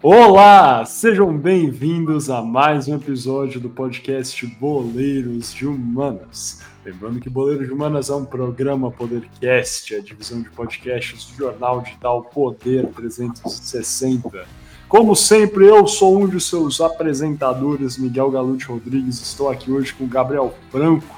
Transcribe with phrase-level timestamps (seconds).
[0.00, 6.62] Olá, sejam bem-vindos a mais um episódio do podcast Boleiros de Humanas.
[6.84, 11.80] Lembrando que Boleiros de Humanas é um programa Podercast, a divisão de podcasts do jornal
[11.80, 14.46] digital Poder 360.
[14.88, 19.20] Como sempre, eu sou um de seus apresentadores, Miguel Galute Rodrigues.
[19.20, 21.17] Estou aqui hoje com Gabriel Franco,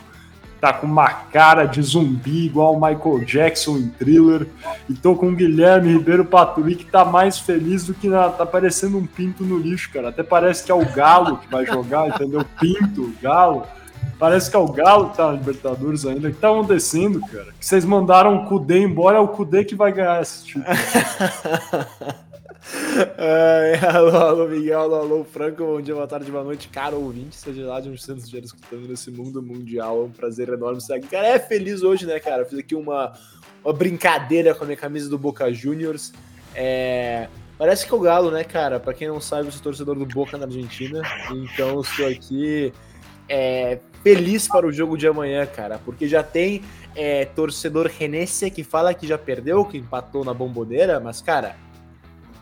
[0.60, 4.46] tá com uma cara de zumbi igual o Michael Jackson em thriller.
[4.88, 8.44] E tô com o Guilherme Ribeiro Paturi, que tá mais feliz do que na, tá
[8.44, 10.10] parecendo um pinto no lixo, cara.
[10.10, 12.44] Até parece que é o Galo que vai jogar, entendeu?
[12.60, 13.66] Pinto, Galo.
[14.18, 16.28] Parece que é o Galo que tá na Libertadores ainda.
[16.28, 17.48] O que tá acontecendo, cara?
[17.58, 20.66] Que vocês mandaram o Kudê embora, é o Kudê que vai ganhar esse título.
[23.92, 27.66] Alô, alô, Miguel, alô, alô, Franco, bom dia, boa tarde, boa noite, caro ouvinte, seja
[27.66, 31.08] lá de onde você estiver escutando nesse mundo mundial, é um prazer enorme estar aqui.
[31.08, 32.44] Cara, é feliz hoje, né, cara?
[32.44, 33.12] Fiz aqui uma,
[33.64, 36.12] uma brincadeira com a minha camisa do Boca Juniors.
[36.54, 37.28] É...
[37.58, 38.78] Parece que é o Galo, né, cara?
[38.78, 42.72] Pra quem não sabe, eu sou torcedor do Boca na Argentina, então estou aqui
[43.28, 46.62] é, feliz para o jogo de amanhã, cara, porque já tem
[46.94, 51.56] é, torcedor Renécia que fala que já perdeu, que empatou na bomboneira, mas, cara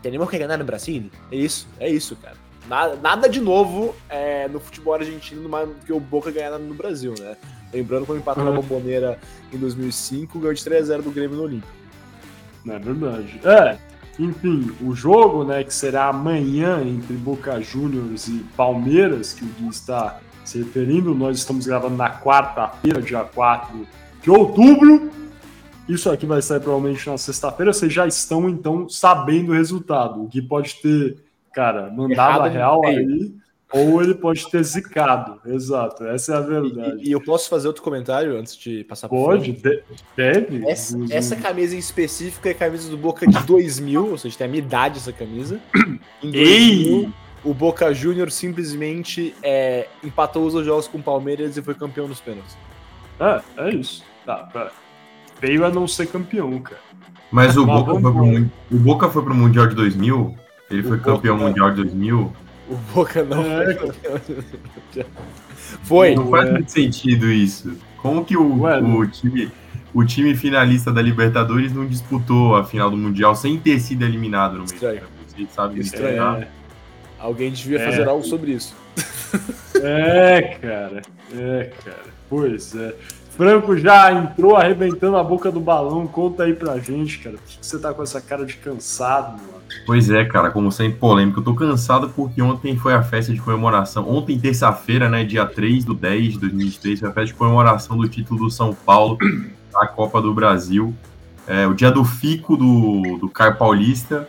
[0.01, 1.09] Temos que ganhar no Brasil?
[1.31, 2.35] É isso, é isso, cara.
[2.67, 7.15] Nada, nada de novo é, no futebol argentino do que o Boca ganhar no Brasil,
[7.19, 7.35] né?
[7.73, 8.53] Lembrando quando empatou uhum.
[8.53, 9.19] na Bomboneira
[9.51, 11.73] em 2005, ganhou de 3x0 do Grêmio no Olímpico.
[12.67, 13.39] É verdade.
[13.43, 13.77] É,
[14.19, 19.69] enfim, o jogo, né, que será amanhã entre Boca Juniors e Palmeiras, que o Gui
[19.69, 23.87] está se referindo, nós estamos gravando na quarta-feira, dia 4
[24.21, 25.11] de outubro.
[25.89, 27.73] Isso aqui vai sair provavelmente na sexta-feira.
[27.73, 30.21] Vocês já estão, então, sabendo o resultado.
[30.21, 31.17] O Gui pode ter,
[31.51, 33.33] cara, mandado Errado a real aí,
[33.73, 35.41] ou ele pode ter zicado.
[35.47, 37.03] Exato, essa é a verdade.
[37.03, 39.83] E, e eu posso fazer outro comentário antes de passar por Pode, de,
[40.15, 40.63] deve.
[40.69, 44.45] Essa, essa, camisa em específico é a camisa do Boca de 2000, ou seja, tem
[44.45, 45.59] a minha idade essa camisa.
[46.21, 47.09] Em 2000, Ei!
[47.43, 52.19] o Boca Júnior simplesmente é, empatou os jogos com o Palmeiras e foi campeão nos
[52.19, 52.55] pênaltis.
[53.19, 54.03] É, é isso.
[54.23, 54.71] Tá, pera
[55.41, 56.81] veio a não ser campeão, cara.
[57.31, 60.35] Mas o, Boca, foi pro, o Boca foi pro Mundial de 2000?
[60.71, 62.33] Ele o foi Boca campeão mundial de 2000?
[62.69, 63.65] O Boca não é.
[63.65, 64.21] foi campeão
[65.83, 66.15] Foi.
[66.15, 67.75] Não faz muito sentido isso.
[67.97, 69.51] Como que o, o, time,
[69.93, 74.53] o time finalista da Libertadores não disputou a final do Mundial sem ter sido eliminado
[74.53, 74.73] no meio?
[74.73, 75.01] Estranho.
[75.27, 76.23] Você sabe Estranho.
[76.23, 76.47] É.
[77.19, 78.05] Alguém devia fazer é.
[78.05, 78.75] algo sobre isso.
[79.81, 81.01] É, cara.
[81.35, 82.03] É, cara.
[82.29, 82.95] Pois é.
[83.39, 86.05] Franco já entrou arrebentando a boca do balão.
[86.05, 87.37] Conta aí pra gente, cara.
[87.37, 89.61] Por que você tá com essa cara de cansado, mano?
[89.85, 91.39] Pois é, cara, como sempre polêmico.
[91.39, 94.09] Eu tô cansado porque ontem foi a festa de comemoração.
[94.09, 98.09] Ontem, terça-feira, né, dia 3 do 10 de 2023, foi a festa de comemoração do
[98.09, 99.17] título do São Paulo
[99.71, 100.93] da Copa do Brasil.
[101.47, 104.27] É o dia do fico do, do Caio Paulista.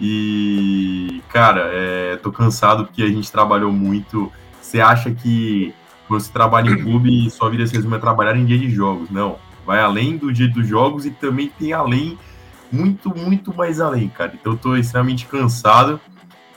[0.00, 4.30] E, cara, é, tô cansado porque a gente trabalhou muito.
[4.62, 5.74] Você acha que
[6.08, 9.10] você trabalha em clube e sua vida se resume a trabalhar em dia de jogos.
[9.10, 9.36] Não.
[9.66, 12.18] Vai além do dia dos jogos e também tem além,
[12.70, 14.32] muito, muito mais além, cara.
[14.38, 16.00] Então eu tô extremamente cansado.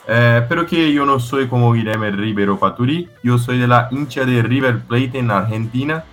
[0.06, 4.26] Eh, pero que eu não sou como Guilherme Ribeiro Paturi, eu sou de la hincha
[4.26, 6.04] de River Plate na Argentina.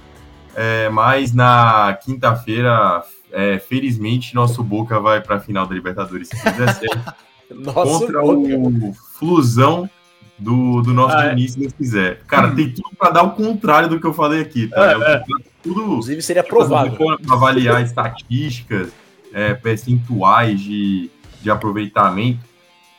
[0.57, 3.03] Eh, mas na quinta-feira,
[3.33, 6.91] eh, felizmente, nosso Boca vai para a final da Libertadores, se quiser ser,
[7.73, 8.57] contra Boca.
[8.57, 9.91] o Flusão
[10.39, 11.47] do, do nosso ah, é.
[11.47, 12.21] se Deus quiser.
[12.27, 14.93] Cara, tem tudo para dar o contrário do que eu falei aqui, tá?
[14.93, 15.23] É, é.
[15.63, 16.97] Tudo, Inclusive seria provável.
[17.31, 18.89] Avaliar estatísticas,
[19.33, 22.41] é, percentuais de, de aproveitamento,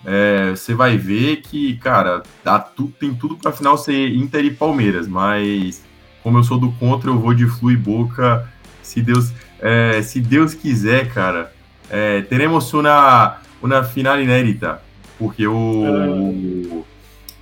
[0.06, 4.52] é, você vai ver que, cara, dá tu, tem tudo para final ser Inter e
[4.52, 5.84] Palmeiras, mas
[6.22, 8.48] como eu sou do contra, eu vou de Flu e Boca.
[8.84, 11.52] Se Deus, é, se Deus quiser, cara,
[11.90, 14.82] é, teremos uma, uma final inédita,
[15.18, 16.86] porque o,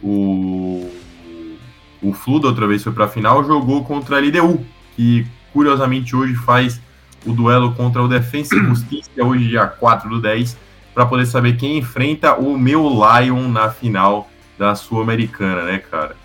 [0.03, 0.89] o,
[2.01, 4.63] o Flu da outra vez foi para a final, jogou contra a LDU,
[4.95, 6.81] que curiosamente hoje faz
[7.25, 10.57] o duelo contra o Defensa e Justiça, hoje dia 4 do 10,
[10.93, 16.15] para poder saber quem enfrenta o meu Lion na final da Sul-Americana, né, cara?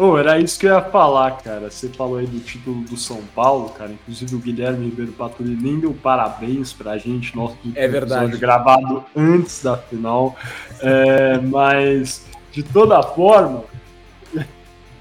[0.00, 1.68] Oh, era isso que eu ia falar, cara.
[1.68, 3.90] Você falou aí do título do São Paulo, cara.
[3.90, 8.36] Inclusive o Guilherme Ribeiro Paturi nem deu parabéns pra gente, nosso é verdade.
[8.36, 10.36] gravado antes da final.
[10.80, 12.24] É, mas
[12.58, 13.62] de toda forma,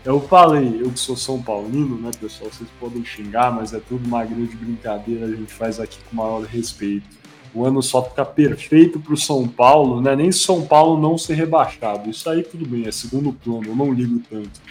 [0.05, 2.51] eu falei, eu que sou São Paulino, né, pessoal?
[2.51, 6.23] Vocês podem xingar, mas é tudo uma grande brincadeira, a gente faz aqui com o
[6.23, 7.07] maior respeito.
[7.55, 10.15] O ano só fica perfeito para o São Paulo, né?
[10.15, 12.11] Nem São Paulo não ser rebaixado.
[12.11, 14.61] Isso aí tudo bem, é segundo plano, eu não ligo tanto.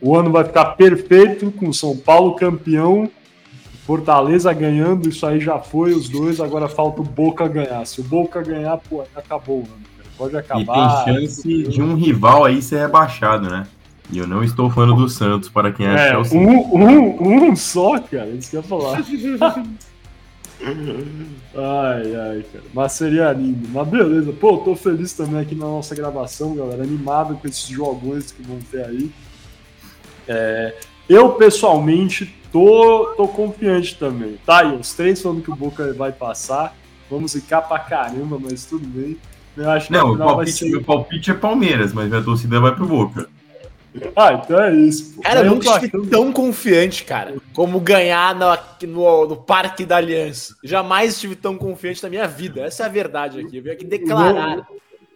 [0.00, 3.10] O ano vai ficar perfeito com São Paulo campeão,
[3.84, 7.84] Fortaleza ganhando, isso aí já foi os dois, agora falta o Boca ganhar.
[7.86, 11.02] Se o Boca ganhar, pô, acabou o ano pode acabar.
[11.02, 13.66] E tem chance de um rival aí ser rebaixado, né?
[14.10, 16.46] E eu não estou falando do Santos, para quem acha é, que é o Santos.
[16.46, 18.98] um, um, um só, cara, isso que eu ia falar.
[21.54, 22.64] ai, ai, cara.
[22.74, 23.68] Mas seria lindo.
[23.68, 24.32] Mas beleza.
[24.32, 26.82] Pô, eu tô feliz também aqui na nossa gravação, galera.
[26.82, 29.10] Animado com esses jogos que vão ter aí.
[30.26, 30.74] É,
[31.08, 34.38] eu, pessoalmente, tô, tô confiante também.
[34.44, 36.74] Tá aí, os três falando que o Boca vai passar.
[37.10, 39.16] Vamos ficar pra caramba, mas tudo bem.
[39.58, 40.70] Eu acho que Não, no o palpite, ser...
[40.70, 43.28] meu palpite é Palmeiras, mas minha torcida vai pro Boca.
[44.14, 45.16] Ah, então é isso.
[45.16, 45.22] Pô.
[45.22, 49.96] Cara, eu nunca estive achando- tão confiante, cara, como ganhar na- no, no Parque da
[49.96, 50.54] Aliança.
[50.62, 52.60] Jamais estive tão confiante na minha vida.
[52.60, 53.56] Essa é a verdade aqui.
[53.56, 54.66] Eu vim aqui declarar.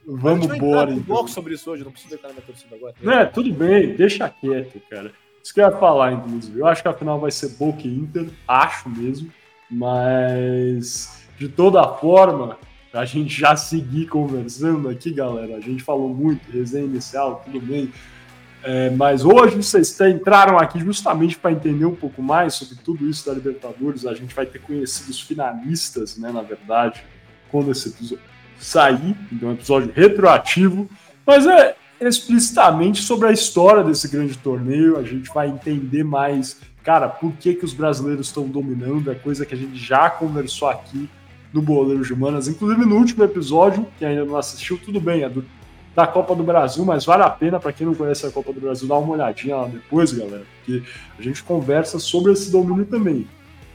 [0.04, 1.04] Vamos embora, um então.
[1.04, 2.94] bloco sobre isso hoje, eu não preciso declarar minha torcida agora.
[3.20, 5.12] É, tudo bem, deixa quieto, cara.
[5.44, 6.58] Isso que eu ia falar, inclusive.
[6.58, 9.30] Eu acho que a final vai ser Boca e Inter, acho mesmo.
[9.70, 12.56] Mas, de toda forma,
[12.92, 15.56] a gente já seguir conversando aqui, galera.
[15.56, 17.90] A gente falou muito, resenha inicial, tudo bem.
[18.62, 23.26] É, mas hoje vocês entraram aqui justamente para entender um pouco mais sobre tudo isso
[23.26, 24.06] da Libertadores.
[24.06, 27.02] A gente vai ter conhecido os finalistas, né, na verdade,
[27.50, 28.22] quando esse episódio
[28.58, 29.16] sair.
[29.32, 30.88] Então, um episódio retroativo.
[31.26, 34.98] Mas é explicitamente sobre a história desse grande torneio.
[34.98, 39.10] A gente vai entender mais, cara, por que, que os brasileiros estão dominando.
[39.10, 41.08] É coisa que a gente já conversou aqui
[41.52, 45.28] no Boleiro de Humanas, inclusive no último episódio, que ainda não assistiu, tudo bem, é
[45.28, 45.44] do,
[45.94, 48.60] da Copa do Brasil, mas vale a pena, para quem não conhece a Copa do
[48.60, 50.82] Brasil, dar uma olhadinha lá depois, galera, porque
[51.18, 53.26] a gente conversa sobre esse domínio também.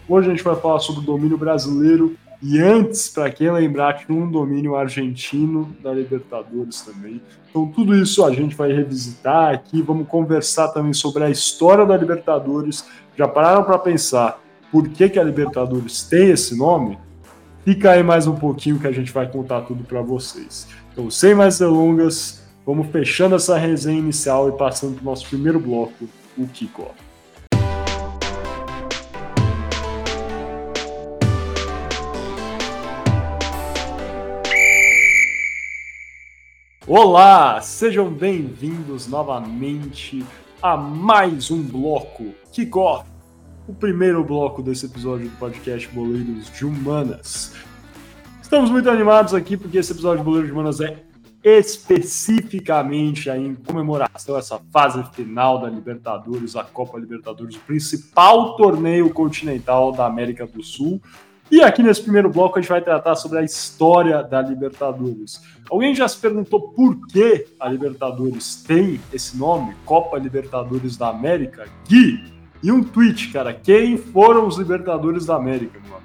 [0.09, 4.29] Hoje a gente vai falar sobre o domínio brasileiro e antes, para quem lembrar, um
[4.29, 7.19] domínio argentino da Libertadores também.
[7.49, 9.81] Então, tudo isso a gente vai revisitar aqui.
[9.81, 12.85] Vamos conversar também sobre a história da Libertadores.
[13.17, 14.39] Já pararam para pensar
[14.71, 16.99] por que, que a Libertadores tem esse nome?
[17.67, 20.69] Fica aí mais um pouquinho que a gente vai contar tudo para vocês.
[20.93, 25.59] Então, sem mais delongas, vamos fechando essa resenha inicial e passando para o nosso primeiro
[25.59, 26.95] bloco, o Kickoff.
[36.87, 40.23] Olá, sejam bem-vindos novamente
[40.61, 43.16] a mais um bloco Kickoff,
[43.67, 47.53] o primeiro bloco desse episódio do podcast Boleiros de Humanas.
[48.41, 51.03] Estamos muito animados aqui porque esse episódio de Boleiros de Humanas é
[51.43, 58.55] especificamente aí em comemoração a essa fase final da Libertadores, a Copa Libertadores, o principal
[58.55, 61.01] torneio continental da América do Sul.
[61.51, 65.41] E aqui nesse primeiro bloco a gente vai tratar sobre a história da Libertadores.
[65.69, 71.65] Alguém já se perguntou por que a Libertadores tem esse nome, Copa Libertadores da América?
[71.87, 75.97] Gui, e um tweet, cara, quem foram os Libertadores da América, amigo?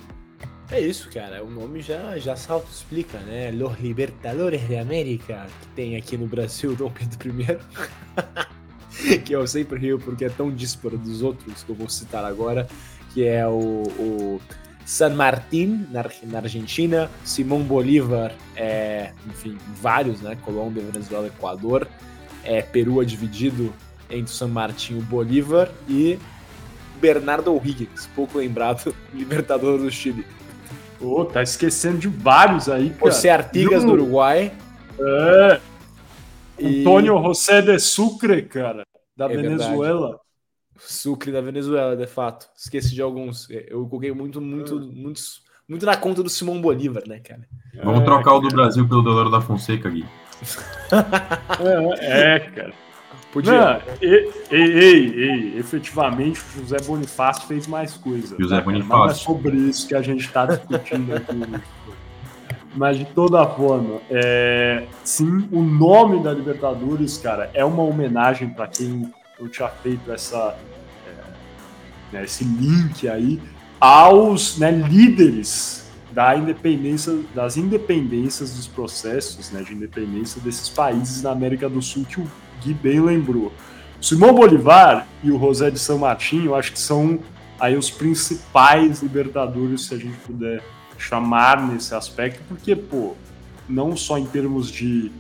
[0.73, 1.45] É isso, cara.
[1.45, 3.51] O nome já, já se auto-explica, né?
[3.51, 9.19] Los Libertadores de América, que tem aqui no Brasil Dom Pedro I.
[9.21, 12.67] que eu sempre rio porque é tão dísparo dos outros que eu vou citar agora,
[13.13, 14.41] que é o, o
[14.87, 20.39] San Martín, na, na Argentina, Simão Bolívar, é, enfim, vários, né?
[20.43, 21.87] Colômbia, Venezuela, Equador.
[22.43, 23.75] É, Peru é dividido
[24.09, 26.19] entre San Martín e Bolívar e
[27.03, 30.25] Bernardo O'Higgins, pouco lembrado, Libertador do Chile.
[31.01, 33.11] Ô, tá esquecendo de vários aí, cara.
[33.11, 34.53] José Artigas do Uruguai.
[35.01, 35.61] É,
[36.59, 38.85] E Antônio José de Sucre, cara,
[39.17, 40.21] da É Venezuela.
[40.79, 42.49] Sucre da Venezuela, de fato.
[42.57, 43.49] Esqueci de alguns.
[43.51, 47.43] Eu coloquei muito, muito, muitos, muito na conta do Simão Bolívar, né, cara?
[47.83, 50.05] Vamos É, trocar o do Brasil pelo Deloro da Fonseca, Gui.
[52.01, 52.73] É, é, cara.
[53.33, 53.53] Podia.
[53.53, 58.37] Não, ei, ei, ei, efetivamente o José Bonifácio fez mais coisa.
[58.39, 58.65] José cara?
[58.67, 58.99] Mas Bonifácio.
[58.99, 61.41] Não é sobre isso que a gente está discutindo aqui.
[62.75, 68.67] Mas de toda forma, é, sim, o nome da Libertadores, cara, é uma homenagem para
[68.67, 70.57] quem eu tinha feito essa,
[71.07, 73.41] é, né, esse link aí
[73.81, 81.31] aos né, líderes da independência, das independências dos processos né, de independência desses países na
[81.31, 82.31] América do Sul que o
[82.63, 83.53] Gui bem lembrou.
[84.01, 87.21] Simão Bolivar e o José de São Martin, eu acho que são
[87.59, 90.63] aí os principais libertadores, se a gente puder
[90.99, 93.15] chamar nesse aspecto, porque, pô,
[93.69, 95.11] não só em termos de,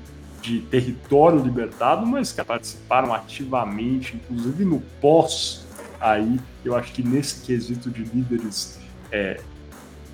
[0.40, 5.64] de território libertado, mas que participaram ativamente, inclusive no pós
[6.00, 8.80] aí, eu acho que nesse quesito de líderes
[9.10, 9.40] é,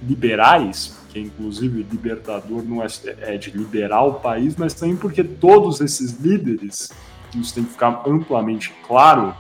[0.03, 2.87] liberais, que inclusive libertador não é,
[3.21, 6.93] é de liberar o país, mas também porque todos esses líderes,
[7.35, 9.35] isso tem que ficar amplamente claro,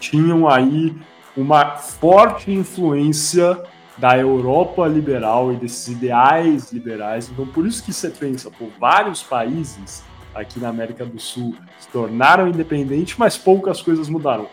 [0.00, 0.94] tinham aí
[1.36, 3.62] uma forte influência
[3.96, 7.30] da Europa liberal e desses ideais liberais.
[7.30, 10.02] Então, por isso que você pensa, por vários países
[10.34, 14.48] aqui na América do Sul se tornaram independentes, mas poucas coisas mudaram.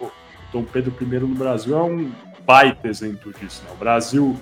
[0.52, 2.12] Dom Pedro I no Brasil é um
[2.46, 3.64] baita exemplo disso.
[3.64, 3.72] Né?
[3.74, 4.38] O Brasil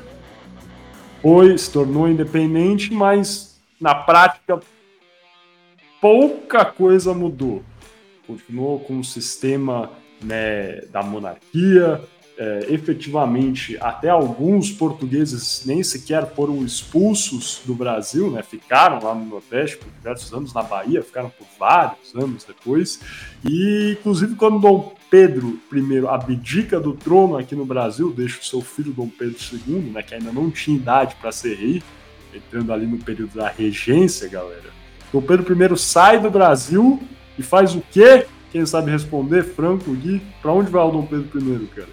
[1.21, 4.59] foi, se tornou independente, mas na prática
[6.01, 7.63] pouca coisa mudou.
[8.27, 9.89] Continuou com o sistema
[10.21, 12.01] né, da monarquia,
[12.37, 18.43] é, efetivamente até alguns portugueses nem sequer foram expulsos do Brasil, né?
[18.43, 22.99] Ficaram lá no Nordeste por diversos anos, na Bahia, ficaram por vários anos depois.
[23.43, 28.61] E, inclusive, quando Dom Pedro I abdica do trono aqui no Brasil, deixa o seu
[28.61, 31.81] filho Dom Pedro II, né, que ainda não tinha idade para ser rei,
[32.33, 34.69] entrando ali no período da regência, galera.
[35.11, 37.01] Dom Pedro I sai do Brasil
[37.37, 38.25] e faz o quê?
[38.51, 39.43] Quem sabe responder?
[39.43, 40.21] Franco, Gui?
[40.41, 41.89] Para onde vai o Dom Pedro I, cara?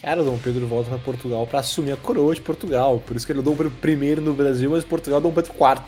[0.00, 3.02] Cara, o Dom Pedro volta para Portugal para assumir a coroa de Portugal.
[3.04, 5.32] Por isso que ele é o Dom Pedro I no Brasil, mas Portugal é Dom
[5.32, 5.82] Pedro IV.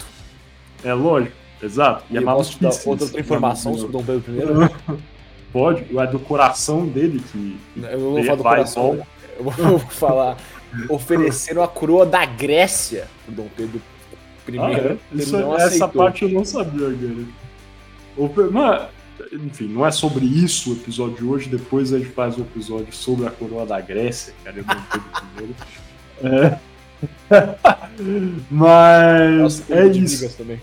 [0.84, 2.04] É lógico, exato.
[2.10, 4.96] E, e é posso dar outra informação sobre Dom Pedro I?
[5.52, 7.58] Pode, é do coração dele que.
[7.76, 9.06] Eu não vou falar do coração.
[9.38, 10.36] Eu vou falar.
[10.88, 13.80] ofereceram a coroa da Grécia pro Dom Pedro
[14.48, 14.58] I.
[14.58, 14.96] Ah, é?
[15.12, 17.45] Isso, essa parte eu não sabia, cara.
[18.16, 18.88] Mano,
[19.32, 21.48] enfim, não é sobre isso o episódio de hoje.
[21.48, 24.56] Depois a gente faz um episódio sobre a coroa da Grécia, cara.
[24.56, 25.56] Eu não primeiro.
[26.22, 26.58] É.
[28.50, 30.36] Mas Nossa, é isso.
[30.36, 30.60] Também.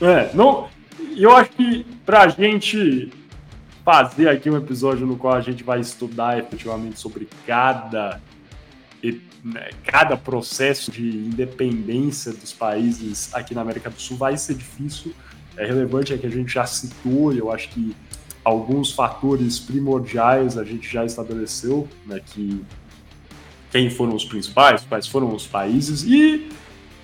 [0.00, 0.68] É, não.
[1.16, 3.12] Eu acho que pra gente
[3.84, 8.20] fazer aqui um episódio no qual a gente vai estudar efetivamente sobre cada
[9.42, 15.14] né, cada processo de independência dos países aqui na América do Sul vai ser difícil
[15.60, 17.94] é relevante é que a gente já citou, eu acho que
[18.42, 22.64] alguns fatores primordiais a gente já estabeleceu, né, que
[23.70, 26.48] quem foram os principais, quais foram os países, e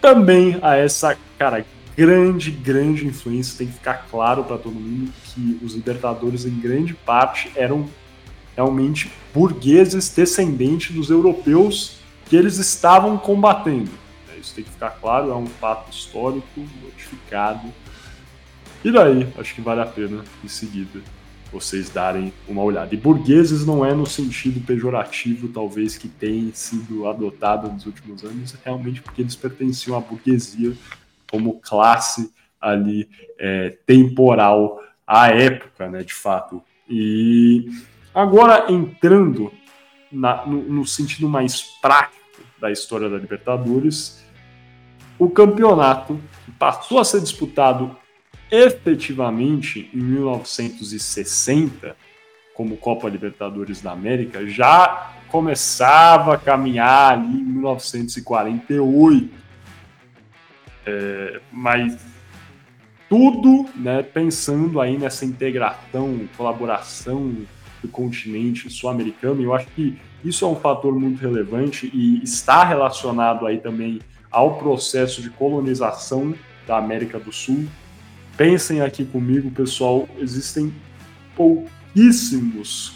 [0.00, 5.60] também a essa, cara, grande, grande influência, tem que ficar claro para todo mundo que
[5.62, 7.86] os libertadores, em grande parte, eram
[8.56, 13.90] realmente burgueses descendentes dos europeus que eles estavam combatendo.
[14.40, 17.70] Isso tem que ficar claro, é um fato histórico, notificado,
[18.86, 21.00] e daí, acho que vale a pena, em seguida,
[21.52, 22.94] vocês darem uma olhada.
[22.94, 28.54] E burgueses não é no sentido pejorativo, talvez, que tem sido adotado nos últimos anos,
[28.54, 30.72] é realmente porque eles pertenciam à burguesia
[31.28, 33.08] como classe ali
[33.40, 36.62] é, temporal à época, né, de fato.
[36.88, 37.68] E
[38.14, 39.52] agora entrando
[40.12, 44.24] na, no, no sentido mais prático da história da Libertadores,
[45.18, 46.20] o campeonato
[46.56, 47.96] passou a ser disputado
[48.50, 51.96] efetivamente em 1960,
[52.54, 59.46] como Copa Libertadores da América, já começava a caminhar ali em 1948.
[60.88, 61.98] É, mas
[63.08, 67.34] tudo né, pensando aí nessa integração, colaboração
[67.82, 72.64] do continente sul-americano, e eu acho que isso é um fator muito relevante e está
[72.64, 74.00] relacionado aí também
[74.30, 76.34] ao processo de colonização
[76.66, 77.66] da América do Sul,
[78.36, 80.72] Pensem aqui comigo, pessoal, existem
[81.34, 82.92] pouquíssimos,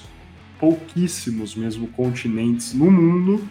[0.59, 3.49] pouquíssimos mesmo continentes no mundo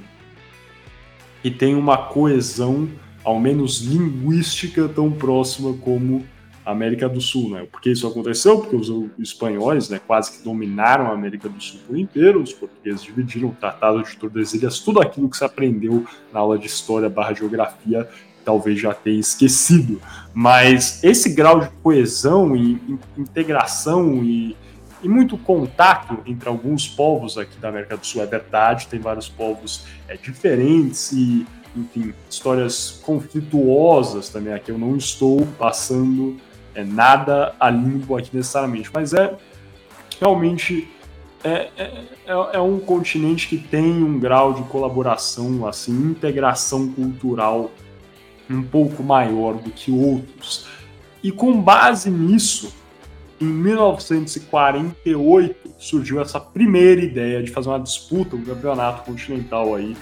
[1.41, 2.87] que tem uma coesão,
[3.23, 6.23] ao menos linguística, tão próxima como
[6.65, 7.67] a América do Sul, né?
[7.71, 11.97] Porque isso aconteceu porque os espanhóis, né, quase que dominaram a América do Sul por
[11.97, 16.59] inteiro, os portugueses dividiram o Tratado de Tordesilhas, tudo aquilo que se aprendeu na aula
[16.59, 18.07] de História/Geografia
[18.49, 20.01] talvez já tenha esquecido.
[20.33, 22.81] Mas esse grau de coesão e
[23.15, 24.57] integração e,
[25.03, 29.29] e muito contato entre alguns povos aqui da América do Sul é verdade, tem vários
[29.29, 31.45] povos é, diferentes e,
[31.77, 34.51] enfim, histórias conflituosas também.
[34.51, 36.37] Aqui eu não estou passando
[36.73, 39.37] é, nada a limpo aqui necessariamente, mas é
[40.19, 40.89] realmente
[41.43, 41.83] é, é,
[42.25, 47.69] é, é, um continente que tem um grau de colaboração, assim, integração cultural
[48.49, 50.65] um pouco maior do que outros.
[51.23, 52.73] E com base nisso,
[53.39, 59.95] em 1948 surgiu essa primeira ideia de fazer uma disputa, um campeonato continental aí,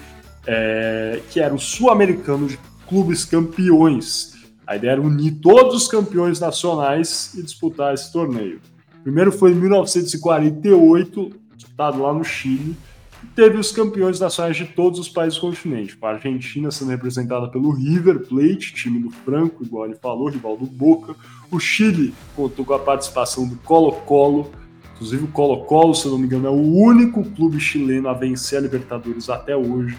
[0.46, 4.36] é, que era o sul-americano de clubes campeões.
[4.66, 8.60] A ideia era unir todos os campeões nacionais e disputar esse torneio.
[9.04, 12.76] primeiro foi em 1948, disputado lá no Chile,
[13.36, 15.98] teve os campeões nacionais de todos os países do continente.
[16.02, 20.66] A Argentina sendo representada pelo River Plate, time do Franco, igual ele falou, rival do
[20.66, 21.16] Boca.
[21.52, 24.52] O Chile contou com a participação do Colo-Colo.
[24.96, 28.62] Inclusive o Colo-Colo, se não me engano, é o único clube chileno a vencer a
[28.62, 29.98] Libertadores até hoje.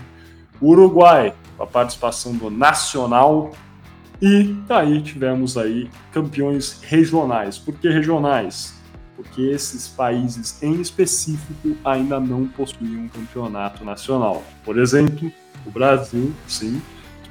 [0.61, 3.53] Uruguai, com a participação do Nacional.
[4.21, 7.57] E daí tivemos aí campeões regionais.
[7.57, 8.78] Por que regionais?
[9.19, 14.45] Porque esses países em específico ainda não possuíam um campeonato nacional.
[14.65, 15.33] Por exemplo,
[15.67, 16.81] o Brasil, sim,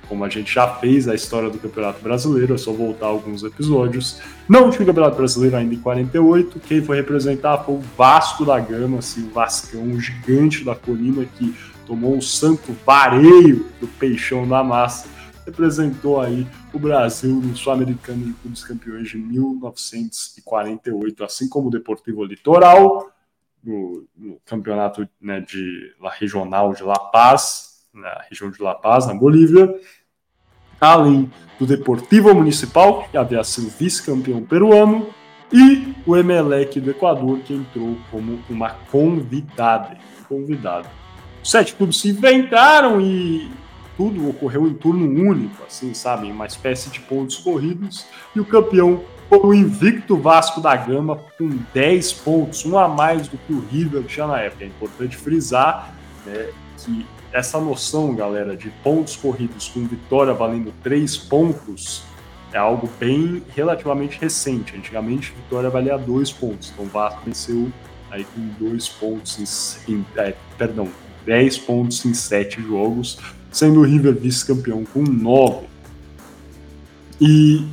[0.09, 4.19] como a gente já fez a história do Campeonato Brasileiro, é só voltar alguns episódios.
[4.49, 8.99] Não tinha Campeonato Brasileiro ainda em 48, quem foi representar foi o Vasco da Gama,
[8.99, 14.61] assim, o Vascão, o gigante da colina que tomou o santo vareio do peixão da
[14.61, 15.07] massa,
[15.47, 22.25] representou aí o Brasil no Sul-Americano de Clubes Campeões de 1948, assim como o Deportivo
[22.25, 23.09] Litoral,
[23.63, 29.07] no, no campeonato né, de La Regional de La Paz, na região de La Paz,
[29.07, 29.73] na Bolívia,
[30.81, 35.07] além do Deportivo Municipal, que havia sido vice-campeão peruano,
[35.51, 39.97] e o Emelec do Equador, que entrou como uma convidada.
[40.27, 40.91] convidada.
[41.41, 43.49] Os sete clubes se inventaram e
[43.97, 46.31] tudo ocorreu em turno único, assim, sabe?
[46.31, 48.05] Uma espécie de pontos corridos.
[48.35, 53.27] E o campeão foi o invicto Vasco da Gama com 10 pontos, um a mais
[53.27, 54.63] do que o River tinha na época.
[54.63, 55.93] É importante frisar
[56.25, 62.03] né, que essa noção, galera, de pontos corridos com vitória valendo três pontos
[62.53, 64.75] é algo bem relativamente recente.
[64.77, 66.71] Antigamente, vitória valia dois pontos.
[66.71, 67.69] Então, o Vasco venceu
[68.09, 70.87] aí com dois pontos em, em é, perdão,
[71.25, 73.19] dez pontos em sete jogos,
[73.51, 75.67] sendo o River vice-campeão com nove.
[77.19, 77.65] E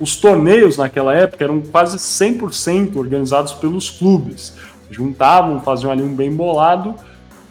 [0.00, 4.54] os torneios naquela época eram quase 100% organizados pelos clubes.
[4.90, 6.94] Juntavam, faziam ali um bem bolado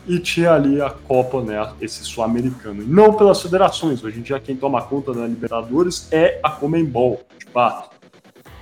[0.07, 2.83] e tinha ali a Copa, né, esse sul-americano.
[2.85, 7.45] Não pelas federações, hoje em dia quem toma conta da Libertadores é a Comembol, de
[7.51, 7.95] fato.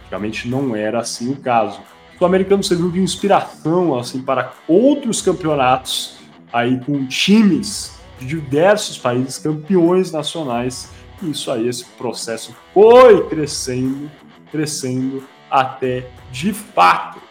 [0.03, 1.79] Antigamente não era assim o caso.
[2.15, 6.17] O sul-americano serviu de inspiração assim para outros campeonatos
[6.51, 7.91] aí com times
[8.25, 10.89] diversos países campeões nacionais.
[11.21, 14.09] E isso aí, esse processo foi crescendo,
[14.51, 17.21] crescendo até de fato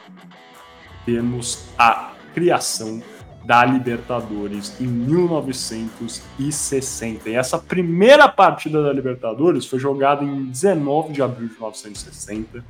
[1.04, 3.02] termos a criação
[3.44, 7.28] da Libertadores em 1960.
[7.28, 12.64] E essa primeira partida da Libertadores foi jogada em 19 de abril de 1960.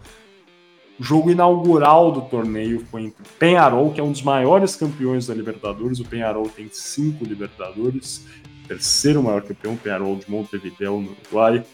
[0.98, 5.34] O jogo inaugural do torneio foi entre Penharol, que é um dos maiores campeões da
[5.34, 5.98] Libertadores.
[6.00, 8.26] O Penharol tem cinco Libertadores,
[8.68, 11.64] terceiro maior campeão, Penharol de Montevideo, no Uruguai.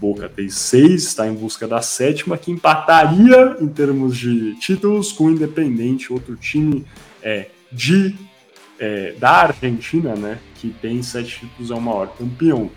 [0.00, 5.24] Boca tem seis, está em busca da sétima, que empataria em termos de títulos com
[5.24, 6.84] o Independente, outro time
[7.22, 8.14] é, de
[8.78, 12.70] é, da Argentina, né, que tem sete títulos, é o maior campeão.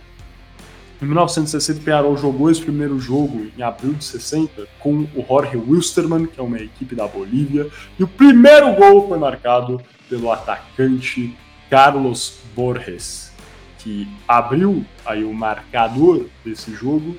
[1.01, 5.55] Em 1960, o Pearol jogou esse primeiro jogo em abril de 60 com o Jorge
[5.55, 9.79] Wilstermann, que é uma equipe da Bolívia, e o primeiro gol foi marcado
[10.09, 11.37] pelo atacante
[11.69, 13.31] Carlos Borges,
[13.77, 17.15] que abriu aí o marcador desse jogo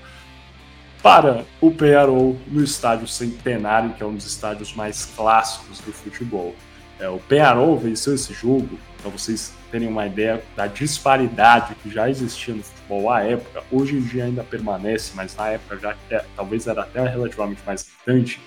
[1.01, 6.55] para o Pearol no estádio Centenário, que é um dos estádios mais clássicos do futebol.
[6.99, 12.09] É, o Penarol venceu esse jogo, para vocês terem uma ideia da disparidade que já
[12.09, 13.63] existia no futebol à época.
[13.71, 17.85] Hoje em dia ainda permanece, mas na época já é, talvez era até relativamente mais
[17.85, 18.41] distante.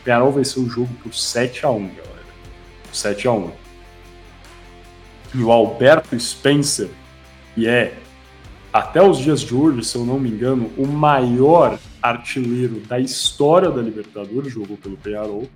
[0.00, 2.14] O Penarol venceu o jogo por 7 a 1 galera.
[2.92, 3.52] 7 a 1
[5.34, 6.88] E o Alberto Spencer,
[7.54, 7.94] que é,
[8.72, 13.70] até os dias de hoje, se eu não me engano, o maior artilheiro da história
[13.70, 15.48] da Libertadores, jogou pelo Penarol,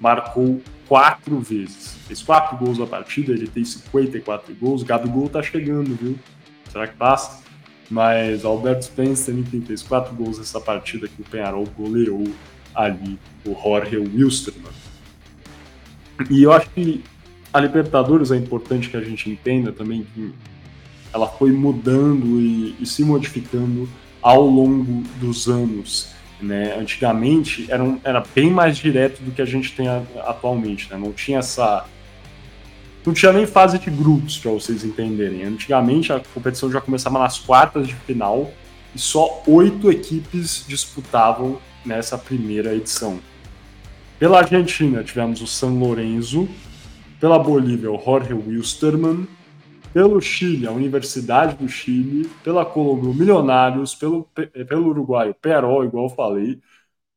[0.00, 1.96] marcou quatro vezes.
[2.06, 4.82] Fez quatro gols na partida, ele tem 54 gols.
[4.82, 6.18] Gabigol tá chegando, viu?
[6.70, 7.44] Será que passa?
[7.90, 12.26] Mas Alberto Spencer também fez quatro gols nessa partida que o Penharol goleou
[12.74, 14.72] ali o Jorge Wilstermann.
[16.30, 17.04] E eu acho que
[17.52, 20.32] a Libertadores é importante que a gente entenda também que
[21.12, 23.88] ela foi mudando e, e se modificando
[24.20, 26.15] ao longo dos anos.
[26.40, 26.76] Né?
[26.78, 30.90] Antigamente era, um, era bem mais direto do que a gente tem a, atualmente.
[30.90, 30.98] Né?
[30.98, 31.86] Não tinha essa.
[33.04, 35.44] Não tinha nem fase de grupos, para vocês entenderem.
[35.44, 38.50] Antigamente a competição já começava nas quartas de final
[38.94, 43.20] e só oito equipes disputavam nessa primeira edição.
[44.18, 46.48] Pela Argentina tivemos o San Lorenzo,
[47.20, 49.28] pela Bolívia o Jorge Wilstermann,
[49.96, 54.28] pelo Chile, a Universidade do Chile, pela Colômbia, o Milionários, pelo,
[54.68, 56.60] pelo Uruguai, o Peró, igual eu falei,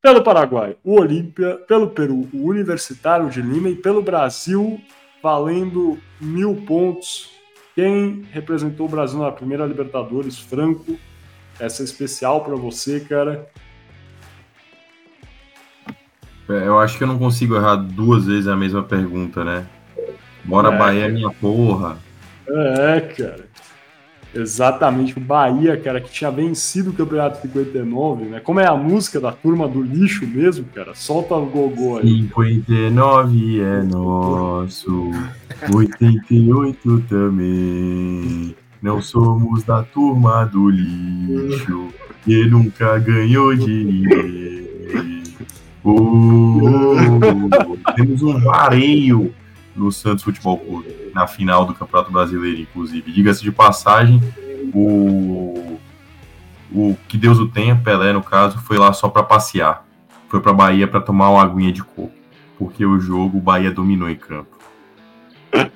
[0.00, 4.80] pelo Paraguai, o Olímpia, pelo Peru, o Universitário de Lima e pelo Brasil,
[5.22, 7.30] valendo mil pontos.
[7.74, 10.98] Quem representou o Brasil na primeira Libertadores, Franco,
[11.58, 13.46] essa é especial para você, cara.
[16.48, 19.66] É, eu acho que eu não consigo errar duas vezes a mesma pergunta, né?
[20.42, 20.78] Bora é.
[20.78, 22.08] Bahia, minha porra.
[22.52, 23.50] É, cara.
[24.32, 28.40] Exatamente, o Bahia, cara, que tinha vencido o Campeonato 59, né?
[28.40, 30.94] Como é a música da turma do lixo mesmo, cara?
[30.94, 32.06] Solta o gogô aí.
[32.06, 35.10] 59 é nosso,
[35.74, 38.54] 88 também.
[38.80, 41.88] Não somos da turma do lixo,
[42.24, 45.22] que nunca ganhou de ninguém.
[45.82, 46.98] Oh, oh,
[47.68, 47.94] oh.
[47.94, 49.34] Temos um vareio
[49.74, 53.10] no Santos Futebol Clube, na final do Campeonato Brasileiro, inclusive.
[53.12, 54.20] Diga-se de passagem,
[54.74, 55.78] o,
[56.72, 59.86] o que Deus o tenha, Pelé no caso, foi lá só para passear.
[60.28, 62.12] Foi para Bahia para tomar uma aguinha de coco,
[62.58, 64.58] porque o jogo o Bahia dominou em campo.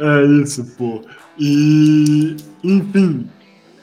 [0.00, 1.02] É isso, pô.
[1.36, 3.28] E, enfim,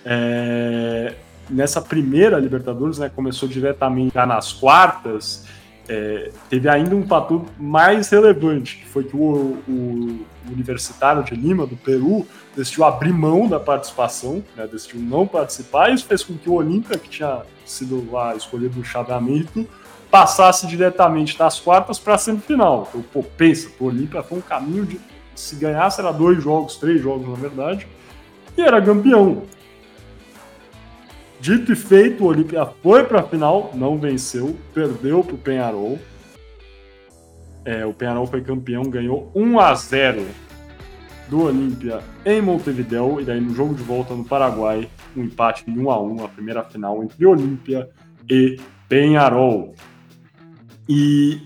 [0.06, 1.14] é,
[1.50, 5.46] nessa primeira Libertadores, né, começou diretamente já nas quartas,
[5.88, 11.66] é, teve ainda um fator mais relevante, que foi que o, o, Universitário de Lima,
[11.66, 16.38] do Peru, decidiu abrir mão da participação, né, decidiu não participar, e isso fez com
[16.38, 19.68] que o Olímpia, que tinha sido lá escolhido no chaveamento,
[20.10, 22.88] passasse diretamente das quartas para a semifinal.
[22.90, 25.00] Então, pô, pensa, o Olímpia foi um caminho de.
[25.36, 27.86] Se ganhasse, era dois jogos, três jogos, na verdade,
[28.56, 29.44] e era campeão.
[31.40, 36.00] Dito e feito, o Olímpia foi para a final, não venceu, perdeu para o Penharol.
[37.64, 40.26] É, o Penharol foi campeão, ganhou 1 a 0
[41.28, 45.78] do Olímpia em Montevideo e daí no jogo de volta no Paraguai, um empate em
[45.78, 47.90] 1 a 1 a primeira final entre Olímpia
[48.30, 49.74] e Penharol.
[50.88, 51.42] E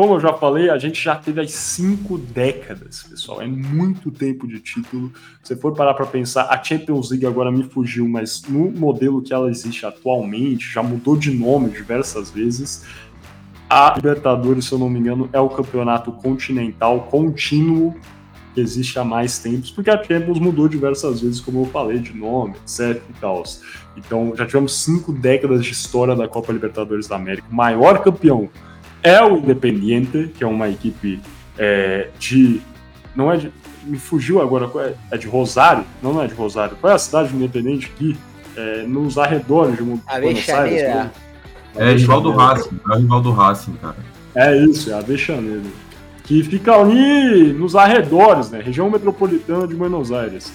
[0.00, 3.42] como eu já falei, a gente já teve as cinco décadas, pessoal.
[3.42, 5.12] É muito tempo de título.
[5.42, 9.30] Se for parar para pensar, a Champions League agora me fugiu, mas no modelo que
[9.30, 12.86] ela existe atualmente, já mudou de nome diversas vezes.
[13.68, 17.94] A Libertadores, se eu não me engano, é o campeonato continental contínuo
[18.54, 22.16] que existe há mais tempos, porque a Champions mudou diversas vezes, como eu falei, de
[22.16, 23.42] nome, etc e tal.
[23.98, 27.46] Então, já tivemos cinco décadas de história da Copa Libertadores da América.
[27.50, 28.48] O maior campeão
[29.02, 31.20] é o Independiente, que é uma equipe
[31.58, 32.60] é, de.
[33.14, 33.52] Não é de.
[33.84, 35.84] Me fugiu agora, é, é de Rosário?
[36.02, 36.76] Não, não é de Rosário.
[36.80, 38.16] Qual é a cidade do Independente aqui?
[38.56, 41.10] É, nos arredores de Buenos Aires.
[41.76, 43.96] É rival do Racing, é rival do Racing, cara.
[44.34, 45.62] É isso, é a Vexaneira.
[46.24, 48.60] Que fica ali nos arredores, né?
[48.60, 50.52] Região metropolitana de Buenos Aires.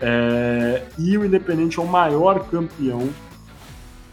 [0.00, 3.08] É, e o Independente é o maior campeão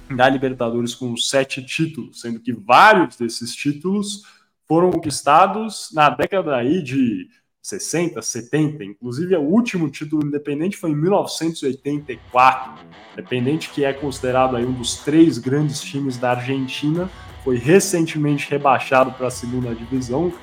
[0.10, 4.24] da Libertadores com sete títulos, sendo que vários desses títulos
[4.68, 7.28] foram conquistados na década aí de
[7.62, 12.86] 60, 70, inclusive o último título independente foi em 1984.
[13.14, 17.10] Independente que é considerado aí um dos três grandes times da Argentina,
[17.44, 20.34] foi recentemente rebaixado para a segunda divisão.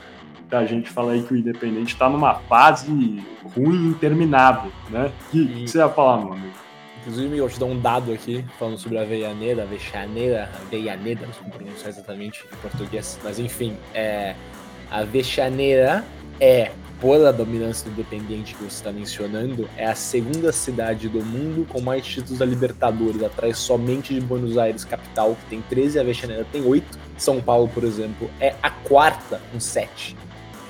[0.50, 3.22] A gente fala aí que o Independente está numa fase
[3.54, 5.12] ruim, interminável, né?
[5.28, 6.69] O que, que você ia falar, meu amigo?
[7.00, 11.26] Inclusive, eu te dou um dado aqui falando sobre a Veianeira, a Vexaneira, a Veianeira,
[11.26, 14.34] não sei como pronunciar exatamente em português, mas enfim, é,
[14.90, 16.04] a Vexaneira
[16.38, 21.24] é, por a dominância do Independiente que você está mencionando, é a segunda cidade do
[21.24, 25.98] mundo com mais títulos da Libertadores, atrás somente de Buenos Aires, capital, que tem 13,
[25.98, 26.98] a Vexaneira tem 8.
[27.16, 30.14] São Paulo, por exemplo, é a quarta com 7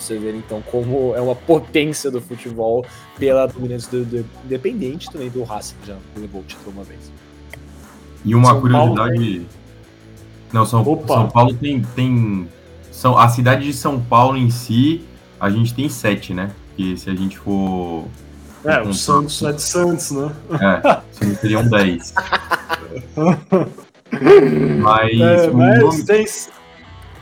[0.00, 2.84] você ver então como é uma potência do futebol
[3.18, 7.10] pela dominância do, do Independente também do Racing, já levou o título uma vez.
[8.24, 9.18] E uma São curiosidade.
[9.18, 9.46] Tem...
[10.52, 12.48] Não, São, São Paulo tem, tem.
[12.90, 15.02] São, a cidade de São Paulo em si,
[15.38, 16.50] a gente tem sete, né?
[16.68, 18.04] Porque se a gente for.
[18.64, 20.30] É, o Santos é de Santos, né?
[20.60, 22.12] É, seriam dez.
[24.82, 25.20] mas.
[25.20, 26.04] É, mas nome...
[26.04, 26.26] tem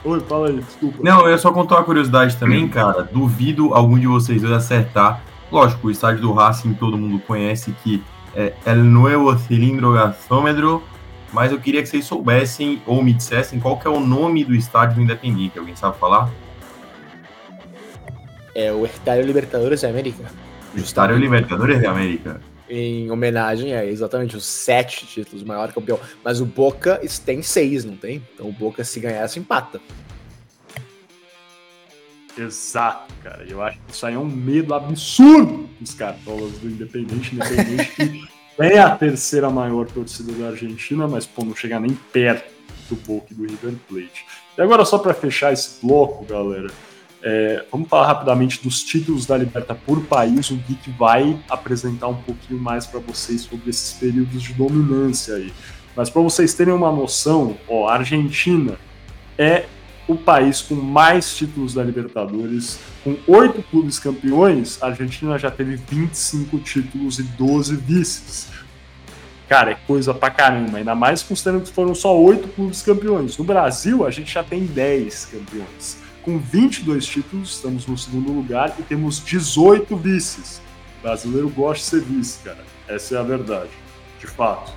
[0.04, 0.98] Oi, fala aí, desculpa.
[1.02, 3.02] Não, eu só contar uma curiosidade também, cara.
[3.02, 5.22] Duvido algum de vocês dois acertar.
[5.50, 8.02] Lógico, o estádio do Racing todo mundo conhece que
[8.34, 10.82] é El Nuevo Cilindro Gasômetro,
[11.32, 14.54] mas eu queria que vocês soubessem ou me dissessem qual que é o nome do
[14.54, 15.58] estádio do Independiente.
[15.58, 16.30] Alguém sabe falar?
[18.54, 20.24] É o Estádio Libertadores da América.
[20.74, 22.40] O Estádio Libertadores da América.
[22.68, 25.98] Em homenagem a exatamente os sete títulos, maior campeão.
[26.22, 28.22] Mas o Boca tem seis, não tem?
[28.35, 29.81] Então o Boca, se ganhar, se empata.
[32.37, 33.44] Exato, cara.
[33.48, 37.35] Eu acho que isso aí é um medo absurdo dos cartolas do Independente.
[37.35, 38.28] Independente que
[38.62, 42.52] é a terceira maior torcida da Argentina, mas pô, não chega nem perto
[42.88, 44.24] do Boca e do River Plate.
[44.57, 46.68] E agora, só para fechar esse bloco, galera,
[47.22, 50.50] é, vamos falar rapidamente dos títulos da Liberta por país.
[50.50, 55.52] O Geek vai apresentar um pouquinho mais para vocês sobre esses períodos de dominância aí.
[55.96, 58.78] Mas para vocês terem uma noção, ó, a Argentina
[59.37, 59.66] é
[60.07, 62.78] o país com mais títulos da Libertadores.
[63.02, 68.48] Com oito clubes campeões, a Argentina já teve 25 títulos e 12 vices.
[69.48, 73.37] Cara, é coisa pra caramba, ainda mais considerando que foram só oito clubes campeões.
[73.37, 76.07] No Brasil, a gente já tem 10 campeões.
[76.28, 80.60] Com 22 títulos, estamos no segundo lugar e temos 18 vices.
[80.98, 82.58] O brasileiro gosta de ser vice, cara.
[82.86, 83.70] Essa é a verdade,
[84.20, 84.70] de fato.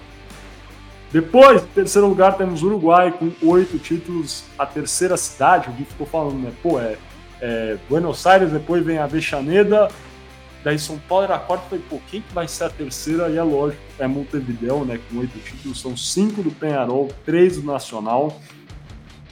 [1.11, 5.83] Depois, em terceiro lugar, temos o Uruguai com oito títulos, a terceira cidade, o Gui
[5.83, 6.53] ficou falando, né?
[6.63, 6.95] Pô, é,
[7.41, 9.89] é Buenos Aires, depois vem a Bechaneda,
[10.63, 13.29] daí São Paulo era a quarta, falei, pô, quem que vai ser a terceira?
[13.29, 15.01] E é lógico, é Montevideo, né?
[15.09, 18.39] Com oito títulos, são cinco do Penharol, três do Nacional.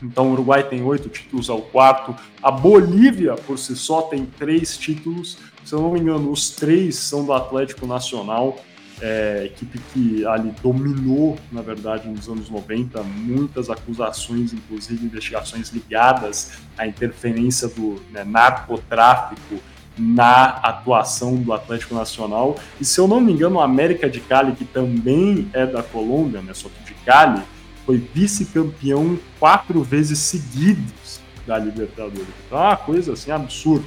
[0.02, 2.16] Então o Uruguai tem oito títulos ao quarto.
[2.42, 5.38] A Bolívia, por si só, tem três títulos.
[5.66, 8.58] Se eu não me engano, os três são do Atlético Nacional
[9.02, 16.60] é, equipe que ali dominou, na verdade, nos anos 90, muitas acusações, inclusive investigações ligadas
[16.78, 19.56] à interferência do né, narcotráfico
[19.98, 22.58] na atuação do Atlético Nacional.
[22.80, 26.42] E se eu não me engano, o América de Cali, que também é da Colômbia,
[26.42, 27.42] né, só que de Cali,
[27.90, 32.28] foi vice-campeão quatro vezes seguidos da Libertadores.
[32.46, 33.84] Então é uma coisa assim absurda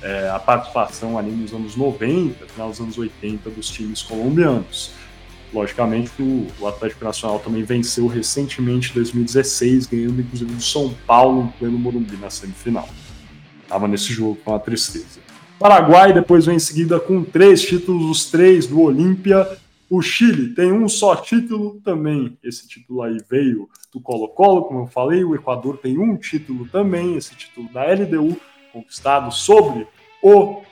[0.00, 4.92] é, a participação ali nos anos 90, final dos anos 80 dos times colombianos.
[5.52, 11.42] Logicamente, o, o Atlético Nacional também venceu recentemente em 2016, ganhando inclusive do São Paulo
[11.42, 12.88] em pleno Morumbi na semifinal.
[13.64, 15.18] Estava nesse jogo com a tristeza.
[15.58, 19.58] Paraguai depois vem em seguida com três títulos, os três do Olímpia.
[19.94, 22.38] O Chile tem um só título também.
[22.42, 25.22] Esse título aí veio do Colo-Colo, como eu falei.
[25.22, 28.40] O Equador tem um título também, esse título da LDU
[28.72, 29.86] conquistado sobre
[30.22, 30.62] o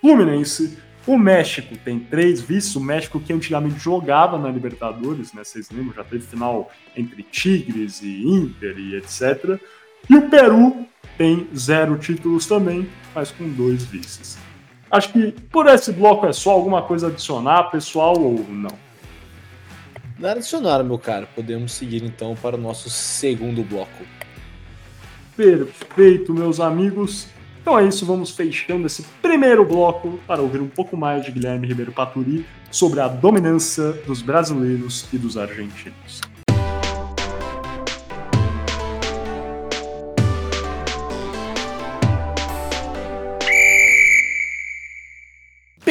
[0.00, 0.78] Fluminense.
[1.06, 2.74] O México tem três vices.
[2.74, 5.44] O México que antigamente jogava na Libertadores, né?
[5.44, 5.94] Vocês lembram?
[5.94, 9.60] Já teve final entre Tigres e Inter e etc.
[10.10, 14.44] E o Peru tem zero títulos também, mas com dois vices.
[14.96, 18.70] Acho que por esse bloco é só alguma coisa adicionar, pessoal, ou não?
[20.18, 21.28] Nada adicionar, meu caro.
[21.34, 24.06] Podemos seguir então para o nosso segundo bloco.
[25.36, 27.28] Perfeito, meus amigos.
[27.60, 31.68] Então é isso, vamos fechando esse primeiro bloco para ouvir um pouco mais de Guilherme
[31.68, 36.22] Ribeiro Paturi sobre a dominância dos brasileiros e dos argentinos.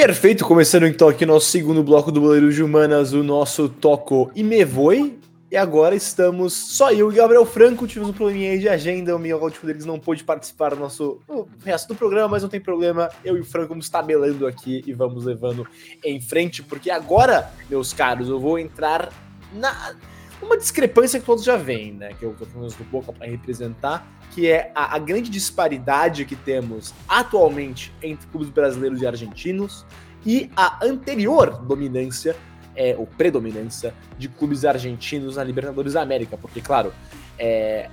[0.05, 4.43] Perfeito, começando então aqui nosso segundo bloco do Boleiro de Humanas, o nosso Toco e
[4.43, 5.19] Me Voe.
[5.49, 7.87] E agora estamos só eu e Gabriel Franco.
[7.87, 9.15] Tivemos um probleminha aí de agenda.
[9.15, 12.61] O Miguel Rodrigues não pôde participar do nosso do resto do programa, mas não tem
[12.61, 13.09] problema.
[13.23, 15.67] Eu e o Franco vamos tabelando aqui e vamos levando
[16.03, 19.11] em frente, porque agora, meus caros, eu vou entrar
[19.53, 19.95] na
[20.41, 22.13] uma discrepância que todos já veem, né?
[22.13, 26.35] Que eu tô falando do Boca para representar, que é a, a grande disparidade que
[26.35, 29.85] temos atualmente entre clubes brasileiros e argentinos
[30.25, 32.35] e a anterior dominância
[32.75, 36.93] é, ou predominância de clubes argentinos na Libertadores da América, porque, claro,
[37.39, 37.89] é,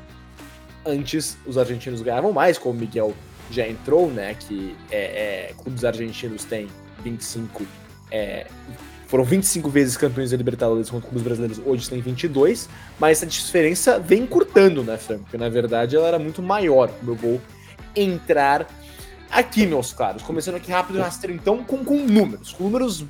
[0.84, 3.14] antes os argentinos ganhavam mais, como o Miguel
[3.50, 4.34] já entrou, né?
[4.34, 6.68] Que é, é, clubes argentinos têm
[7.02, 7.64] 25.
[8.10, 8.46] É,
[9.12, 12.66] foram 25 vezes campeões da Libertadores contra clubes brasileiros, hoje tem 22,
[12.98, 15.24] mas essa diferença vem encurtando, né, Franco?
[15.24, 16.90] Porque na verdade ela era muito maior.
[17.06, 17.38] Eu vou
[17.94, 18.66] entrar
[19.30, 20.22] aqui, meus caros.
[20.22, 22.54] Começando aqui rápido, rastreio então com, com números.
[22.54, 23.04] Com números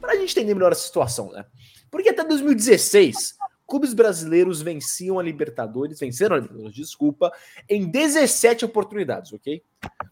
[0.00, 1.44] para a gente entender melhor a situação, né?
[1.90, 3.34] Porque até 2016,
[3.66, 7.32] clubes brasileiros venciam a Libertadores, venceram a Libertadores, desculpa,
[7.68, 9.62] em 17 oportunidades, ok?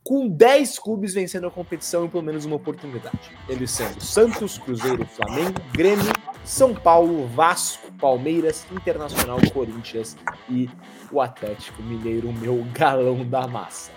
[0.02, 3.30] Com 10 clubes vencendo a competição em pelo menos uma oportunidade.
[3.48, 6.12] Eles sendo Santos, Cruzeiro, Flamengo, Grêmio,
[6.44, 10.16] São Paulo, Vasco, Palmeiras, Internacional, Corinthians
[10.48, 10.68] e
[11.12, 13.92] o Atlético Mineiro, meu galão da massa.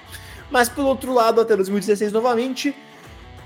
[0.51, 2.75] Mas pelo outro lado, até 2016 novamente,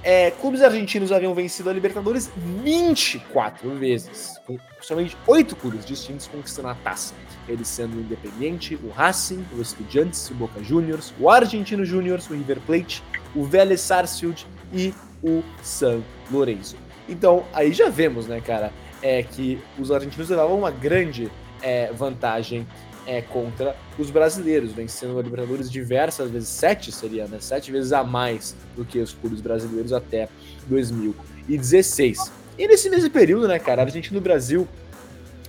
[0.03, 2.29] é, clubes argentinos haviam vencido a Libertadores
[2.63, 7.13] 24 vezes, com somente oito clubes distintos conquistando a taça.
[7.47, 12.33] Eles sendo o Independiente, o Racing, o Estudiantes, o Boca Juniors, o Argentino Juniors, o
[12.33, 13.03] River Plate,
[13.35, 16.75] o Vélez Sarsfield e o San Lorenzo.
[17.09, 21.31] Então, aí já vemos, né, cara, é que os argentinos levavam uma grande
[21.61, 22.67] é, vantagem
[23.07, 27.37] é, contra os brasileiros, vencendo a Libertadores diversas vezes, sete seria, né?
[27.39, 30.27] Sete vezes a mais do que os clubes brasileiros até
[30.67, 32.31] 2016.
[32.59, 34.67] E nesse mesmo período, né, cara, a Argentina e o Brasil,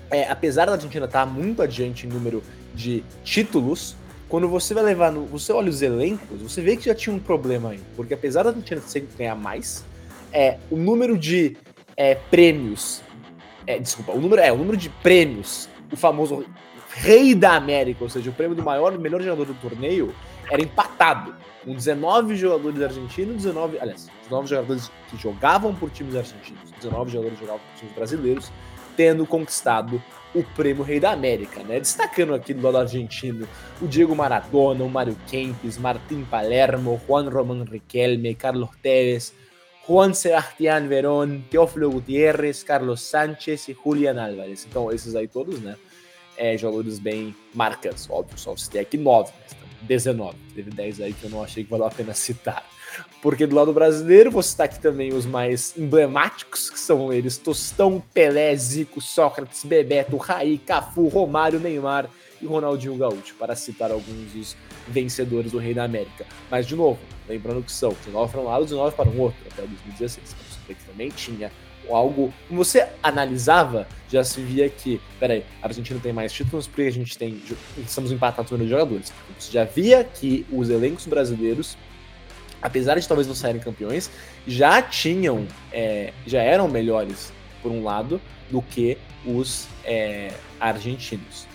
[0.09, 2.42] é, apesar da Argentina estar muito adiante em número
[2.73, 3.97] de títulos,
[4.29, 5.27] quando você vai levar no.
[5.27, 7.81] Você olha os elencos, você vê que já tinha um problema aí.
[7.97, 9.85] Porque apesar da Argentina sempre ganhar mais,
[10.33, 11.57] é, o número de
[11.97, 13.03] é, prêmios.
[13.66, 16.44] É, desculpa, o número, é, o número de prêmios, o famoso
[16.98, 20.12] rei da América, ou seja, o prêmio do maior, melhor jogador do torneio,
[20.50, 21.34] era empatado.
[21.64, 27.38] Com 19 jogadores argentinos, 19, aliás, 19 jogadores que jogavam por times argentinos, 19 jogadores
[27.38, 28.52] jogavam por times brasileiros,
[28.96, 30.02] tendo conquistado
[30.34, 31.78] o prêmio Rei da América, né?
[31.78, 33.46] Destacando aqui do lado argentino
[33.80, 39.32] o Diego Maradona, o Mário Kempis, Martín Palermo, Juan Román Riquelme, Carlos Tevez,
[39.87, 44.66] Juan Sebastián Verón, Teófilo Gutiérrez, Carlos Sánchez e Julian Álvarez.
[44.68, 45.76] Então, esses aí todos, né?
[46.38, 50.37] É, jogadores bem marcantes, óbvio, só citei aqui 9, mas 19.
[50.55, 52.64] Teve 10 aí que eu não achei que valeu a pena citar.
[53.20, 58.03] Porque do lado brasileiro, vou citar aqui também os mais emblemáticos, que são eles: Tostão,
[58.14, 62.09] Pelé, Zico, Sócrates, Bebeto, Raí, Cafu, Romário, Neymar
[62.40, 66.24] e Ronaldinho Gaúcho, para citar alguns dos vencedores do Rei da América.
[66.51, 66.98] Mas, de novo,
[67.29, 70.37] lembrando que são 19 para um lado e 19 para um outro, até 2016.
[70.68, 71.51] Então, também tinha
[71.94, 72.33] algo.
[72.48, 76.92] Como você analisava, já se via que, peraí, a Argentina tem mais títulos porque a
[76.92, 77.40] gente tem.
[77.79, 79.12] Estamos empatados no número de jogadores.
[79.38, 81.77] Você já via que os elencos brasileiros,
[82.61, 84.11] apesar de talvez não saírem campeões,
[84.46, 85.46] já tinham.
[85.72, 88.20] É, já eram melhores, por um lado,
[88.51, 91.46] do que os é, argentinos.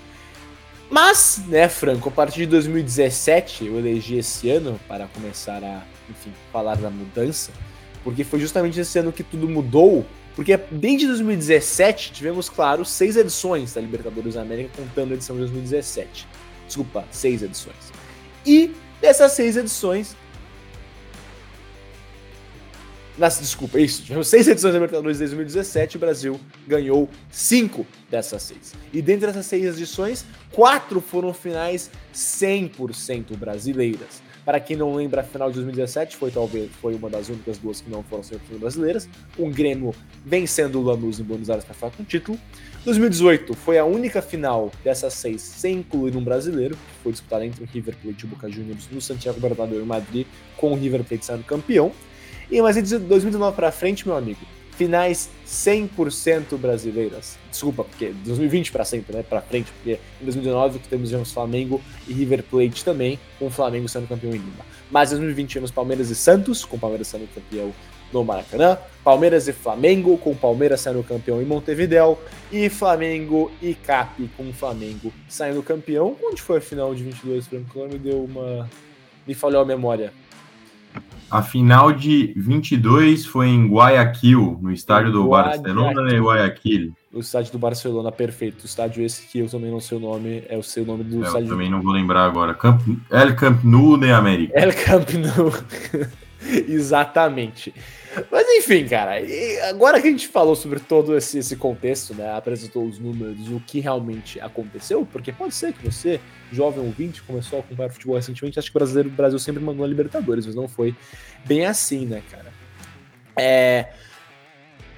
[0.90, 6.32] Mas, né, Franco, a partir de 2017, eu elegi esse ano para começar a, enfim,
[6.52, 7.52] falar da mudança,
[8.04, 13.74] porque foi justamente esse ano que tudo mudou porque desde 2017 tivemos, claro, seis edições
[13.74, 16.28] da Libertadores da América, contando a edição de 2017.
[16.66, 17.92] Desculpa, seis edições.
[18.46, 20.16] E dessas seis edições.
[23.16, 24.02] Nas, desculpa, isso.
[24.02, 28.74] Tivemos seis edições da Libertadores de 2017 e o Brasil ganhou cinco dessas seis.
[28.92, 34.24] E dentre essas seis edições, quatro foram finais 100% brasileiras.
[34.46, 37.80] Para quem não lembra, a final de 2017 foi talvez foi uma das únicas duas
[37.80, 39.08] que não foram sempre brasileiras.
[39.38, 42.38] O Grêmio vencendo o Lanús em Buenos Aires para ficar com o título.
[42.84, 47.64] 2018 foi a única final dessas seis sem incluir um brasileiro, que foi disputada entre
[47.64, 50.28] o River Plate e o Boca Juniors no Santiago Bernabéu em Madrid,
[50.58, 51.94] com o River Plate sendo campeão.
[52.52, 54.42] E mas de 2019 para frente, meu amigo,
[54.74, 57.38] finais 100% brasileiras.
[57.50, 59.24] Desculpa, porque 2020 para sempre, né?
[59.24, 63.88] Para frente, porque em 2019 temos tivemos Flamengo e River Plate também, com o Flamengo
[63.88, 64.66] sendo campeão em Lima.
[64.90, 67.74] Mas em 2020 tivemos Palmeiras e Santos, com o Palmeiras sendo campeão
[68.12, 72.18] no Maracanã, Palmeiras e Flamengo, com o Palmeiras sendo campeão em Montevideo,
[72.52, 76.16] e Flamengo e Cap, com o Flamengo saindo campeão.
[76.24, 77.88] Onde foi a final de 22, Franco?
[77.88, 78.70] Me deu uma.
[79.26, 80.14] Me falhou a memória.
[81.34, 85.64] A final de 22 foi em Guayaquil, no estádio do Guayaquil.
[85.64, 86.94] Barcelona e Guayaquil.
[87.12, 88.62] O estádio do Barcelona, perfeito.
[88.62, 91.16] O estádio esse que eu também não sei o nome, é o seu nome do
[91.16, 91.48] é, eu estádio.
[91.48, 92.54] Eu também não vou lembrar agora.
[92.54, 92.82] Camp...
[93.10, 94.54] El Camp Nou de América.
[94.56, 95.52] El Camp Nou.
[96.70, 97.74] Exatamente.
[98.32, 99.14] Mas enfim, cara,
[99.70, 103.60] agora que a gente falou sobre todo esse, esse contexto, né, apresentou os números, o
[103.60, 106.20] que realmente aconteceu, porque pode ser que você,
[106.52, 109.86] jovem ouvinte, começou a acompanhar futebol recentemente, acho que o brasileiro, o Brasil sempre mandou
[109.86, 110.96] a Libertadores, mas não foi
[111.46, 112.54] bem assim, né, cara.
[113.36, 113.88] É,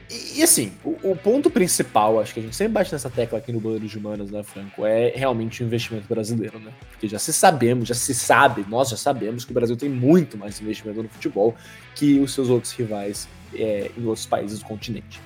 [0.10, 3.52] e, assim, o, o, ponto principal, acho que a gente sempre bate nessa tecla aqui
[3.52, 6.72] no Boleiro de Humanas, né, Franco, é realmente o investimento brasileiro, né?
[6.91, 10.38] Porque já se sabemos, já se sabe, nós já sabemos que o Brasil tem muito
[10.38, 11.56] mais investimento no futebol
[11.96, 15.20] que os seus outros rivais é, em outros países do continente.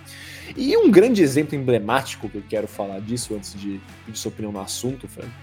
[0.55, 4.51] E um grande exemplo emblemático que eu quero falar disso antes de pedir sua opinião
[4.51, 5.33] no assunto, Franco,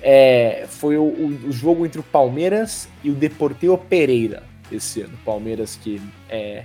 [0.00, 5.16] é, foi o, o, o, jogo entre o Palmeiras e o Deportivo Pereira esse ano.
[5.24, 6.64] Palmeiras que é,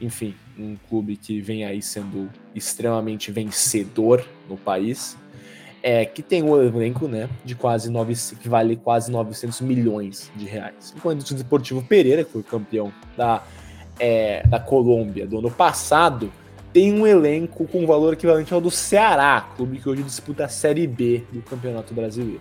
[0.00, 5.16] enfim, um clube que vem aí sendo extremamente vencedor no país,
[5.82, 10.46] é, que tem um elenco né, de quase 9, que vale quase 900 milhões de
[10.46, 10.92] reais.
[10.96, 13.44] Enquanto o Deportivo Pereira, que foi campeão da,
[13.98, 16.32] é, da Colômbia do ano passado,
[16.72, 20.86] tem um elenco com valor equivalente ao do Ceará, clube que hoje disputa a Série
[20.86, 22.40] B do Campeonato Brasileiro.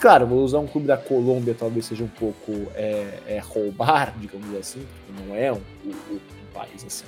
[0.00, 4.52] Claro, vou usar um clube da Colômbia, talvez seja um pouco é, é, roubar, digamos
[4.56, 7.04] assim, porque não é um, um, um país assim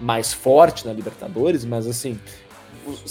[0.00, 2.18] mais forte na Libertadores, mas assim,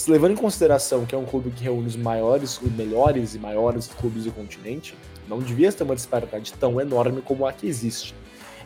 [0.08, 3.88] levando em consideração que é um clube que reúne os maiores, os melhores e maiores
[3.88, 4.94] clubes do continente,
[5.28, 8.14] não devia ter uma disparidade tão enorme como a que existe.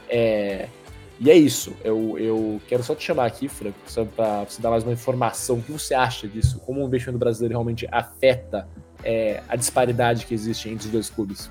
[0.08, 0.68] É,
[1.20, 1.74] e é isso.
[1.84, 3.78] Eu, eu quero só te chamar aqui, Franco,
[4.16, 5.56] para você dar mais uma informação.
[5.56, 6.58] O que você acha disso?
[6.60, 8.66] Como o investimento brasileiro realmente afeta
[9.02, 11.50] é, a disparidade que existe entre os dois clubes?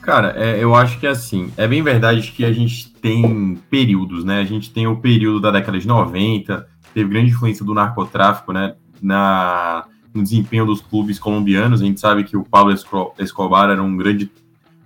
[0.00, 4.24] Cara, é, eu acho que é assim, é bem verdade que a gente tem períodos,
[4.24, 4.40] né?
[4.40, 8.74] A gente tem o período da década de 90, teve grande influência do narcotráfico, né?
[9.00, 11.80] Na, no desempenho dos clubes colombianos.
[11.80, 12.74] A gente sabe que o Pablo
[13.18, 14.30] Escobar era um grande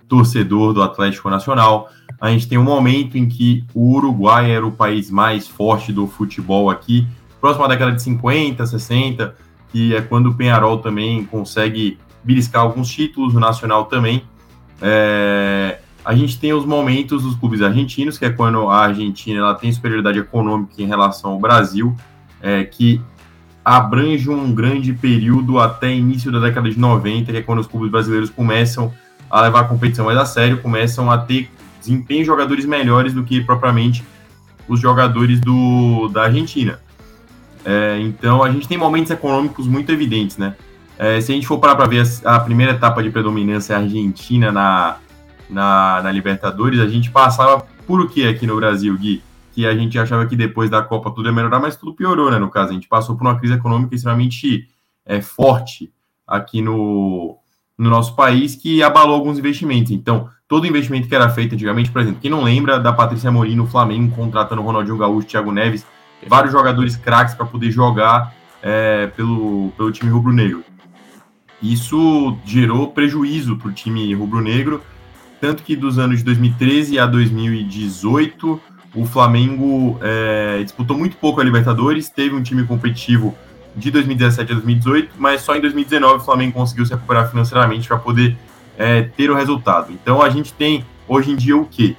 [0.09, 1.91] torcedor do Atlético Nacional.
[2.21, 6.07] A gente tem um momento em que o Uruguai era o país mais forte do
[6.07, 7.07] futebol aqui,
[7.41, 9.37] próximo à década de 50, 60,
[9.71, 14.23] que é quando o Penharol também consegue beliscar alguns títulos, o Nacional também.
[14.81, 19.55] É, a gente tem os momentos dos clubes argentinos, que é quando a Argentina ela
[19.55, 21.97] tem superioridade econômica em relação ao Brasil,
[22.43, 23.01] é, que
[23.65, 27.91] abrange um grande período até início da década de 90, que é quando os clubes
[27.91, 28.93] brasileiros começam
[29.31, 31.51] a levar a competição mais a sério, começam a ter
[31.81, 34.05] desempenho de jogadores melhores do que propriamente
[34.69, 36.79] os jogadores do, da Argentina.
[37.65, 40.55] É, então a gente tem momentos econômicos muito evidentes, né?
[40.99, 44.53] É, se a gente for parar para ver a, a, primeira etapa de predominância argentina
[44.53, 44.99] na,
[45.49, 49.23] na, na, Libertadores, a gente passava por o que aqui no Brasil, Gui?
[49.53, 52.39] Que a gente achava que depois da Copa tudo ia melhorar, mas tudo piorou, né?
[52.39, 54.69] No caso, a gente passou por uma crise econômica extremamente
[55.07, 55.93] é, forte
[56.27, 57.39] aqui no,
[57.77, 59.93] no nosso país que abalou alguns investimentos.
[59.93, 63.57] Então, todo investimento que era feito antigamente, por exemplo, quem não lembra da Patrícia Amorim
[63.57, 65.87] no Flamengo contratando Ronaldinho Gaúcho, Thiago Neves,
[66.27, 70.65] vários jogadores craques para poder jogar é, pelo, pelo time rubro-negro.
[71.63, 74.83] Isso gerou prejuízo para o time rubro-negro,
[75.45, 78.59] tanto que dos anos de 2013 a 2018
[78.95, 83.37] o Flamengo é, disputou muito pouco a Libertadores, teve um time competitivo
[83.77, 87.99] de 2017 a 2018, mas só em 2019 o Flamengo conseguiu se recuperar financeiramente para
[87.99, 88.39] poder
[88.79, 89.93] é, ter o resultado.
[89.93, 91.95] Então a gente tem hoje em dia o que?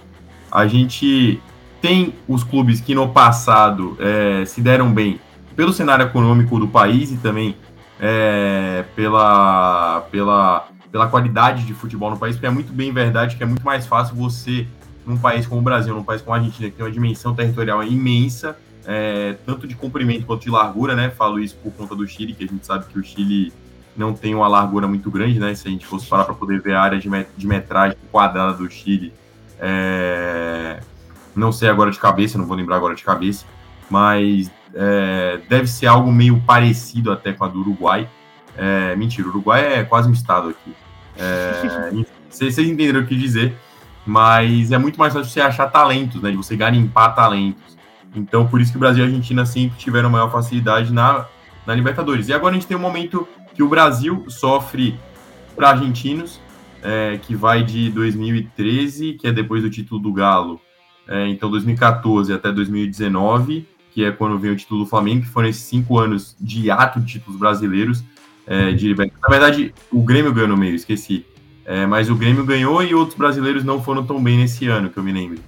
[0.51, 1.39] A gente
[1.79, 5.19] tem os clubes que no passado é, se deram bem
[5.55, 7.55] pelo cenário econômico do país e também
[7.99, 13.43] é, pela, pela, pela qualidade de futebol no país, porque é muito bem verdade que
[13.43, 14.65] é muito mais fácil você,
[15.05, 17.83] num país como o Brasil, num país como a Argentina, que tem uma dimensão territorial
[17.83, 21.09] imensa, é, tanto de comprimento quanto de largura, né?
[21.09, 23.51] Falo isso por conta do Chile, que a gente sabe que o Chile
[23.93, 25.53] não tem uma largura muito grande, né?
[25.53, 28.53] Se a gente fosse parar para poder ver a área de, met de metragem quadrada
[28.53, 29.11] do Chile,
[29.59, 30.79] é...
[31.35, 33.45] não sei agora de cabeça, não vou lembrar agora de cabeça,
[33.89, 38.09] mas é, deve ser algo meio parecido até com a do Uruguai.
[38.57, 40.84] É, mentira, o Uruguai é quase um estado aqui.
[41.17, 41.91] É,
[42.29, 43.55] vocês entenderam o que dizer,
[44.05, 46.31] mas é muito mais fácil você achar talentos, né?
[46.31, 47.75] De você garimpar talentos.
[48.15, 51.25] Então, por isso que o Brasil e a Argentina sempre tiveram maior facilidade na,
[51.65, 52.29] na Libertadores.
[52.29, 54.97] E agora a gente tem um momento que o Brasil sofre
[55.55, 56.39] para argentinos,
[56.83, 60.61] é, que vai de 2013, que é depois do título do Galo,
[61.07, 65.47] é, então 2014 até 2019, que é quando vem o título do Flamengo, que foram
[65.47, 68.03] esses cinco anos de ato de títulos brasileiros
[68.47, 69.21] é, de Libertadores.
[69.21, 71.25] Na verdade, o Grêmio ganhou no meio, esqueci.
[71.65, 74.97] É, mas o Grêmio ganhou e outros brasileiros não foram tão bem nesse ano, que
[74.97, 75.39] eu me lembro.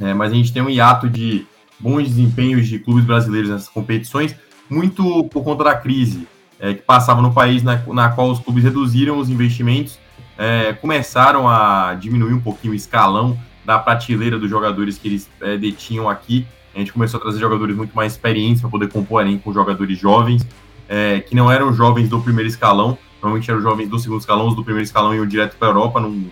[0.00, 1.46] É, mas a gente tem um hiato de
[1.78, 4.34] bons desempenhos de clubes brasileiros nessas competições,
[4.68, 6.26] muito por conta da crise
[6.58, 9.98] é, que passava no país, na, na, qual os clubes reduziram os investimentos,
[10.38, 15.56] é, começaram a diminuir um pouquinho o escalão da prateleira dos jogadores que eles é,
[15.56, 16.46] detinham aqui.
[16.74, 19.98] A gente começou a trazer jogadores muito mais experientes para poder compor além com jogadores
[19.98, 20.46] jovens,
[20.90, 24.56] é, que não eram jovens do primeiro escalão, normalmente eram jovens do segundo escalão, os
[24.56, 26.24] do primeiro escalão iam direto para a Europa, não,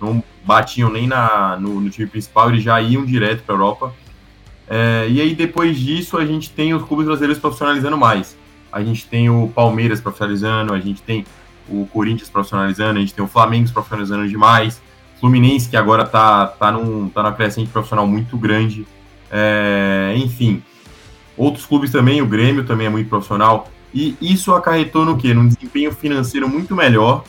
[0.00, 3.92] não batiam nem na, no, no time principal, eles já iam direto para a Europa.
[4.68, 8.36] É, e aí, depois disso, a gente tem os clubes brasileiros profissionalizando mais.
[8.70, 11.24] A gente tem o Palmeiras profissionalizando, a gente tem
[11.68, 14.80] o Corinthians profissionalizando, a gente tem o Flamengo profissionalizando demais,
[15.18, 18.86] Fluminense, que agora tá, tá, num, tá numa crescente profissional muito grande.
[19.32, 20.62] É, enfim,
[21.36, 23.68] outros clubes também, o Grêmio também é muito profissional.
[23.96, 25.32] E isso acarretou no quê?
[25.32, 27.24] Num desempenho financeiro muito melhor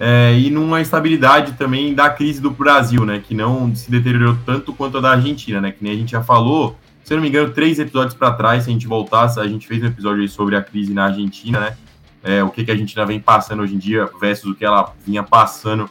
[0.00, 3.22] é, e numa estabilidade também da crise do Brasil, né?
[3.24, 5.70] Que não se deteriorou tanto quanto a da Argentina, né?
[5.70, 8.64] Que nem a gente já falou, se eu não me engano, três episódios para trás,
[8.64, 11.76] se a gente voltasse, a gente fez um episódio sobre a crise na Argentina, né?
[12.24, 14.92] É, o que, que a Argentina vem passando hoje em dia versus o que ela
[15.06, 15.88] vinha passando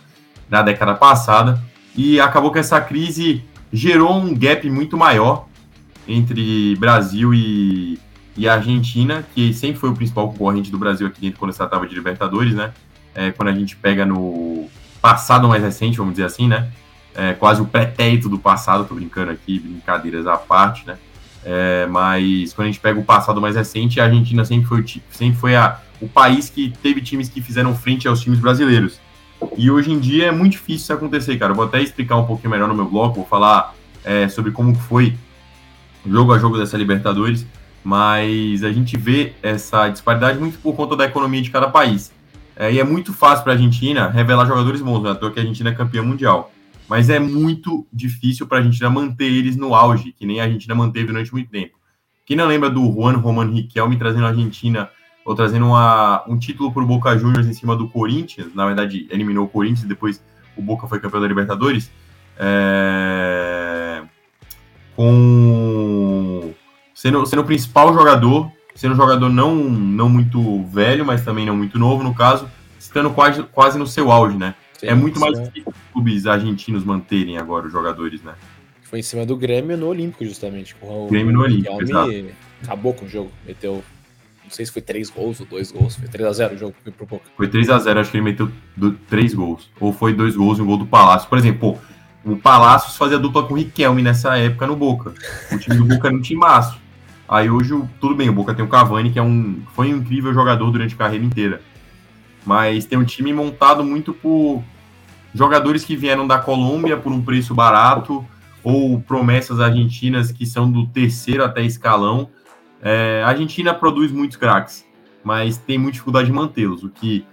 [0.49, 1.57] na década passada.
[1.95, 5.47] E acabou que essa crise gerou um gap muito maior
[6.05, 7.97] entre Brasil e,
[8.37, 11.87] e Argentina, que sempre foi o principal concorrente do Brasil aqui dentro quando se tratava
[11.87, 12.71] de Libertadores, né?
[13.17, 14.69] é, quando a gente pega no
[15.01, 16.69] passado mais recente, vamos dizer assim, né?
[17.15, 20.97] É, quase o pretérito do passado, tô brincando aqui, brincadeiras à parte, né?
[21.43, 25.39] É, mas quando a gente pega o passado mais recente, a Argentina sempre foi, sempre
[25.39, 28.99] foi a, o país que teve times que fizeram frente aos times brasileiros.
[29.57, 31.53] E hoje em dia é muito difícil isso acontecer, cara.
[31.53, 33.73] Eu vou até explicar um pouquinho melhor no meu bloco, vou falar
[34.03, 35.17] é, sobre como foi
[36.05, 37.47] jogo a jogo dessa Libertadores,
[37.87, 42.11] mas a gente vê essa disparidade muito por conta da economia de cada país.
[42.53, 45.15] É, e é muito fácil para a Argentina revelar jogadores bons, né?
[45.15, 46.51] que a Argentina é campeã mundial.
[46.89, 50.75] Mas é muito difícil para a Argentina manter eles no auge, que nem a Argentina
[50.75, 51.77] manteve durante muito tempo.
[52.25, 54.89] Quem não lembra do Juan Roman Riquelme trazendo a Argentina,
[55.23, 59.07] ou trazendo uma, um título para o Boca Juniors em cima do Corinthians, na verdade
[59.09, 60.21] eliminou o Corinthians e depois
[60.57, 61.89] o Boca foi campeão da Libertadores,
[62.37, 64.03] é...
[64.93, 66.06] com
[66.97, 71.57] sendo, sendo o principal jogador sendo um jogador não, não muito velho, mas também não
[71.57, 72.47] muito novo, no caso,
[72.79, 74.53] estando quase, quase no seu auge, né?
[74.77, 78.35] Sim, é muito mais difícil os clubes argentinos manterem agora os jogadores, né?
[78.83, 80.75] Foi em cima do Grêmio no Olímpico, justamente.
[80.75, 82.29] com O Grêmio no Olímpico, Riquelme
[82.63, 83.31] acabou com o jogo.
[83.45, 83.83] Meteu,
[84.43, 85.95] não sei se foi três gols ou dois gols.
[85.95, 87.25] Foi 3x0 o jogo foi pro Boca.
[87.35, 88.49] Foi 3 a 0 acho que ele meteu
[89.09, 89.69] três gols.
[89.79, 91.27] Ou foi dois gols e um gol do Palácio.
[91.27, 91.73] Por exemplo,
[92.23, 95.13] pô, o Palácios fazia dupla com o Riquelme nessa época no Boca.
[95.51, 96.79] O time do Boca era um timaço.
[97.27, 100.33] Aí hoje, tudo bem, o Boca tem o Cavani, que é um, foi um incrível
[100.33, 101.61] jogador durante a carreira inteira.
[102.45, 104.63] Mas tem um time montado muito por
[105.33, 108.25] jogadores que vieram da Colômbia por um preço barato,
[108.63, 112.29] ou promessas argentinas que são do terceiro até escalão.
[112.81, 114.85] É, a Argentina produz muitos craques,
[115.23, 117.25] mas tem muita dificuldade de mantê-los, o que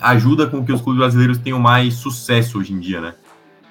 [0.00, 3.14] ajuda com que os clubes brasileiros tenham mais sucesso hoje em dia, né?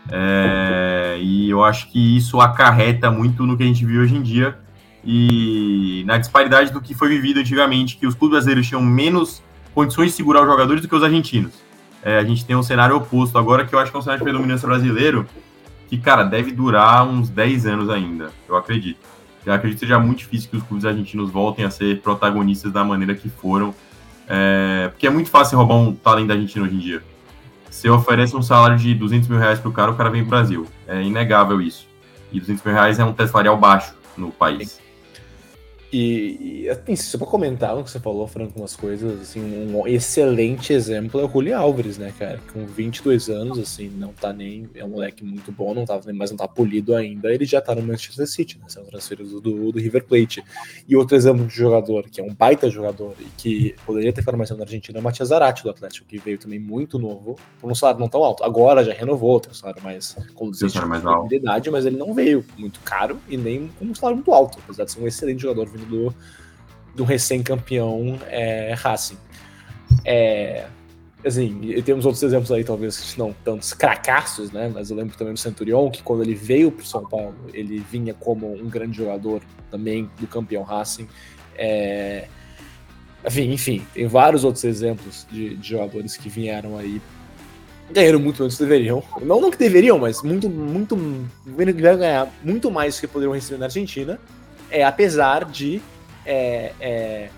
[0.09, 4.21] É, e eu acho que isso acarreta muito no que a gente vive hoje em
[4.21, 4.64] dia
[5.05, 9.43] e na disparidade do que foi vivido antigamente, que os clubes brasileiros tinham menos
[9.73, 11.53] condições de segurar os jogadores do que os argentinos.
[12.01, 14.19] É, a gente tem um cenário oposto agora, que eu acho que é um cenário
[14.19, 15.27] de predominância brasileiro,
[15.87, 18.99] que, cara, deve durar uns 10 anos ainda, eu acredito.
[19.45, 22.83] Eu acredito que seja muito difícil que os clubes argentinos voltem a ser protagonistas da
[22.83, 23.75] maneira que foram,
[24.27, 27.03] é, porque é muito fácil roubar um talento argentino hoje em dia.
[27.69, 30.65] Você oferece um salário de 200 mil reais pro cara, o cara vem pro Brasil.
[30.87, 31.87] É inegável isso.
[32.31, 34.79] E 200 mil reais é um teto salarial baixo no país.
[35.91, 39.87] E, e assim, só pra comentar no que você falou, Franco, umas coisas, assim, um
[39.87, 42.39] excelente exemplo é o Julio Alves, né, cara?
[42.51, 44.69] Com 22 anos, assim, não tá nem.
[44.75, 47.33] É um moleque muito bom, não tá, mas não tá polido ainda.
[47.33, 48.65] Ele já tá no Manchester City, né?
[48.67, 50.43] São transferidos do, do River Plate.
[50.87, 54.57] E outro exemplo de jogador, que é um baita jogador e que poderia ter formação
[54.57, 57.75] na Argentina, é o Matias Zarate do Atlético, que veio também muito novo, por um
[57.75, 58.43] salário não tão alto.
[58.43, 62.43] Agora já renovou, tem um salário mais conduzente, salário mais idade, mas ele não veio
[62.57, 65.69] muito caro e nem com um salário muito alto, apesar de ser um excelente jogador
[65.75, 66.15] vindo do,
[66.95, 69.17] do recém-campeão é, Racing.
[70.03, 70.65] É,
[71.25, 74.71] assim, temos outros exemplos aí, talvez não tantos cracassos, né?
[74.73, 78.13] Mas eu lembro também do Centurion, que quando ele veio para São Paulo, ele vinha
[78.13, 81.07] como um grande jogador também do campeão Racing.
[81.57, 82.27] É,
[83.25, 87.01] enfim, enfim, tem vários outros exemplos de, de jogadores que vieram aí
[87.91, 89.03] ganharam muito menos que deveriam.
[89.21, 90.97] Não, não que deveriam, mas muito, muito.
[91.45, 94.19] Ganhar muito mais do que poderiam receber na Argentina.
[94.75, 95.81] É, apesar de
[96.25, 97.29] é, é,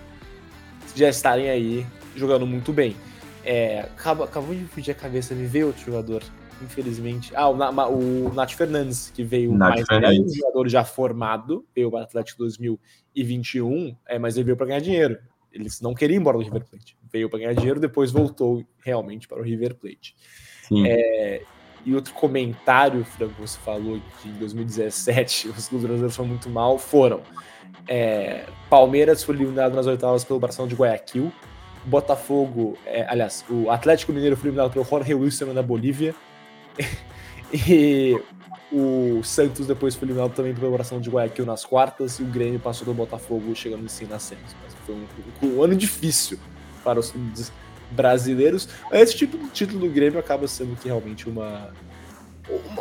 [0.96, 1.86] já estarem aí
[2.16, 2.96] jogando muito bem.
[3.44, 6.24] É, acabou, acabou de fugir a cabeça, me veio outro jogador,
[6.60, 7.30] infelizmente.
[7.36, 10.32] Ah, o, Na- o Nath Fernandes, que veio Nath mais Fernandes.
[10.32, 14.80] um jogador já formado, veio para o Atlético 2021, é, mas ele veio para ganhar
[14.80, 15.16] dinheiro.
[15.52, 16.96] Eles não queriam ir embora do River Plate.
[17.10, 20.16] Veio para ganhar dinheiro, depois voltou realmente para o River Plate.
[21.84, 26.78] E outro comentário, Franco, você falou que em 2017 os clubes brasileiros foram muito mal,
[26.78, 27.20] foram.
[27.86, 31.32] É, Palmeiras foi eliminado nas oitavas pelo Barcelona de Guayaquil.
[31.84, 36.14] Botafogo, é, aliás, o Atlético Mineiro foi eliminado pelo Jorge Wilson da Bolívia.
[37.52, 38.20] e
[38.70, 42.18] o Santos depois foi eliminado também pelo Barcelona de Guayaquil nas quartas.
[42.18, 44.54] E o Grêmio passou pelo Botafogo chegando em si nas semis.
[44.62, 46.38] Mas foi um, um ano difícil
[46.84, 47.10] para os
[47.90, 48.68] brasileiros.
[48.92, 51.68] Esse tipo de título do Grêmio acaba sendo que realmente uma,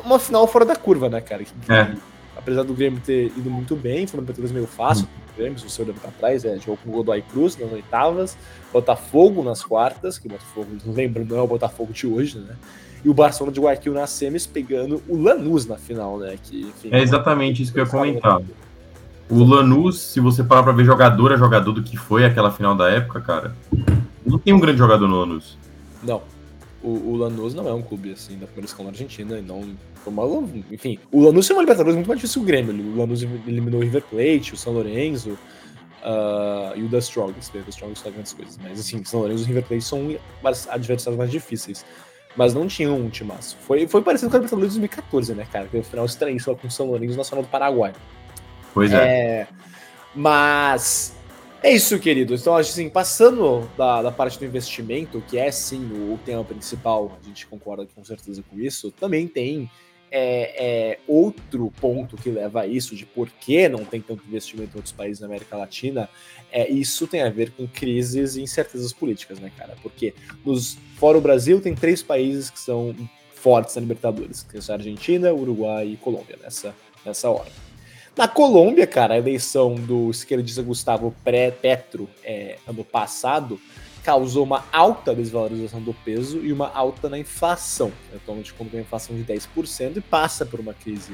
[0.03, 1.43] uma, final fora da curva, né, cara?
[1.43, 1.93] Que- É.
[2.36, 5.70] Apesar do Grêmio ter ido muito bem, foi uma Libertadores meio fácil pro Grêmio, se
[5.70, 8.38] você olhar pra trás, é, jogou com o Godoy Cruz nas oitavas,
[8.72, 12.55] Botafogo nas quartas, que o Botafogo, lembra, não é o Botafogo de hoje, né?
[13.03, 16.36] E o Barcelona de Guayaquil nas semis, pegando o Lanús na final, né?
[16.41, 18.41] Que, enfim, É exatamente isso que eu ia comentar.
[19.30, 22.76] O Lanús, se você parar pra ver jogador a jogador do que foi aquela final
[22.76, 23.55] da época, cara,
[24.28, 25.57] não tem um grande jogador no Lanús.
[26.03, 26.21] Não.
[26.84, 29.75] O, o Lanús não é um clube assim da primeira escala na Argentina, e não.
[30.71, 32.93] enfim, o Lanús foi uma Libertadores muito mais difícil que o Grêmio.
[32.93, 35.38] O Lanús eliminou o River Plate, o São Lourenço
[36.03, 37.49] ah, e o The Strongest.
[37.49, 38.59] O The Strongest faz grandes coisas.
[38.61, 40.15] Mas assim, o São Lourenço e o River Plate são
[40.69, 41.86] adversários mais difíceis.
[42.36, 43.57] Mas não tinham um timaço.
[43.61, 45.67] Foi, foi parecido com a Libertadores de 2014, né, cara?
[45.67, 47.93] Que o final estranho só com o São Lourenço e o Nacional do Paraguai.
[48.73, 48.97] Pois é.
[48.97, 49.47] É,
[50.13, 51.16] mas
[51.64, 52.36] é isso, querido.
[52.36, 57.26] Então, assim, passando da, da parte do investimento, que é sim o, tema principal, a
[57.26, 59.70] gente concorda com certeza com isso, também tem
[60.12, 64.76] é, é, outro ponto que leva a isso, de por que não tem tanto investimento
[64.76, 66.10] em outros países da América Latina,
[66.51, 69.76] é, isso tem a ver com crises e incertezas políticas, né, cara?
[69.82, 70.14] Porque
[70.45, 72.95] nos, fora o Brasil, tem três países que são
[73.34, 76.74] fortes na Libertadores, que são a Argentina, Uruguai e Colômbia, nessa,
[77.05, 77.66] nessa hora.
[78.18, 83.59] Na Colômbia, cara, a eleição do esquerdista Gustavo Petro é, ano passado
[84.03, 87.91] causou uma alta desvalorização do peso e uma alta na inflação.
[88.15, 91.13] Atualmente, como tem uma inflação de 10% e passa por uma crise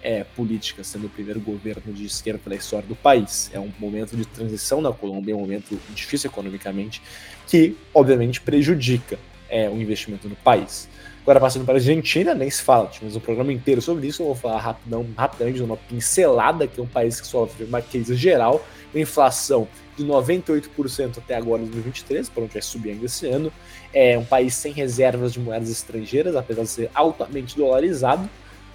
[0.00, 3.50] é, política, sendo o primeiro governo de esquerda da história do país.
[3.52, 7.02] É um momento de transição na Colômbia, é um momento difícil economicamente,
[7.48, 10.88] que obviamente prejudica é, o investimento no país.
[11.24, 14.26] Agora passando para a Argentina, nem se fala, tivemos um programa inteiro sobre isso, eu
[14.26, 18.62] vou falar rapidão, rapidamente, uma pincelada, que é um país que sofre uma crise geral,
[18.92, 19.66] uma inflação
[19.96, 23.50] de 98% até agora em 2023, por onde vai subir ainda esse ano,
[23.94, 28.28] é um país sem reservas de moedas estrangeiras, apesar de ser altamente dolarizado,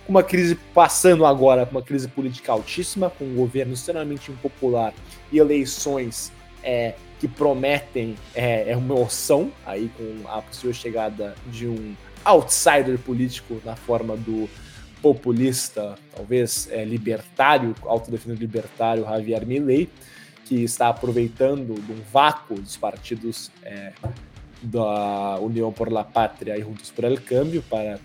[0.08, 4.92] uma crise passando agora uma crise política altíssima, com um governo extremamente impopular
[5.32, 6.32] e eleições
[6.64, 11.96] é, que prometem é, é uma emoção, aí com a possível chegada de um
[12.26, 14.50] outsider político na forma do
[15.02, 19.90] populista, talvez é, libertário, autodefinido libertário Javier Milei,
[20.46, 23.94] que está aproveitando de um vácuo dos partidos é,
[24.62, 28.00] da União por la Pátria e Juntos por el Câmbio para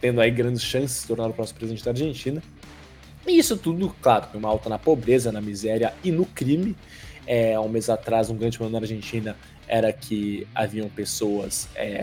[0.00, 2.42] tendo aí grandes chances de se tornar o próximo presidente da Argentina.
[3.26, 6.76] E isso tudo, claro, com uma alta na pobreza, na miséria e no crime.
[7.26, 9.36] É, um mês atrás, um grande problema na Argentina
[9.68, 12.02] era que haviam pessoas é,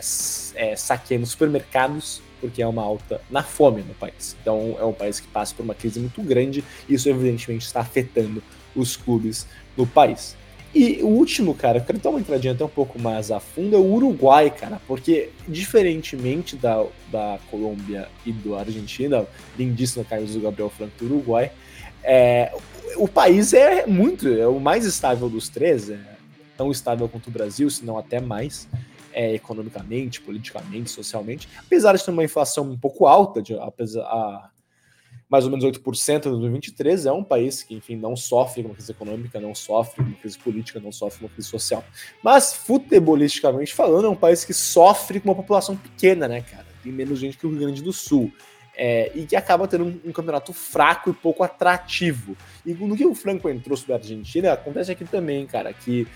[0.56, 4.36] é, saqueando supermercados porque é uma alta na fome no país.
[4.42, 7.80] Então é um país que passa por uma crise muito grande e isso evidentemente está
[7.80, 8.44] afetando
[8.76, 9.48] os clubes
[9.78, 10.36] no país.
[10.76, 13.76] E o último, cara, eu quero dar uma entradinha até um pouco mais a fundo,
[13.76, 19.26] é o Uruguai, cara, porque diferentemente da, da Colômbia e da Argentina,
[19.58, 21.52] lindíssima Carlos do Gabriel Franco do Uruguai,
[22.04, 22.52] é,
[22.98, 26.13] o país é muito, é o mais estável dos três, é
[26.64, 28.70] tão estável quanto o Brasil, se não até mais,
[29.12, 34.50] é, economicamente, politicamente, socialmente, apesar de ter uma inflação um pouco alta, de, apesar, a,
[35.30, 38.92] mais ou menos 8% em 2023, é um país que, enfim, não sofre uma crise
[38.92, 41.84] econômica, não sofre uma crise política, não sofre uma crise social.
[42.24, 46.66] Mas, futebolisticamente falando, é um país que sofre com uma população pequena, né, cara?
[46.82, 48.32] Tem menos gente que o Rio Grande do Sul.
[48.76, 52.36] É, e que acaba tendo um, um, campeonato fraco e pouco atrativo.
[52.66, 56.08] E no que o Franco entrou sobre a Argentina, acontece aqui também, cara, que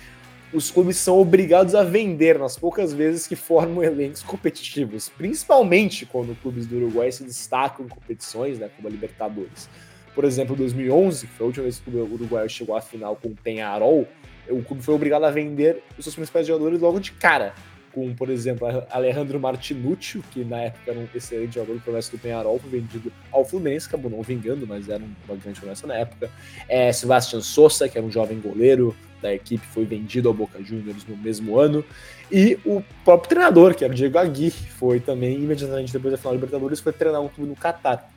[0.53, 6.39] os clubes são obrigados a vender nas poucas vezes que formam elencos competitivos, principalmente quando
[6.41, 9.69] clubes do Uruguai se destacam em competições, né, como a Libertadores.
[10.15, 13.15] Por exemplo, em 2011, que foi a última vez que o Uruguai chegou à final
[13.15, 14.07] com o Penharol,
[14.49, 17.53] o clube foi obrigado a vender os seus principais jogadores logo de cara,
[17.91, 22.59] com, por exemplo, Alejandro Martinucci, que na época era um excelente jogador promessa do Penharol,
[22.59, 26.29] foi vendido ao Fluminense, acabou não vingando, mas era uma grande promessa na época.
[26.69, 31.05] É, Sebastian Sosa, que era um jovem goleiro, da equipe foi vendido ao Boca Juniors
[31.07, 31.83] no mesmo ano.
[32.31, 36.33] E o próprio treinador, que era o Diego Agui, foi também, imediatamente depois da final
[36.33, 38.09] da Libertadores, foi treinar um clube no Catar.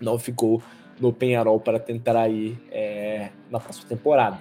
[0.00, 0.62] Não ficou
[1.00, 4.40] no Penharol para tentar ir é, na próxima temporada.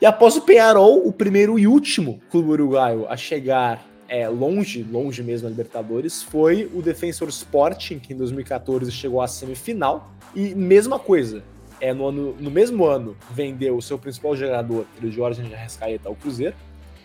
[0.00, 5.22] E após o Penharol, o primeiro e último clube uruguaio a chegar é, longe, longe
[5.22, 10.12] mesmo a Libertadores, foi o Defensor Sporting, que em 2014 chegou à semifinal.
[10.34, 11.42] E mesma coisa,
[11.84, 16.14] é, no, ano, no mesmo ano, vendeu o seu principal jogador, o Jorge Arrascaeta, ao
[16.14, 16.56] Cruzeiro.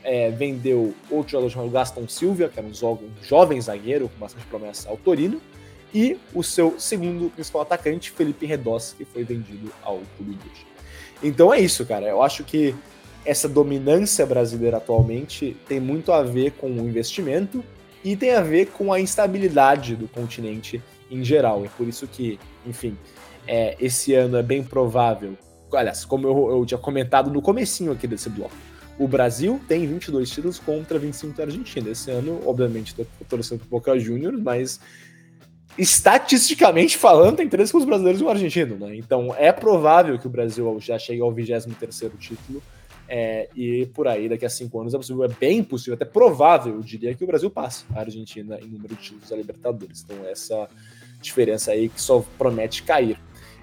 [0.01, 4.45] É, vendeu outro jogador chamado Gaston Silva, que era um, um jovem zagueiro com bastante
[4.45, 5.41] promessa ao Torino.
[5.93, 10.37] E o seu segundo principal atacante, Felipe Redós, que foi vendido ao Clube.
[11.21, 12.05] Então é isso, cara.
[12.05, 12.73] Eu acho que
[13.25, 17.61] essa dominância brasileira atualmente tem muito a ver com o investimento
[18.01, 21.65] e tem a ver com a instabilidade do continente em geral.
[21.65, 22.95] É por isso que, enfim,
[23.49, 25.35] é, esse ano é bem provável.
[25.73, 28.55] Aliás, como eu, eu tinha comentado no comecinho aqui desse bloco,
[28.97, 31.89] o Brasil tem 22 títulos contra 25 da Argentina.
[31.89, 34.79] Esse ano, obviamente, estou torcendo pro Boca Juniors, mas
[35.77, 38.95] estatisticamente falando, tem três com os brasileiros e um argentino, né?
[38.95, 42.61] Então é provável que o Brasil já chegue ao 23 título.
[43.07, 46.75] É, e por aí, daqui a cinco anos, é possível, é bem possível, até provável,
[46.75, 50.05] eu diria, que o Brasil passe a Argentina em número de títulos da Libertadores.
[50.05, 50.69] Então, essa
[51.19, 53.17] diferença aí que só promete cair.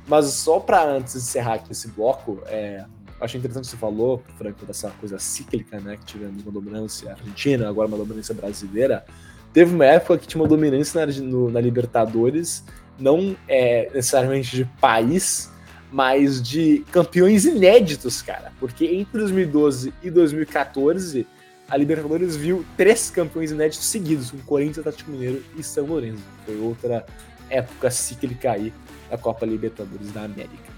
[0.07, 2.85] Mas só para antes de encerrar aqui esse bloco, é,
[3.21, 5.97] achei interessante que você falou, Franco, dessa coisa cíclica, né?
[5.97, 9.05] Que tivemos uma dominância argentina, agora uma dominância brasileira.
[9.53, 12.63] Teve uma época que tinha uma dominância na, no, na Libertadores,
[12.99, 15.51] não é, necessariamente de país,
[15.91, 18.53] mas de campeões inéditos, cara.
[18.61, 21.27] Porque entre 2012 e 2014,
[21.69, 26.23] a Libertadores viu três campeões inéditos seguidos, com Corinthians, Atlético Mineiro e São Lourenço.
[26.45, 27.05] Foi outra
[27.51, 28.73] época cíclica aí
[29.11, 30.73] da Copa Libertadores da América.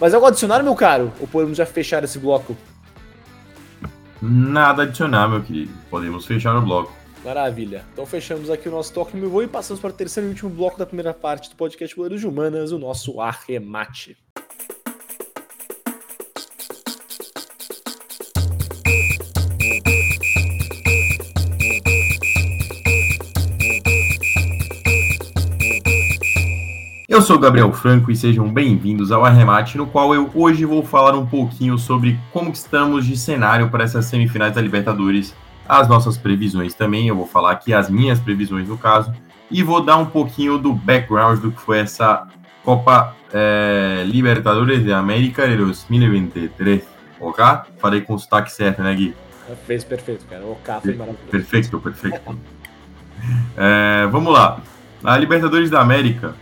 [0.00, 1.12] Mas algo adicionar, meu caro?
[1.20, 2.56] Ou podemos já fechar esse bloco?
[4.20, 5.72] Nada adicionar, meu querido.
[5.90, 6.92] Podemos fechar o bloco.
[7.24, 7.84] Maravilha.
[7.92, 10.50] Então fechamos aqui o nosso toque no voo e passamos para o terceiro e último
[10.50, 14.16] bloco da primeira parte do podcast Goleiros de Humanas, o nosso arremate.
[27.14, 31.14] Eu sou Gabriel Franco e sejam bem-vindos ao Arremate, no qual eu hoje vou falar
[31.14, 35.32] um pouquinho sobre como estamos de cenário para essas semifinais da Libertadores,
[35.68, 39.14] as nossas previsões também, eu vou falar aqui as minhas previsões no caso,
[39.48, 42.26] e vou dar um pouquinho do background do que foi essa
[42.64, 46.82] Copa é, Libertadores de América de 2023,
[47.20, 47.44] ok?
[47.78, 49.14] Falei com o sotaque certo, né, Gui?
[49.68, 50.44] Fez perfeito, cara.
[50.44, 51.30] O K foi maravilhoso.
[51.30, 52.38] Perfeito, perfeito.
[53.56, 54.60] é, vamos lá.
[55.04, 56.34] A Libertadores da América,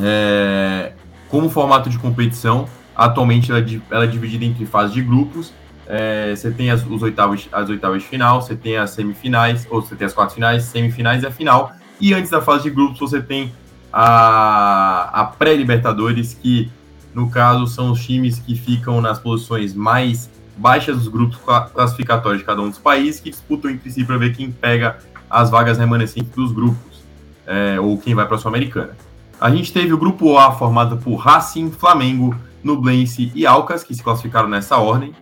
[0.00, 0.92] é,
[1.28, 5.52] como formato de competição, atualmente ela, é ela é dividida entre fases de grupos.
[5.86, 9.82] É, você tem as, os oitavos, as oitavas de final, você tem as semifinais, ou
[9.82, 11.72] você tem as quartas finais, semifinais e a final.
[12.00, 13.52] E antes da fase de grupos, você tem
[13.92, 16.70] a, a pré-Libertadores, que
[17.14, 21.38] no caso são os times que ficam nas posições mais baixas dos grupos
[21.72, 25.50] classificatórios de cada um dos países, que disputam entre si para ver quem pega as
[25.50, 27.02] vagas remanescentes dos grupos,
[27.46, 28.96] é, ou quem vai para a Sul-Americana.
[29.42, 32.32] A gente teve o grupo A formado por Racing, Flamengo,
[32.62, 35.12] Nublense e Alcas, que se classificaram nessa ordem.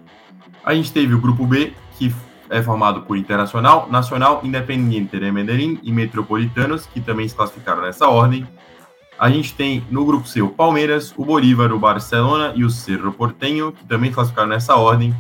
[0.63, 2.15] A gente teve o grupo B, que
[2.51, 8.09] é formado por Internacional, Nacional, Independiente de Medellín e Metropolitanos, que também se classificaram nessa
[8.09, 8.47] ordem.
[9.19, 13.15] A gente tem no grupo C o Palmeiras, o Bolívar, o Barcelona e o Cerro
[13.15, 15.15] Portenho, que também se classificaram nessa ordem.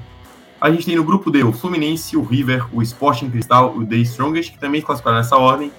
[0.60, 3.96] A gente tem no grupo D o Fluminense, o River, o Sporting Cristal, o The
[3.96, 5.72] Strongest, que também se classificaram nessa ordem.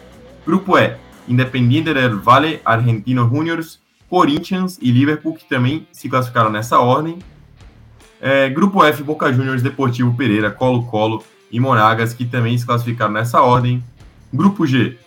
[0.43, 0.97] Grupo E,
[1.27, 7.19] Independiente del Valle, Argentino Juniors, Corinthians e Liverpool, que também se classificaram nessa ordem.
[8.19, 13.41] É, grupo F, Boca Juniors, Deportivo Pereira, Colo-Colo e Monagas, que também se classificaram nessa
[13.41, 13.83] ordem.
[14.33, 14.97] Grupo G,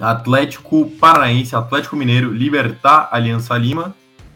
[0.00, 3.94] Atlético Paranaense, Atlético Mineiro, Libertar, Aliança Lima,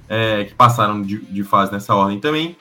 [0.09, 2.57] é, que passaram de, de fase nessa ordem também.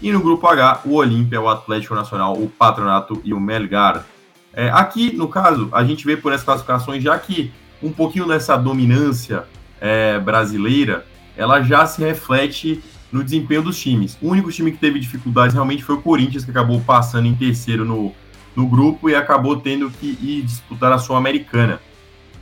[0.00, 4.04] E no grupo H, o Olímpia, o Atlético Nacional, o Patronato e o Melgar.
[4.52, 7.52] É, aqui, no caso, a gente vê por essas classificações já que
[7.82, 9.44] um pouquinho dessa dominância
[9.80, 11.06] é, brasileira,
[11.36, 14.16] ela já se reflete no desempenho dos times.
[14.20, 17.84] O único time que teve dificuldades realmente foi o Corinthians, que acabou passando em terceiro
[17.84, 18.12] no,
[18.54, 21.80] no grupo e acabou tendo que ir disputar a Sul-Americana,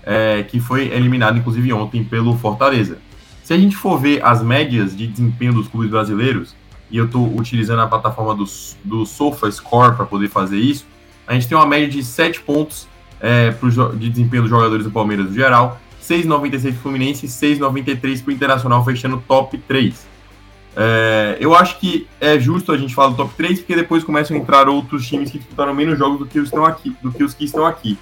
[0.03, 2.99] é, que foi eliminado, inclusive, ontem pelo Fortaleza.
[3.43, 6.55] Se a gente for ver as médias de desempenho dos clubes brasileiros,
[6.91, 8.45] e eu estou utilizando a plataforma do,
[8.85, 10.87] do SofaScore para poder fazer isso,
[11.27, 12.87] a gente tem uma média de 7 pontos
[13.21, 17.29] é, pro, de desempenho dos jogadores do Palmeiras no geral, 6,96 para o Fluminense e
[17.29, 20.07] 6,93 para o Internacional, fechando top 3.
[20.77, 24.37] É, eu acho que é justo a gente falar do top 3, porque depois começam
[24.37, 27.23] a entrar outros times que disputaram menos jogos do que os, estão aqui, do que,
[27.23, 27.97] os que estão aqui.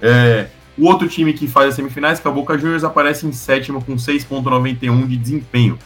[0.00, 3.32] É, o outro time que faz as semifinais, que é a Boca Juniors, aparece em
[3.32, 5.78] sétimo com 6,91 de desempenho.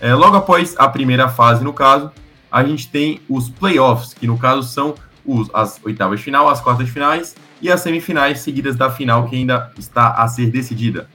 [0.00, 2.10] É, logo após a primeira fase, no caso,
[2.50, 4.94] a gente tem os playoffs, que no caso são
[5.38, 9.28] os, as oitavas de final, as quartas de finais e as semifinais seguidas da final
[9.28, 11.08] que ainda está a ser decidida.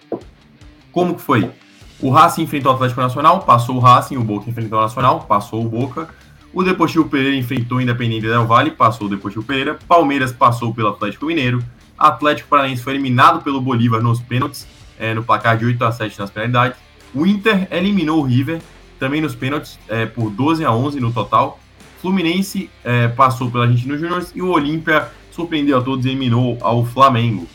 [0.92, 1.52] Como que foi?
[2.00, 5.66] O Racing enfrentou o Atlético Nacional, passou o Racing, o Boca enfrentou o Nacional, passou
[5.66, 6.10] o Boca.
[6.54, 9.78] O Deportivo Pereira enfrentou o Independente Del Vale, passou o Deportivo Pereira.
[9.88, 11.64] Palmeiras passou pelo Atlético Mineiro.
[11.98, 14.68] Atlético Paranaense foi eliminado pelo Bolívar nos pênaltis,
[15.00, 16.78] é, no placar de 8 a 7 nas penalidades.
[17.14, 18.62] O Inter eliminou o River,
[19.00, 21.60] também nos pênaltis, é, por 12 a 11 no total.
[22.06, 26.86] Fluminense é, passou pela Argentina Júnior e o Olímpia surpreendeu a todos e eliminou ao
[26.86, 27.48] Flamengo.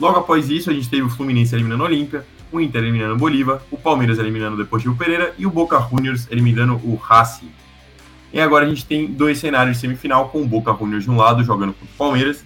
[0.00, 3.18] Logo após isso, a gente teve o Fluminense eliminando o Olímpia, o Inter eliminando o
[3.18, 7.50] Bolívar, o Palmeiras eliminando o Deportivo Pereira e o Boca Juniors eliminando o Racing.
[8.32, 11.18] E agora a gente tem dois cenários de semifinal, com o Boca Juniors de um
[11.18, 12.42] lado jogando contra o Palmeiras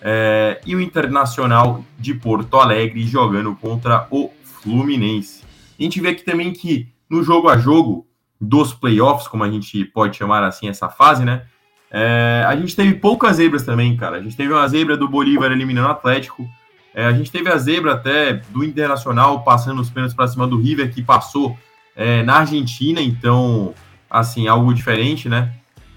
[0.00, 5.42] é, e o Internacional de Porto Alegre jogando contra o Fluminense.
[5.78, 8.06] A gente vê aqui também que no jogo a jogo,
[8.40, 11.42] dos playoffs, como a gente pode chamar assim essa fase, né?
[11.90, 14.18] É, a gente teve poucas zebras também, cara.
[14.18, 16.48] A gente teve uma zebra do Bolívar eliminando o Atlético.
[16.94, 20.60] É, a gente teve a zebra até do Internacional passando os pênaltis para cima do
[20.60, 21.56] River, que passou
[21.96, 23.74] é, na Argentina, então,
[24.10, 25.52] assim, algo diferente, né?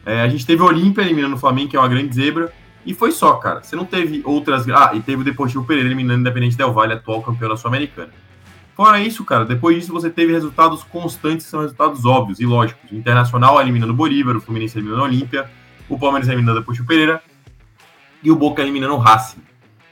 [0.06, 2.52] É, a gente teve o Olímpia eliminando o Flamengo, que é uma grande zebra.
[2.86, 3.62] E foi só, cara.
[3.62, 4.68] Você não teve outras.
[4.70, 8.10] Ah, e teve o Deportivo Pereira eliminando o Independente Del Valle, atual campeão da Sul-Americana.
[8.76, 12.92] Fora isso, cara, depois disso você teve resultados constantes, são resultados óbvios e lógicos.
[12.92, 15.50] O Internacional eliminando o Bolívar, o Fluminense eliminando o Olímpia,
[15.90, 17.22] o Palmeiras eliminando o Puxo Pereira
[18.24, 19.42] e o Boca eliminando o Racing.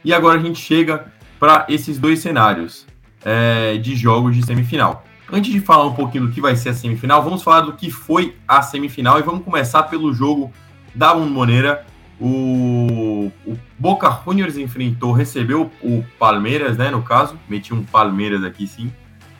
[0.03, 2.87] E agora a gente chega para esses dois cenários
[3.23, 5.03] é, de jogos de semifinal.
[5.31, 7.91] Antes de falar um pouquinho do que vai ser a semifinal, vamos falar do que
[7.91, 10.51] foi a semifinal e vamos começar pelo jogo
[10.95, 11.85] da Bombonera
[12.19, 16.91] o, o Boca Juniors enfrentou, recebeu o Palmeiras, né?
[16.91, 18.91] No caso, meti um Palmeiras aqui sim.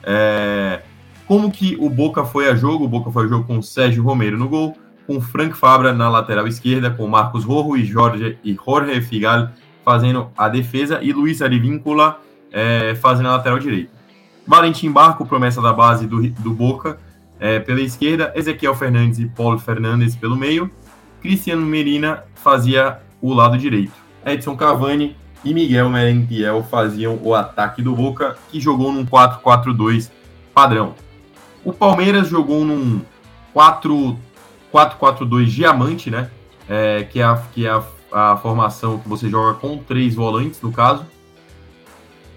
[0.02, 0.80] É,
[1.26, 2.84] como que o Boca foi a jogo?
[2.84, 4.76] O Boca foi a jogo com o Sérgio Romero no gol,
[5.06, 9.50] com Frank Fabra na lateral esquerda, com Marcos Rojo e Jorge e Jorge Figal
[9.84, 12.20] fazendo a defesa e Luiz Arivíncula
[12.52, 13.92] é, fazendo a lateral direita.
[14.46, 16.98] Valentim Barco, promessa da base do, do Boca,
[17.38, 20.70] é, pela esquerda, Ezequiel Fernandes e Paulo Fernandes pelo meio,
[21.20, 23.92] Cristiano Merina fazia o lado direito.
[24.24, 30.10] Edson Cavani e Miguel Merentiel faziam o ataque do Boca, que jogou num 4-4-2
[30.54, 30.94] padrão.
[31.64, 33.00] O Palmeiras jogou num
[33.54, 36.30] 4-4-2 diamante, né?
[36.68, 40.60] É, que é, a, que é a, a, formação que você joga com três volantes,
[40.62, 41.04] no caso.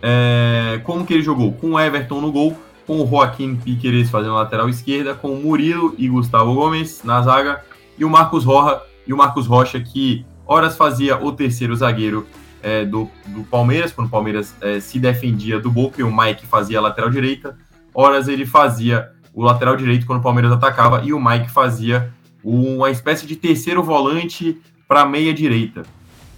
[0.02, 1.54] É, como que ele jogou?
[1.54, 2.58] Com o Everton no gol,
[2.88, 7.64] com o Joaquim Piqueires fazendo lateral esquerda, com o Murilo e Gustavo Gomes na zaga,
[7.98, 12.28] e o Marcos Rocha, e o Marcos Rocha que horas fazia o terceiro zagueiro
[12.62, 16.46] é, do, do, Palmeiras, quando o Palmeiras é, se defendia do Boca e o Mike
[16.46, 17.58] fazia a lateral direita,
[17.94, 22.14] horas ele fazia o lateral direito quando o Palmeiras atacava e o Mike fazia
[22.44, 25.84] uma espécie de terceiro volante para meia direita.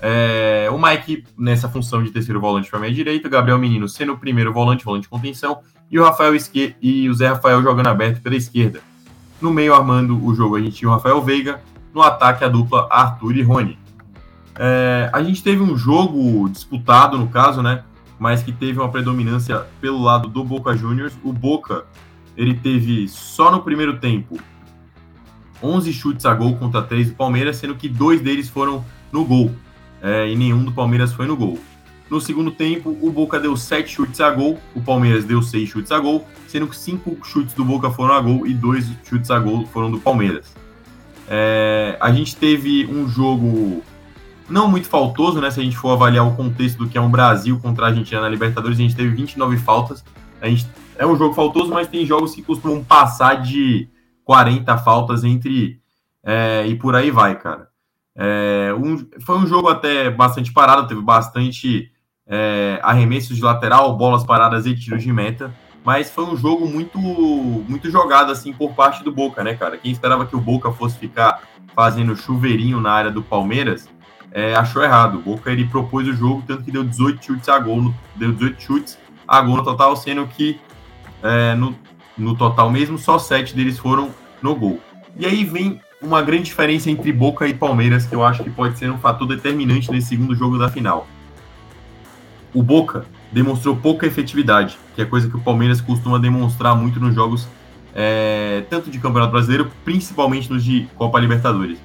[0.02, 4.18] É, o Mike nessa função de terceiro volante para meia direita, Gabriel Menino sendo o
[4.18, 8.22] primeiro volante, volante de contenção, e o Rafael Esque e o Zé Rafael jogando aberto
[8.22, 8.82] pela esquerda.
[9.42, 11.62] No meio armando o jogo a gente tinha o Rafael Veiga,
[11.94, 13.85] no ataque a dupla Arthur e Rony.
[14.58, 17.84] É, a gente teve um jogo disputado, no caso, né?
[18.18, 21.14] Mas que teve uma predominância pelo lado do Boca Juniors.
[21.24, 21.86] O Boca,
[22.38, 24.40] ele teve só no primeiro tempo
[25.62, 29.52] 11 chutes a gol contra 3 do Palmeiras, sendo que dois deles foram no gol.
[30.02, 31.60] É, e nenhum do Palmeiras foi no gol.
[32.10, 35.92] No segundo tempo, o Boca deu 7 chutes a gol, o Palmeiras deu 6 chutes
[35.92, 39.40] a gol, sendo que 5 chutes do Boca foram a gol e 2 chutes a
[39.40, 40.54] gol foram do Palmeiras.
[41.28, 43.82] É, a gente teve um jogo
[44.50, 45.50] não muito faltoso, né?
[45.50, 48.22] Se a gente for avaliar o contexto do que é um Brasil contra a Argentina
[48.22, 50.04] na Libertadores, a gente teve 29 faltas.
[50.42, 50.68] A gente,
[50.98, 53.90] é um jogo faltoso, mas tem jogos que costumam passar de
[54.24, 55.80] 40 faltas entre.
[56.24, 57.68] É, e por aí vai, cara.
[58.16, 61.92] É, um, foi um jogo até bastante parado, teve bastante
[62.26, 65.54] é, arremessos de lateral, bolas paradas e tiros de meta.
[65.84, 69.78] Mas foi um jogo muito muito jogado assim por parte do Boca, né, cara?
[69.78, 71.44] Quem esperava que o Boca fosse ficar
[71.76, 73.88] fazendo chuveirinho na área do Palmeiras,
[74.36, 75.18] é, achou errado.
[75.20, 78.34] O Boca ele propôs o jogo, tanto que deu 18 chutes a gol, no, deu
[78.34, 80.60] 18 chutes a gol no total, sendo que
[81.24, 81.74] é, no,
[82.18, 84.10] no total mesmo, só 7 deles foram
[84.42, 84.82] no gol.
[85.18, 88.78] E aí vem uma grande diferença entre Boca e Palmeiras, que eu acho que pode
[88.78, 91.08] ser um fator determinante nesse segundo jogo da final.
[92.54, 97.16] O Boca demonstrou pouca efetividade, que é coisa que o Palmeiras costuma demonstrar muito nos
[97.16, 97.48] jogos,
[97.94, 101.80] é, tanto de Campeonato Brasileiro, principalmente nos de Copa Libertadores.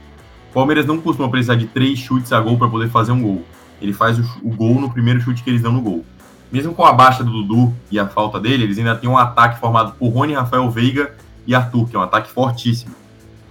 [0.51, 3.44] O Palmeiras não costuma precisar de três chutes a gol para poder fazer um gol.
[3.80, 6.05] Ele faz o, o, gol no primeiro chute que eles dão no gol.
[6.51, 9.61] Mesmo com a baixa do Dudu e a falta dele, eles ainda têm um ataque
[9.61, 11.14] formado por Rony, Rafael Veiga
[11.46, 12.94] e Arthur, que é um ataque fortíssimo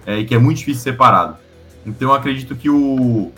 [0.06, 1.36] é, e que é muito difícil separado.
[1.86, 3.32] Então eu acredito que o,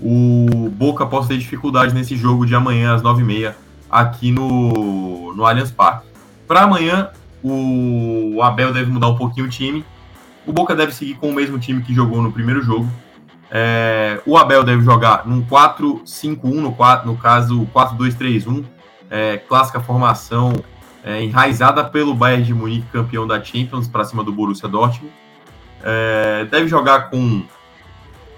[0.00, 3.54] o Boca possa ter dificuldade nesse jogo de amanhã às 9h30
[3.90, 6.06] aqui no, no Allianz Parque.
[6.48, 7.10] Para amanhã,
[7.42, 9.84] o Abel deve mudar um pouquinho o time
[10.46, 12.88] o Boca deve seguir com o mesmo time que jogou no primeiro jogo.
[13.50, 18.64] É, o Abel deve jogar num 4-5-1, no, 4, no caso 4-2-3-1,
[19.10, 20.52] é, clássica formação
[21.04, 25.12] é, enraizada pelo Bayern de Munique, campeão da Champions, para cima do Borussia Dortmund.
[25.82, 27.42] É, deve jogar com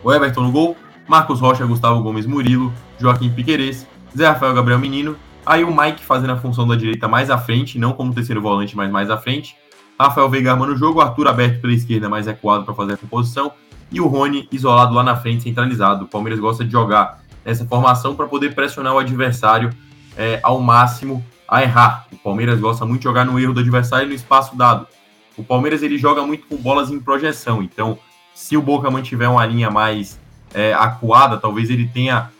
[0.03, 0.77] o Everton no gol,
[1.07, 3.87] Marcos Rocha, Gustavo Gomes Murilo, Joaquim Piquerez,
[4.17, 7.79] Zé Rafael Gabriel Menino, aí o Mike fazendo a função da direita mais à frente,
[7.79, 9.57] não como terceiro volante, mas mais à frente,
[9.99, 13.53] Rafael Veiga armando o jogo, Arthur aberto pela esquerda, mais recuado para fazer a composição,
[13.91, 16.05] e o Rony isolado lá na frente, centralizado.
[16.05, 19.71] O Palmeiras gosta de jogar nessa formação para poder pressionar o adversário
[20.17, 22.07] é, ao máximo a errar.
[22.13, 24.87] O Palmeiras gosta muito de jogar no erro do adversário no espaço dado.
[25.37, 27.99] O Palmeiras ele joga muito com bolas em projeção, então
[28.35, 30.19] se o Boca mantiver uma linha mais
[30.53, 32.31] é, acuada, talvez ele tenha,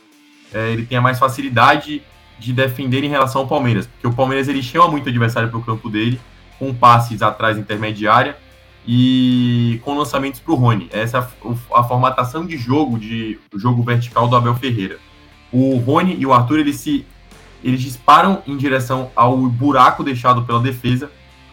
[0.53, 2.01] é, ele tenha mais facilidade
[2.37, 5.57] de defender em relação ao Palmeiras, porque o Palmeiras ele chama muito o adversário para
[5.57, 6.19] o campo dele
[6.57, 8.37] com passes atrás intermediária
[8.87, 10.87] e com lançamentos para o Rony.
[10.91, 14.97] Essa é a, a, formatação de jogo, de jogo vertical do Abel Ferreira.
[15.51, 17.05] O Rony e o Arthur eles se
[17.63, 21.09] eles disparam em direção ao buraco deixado pela defesa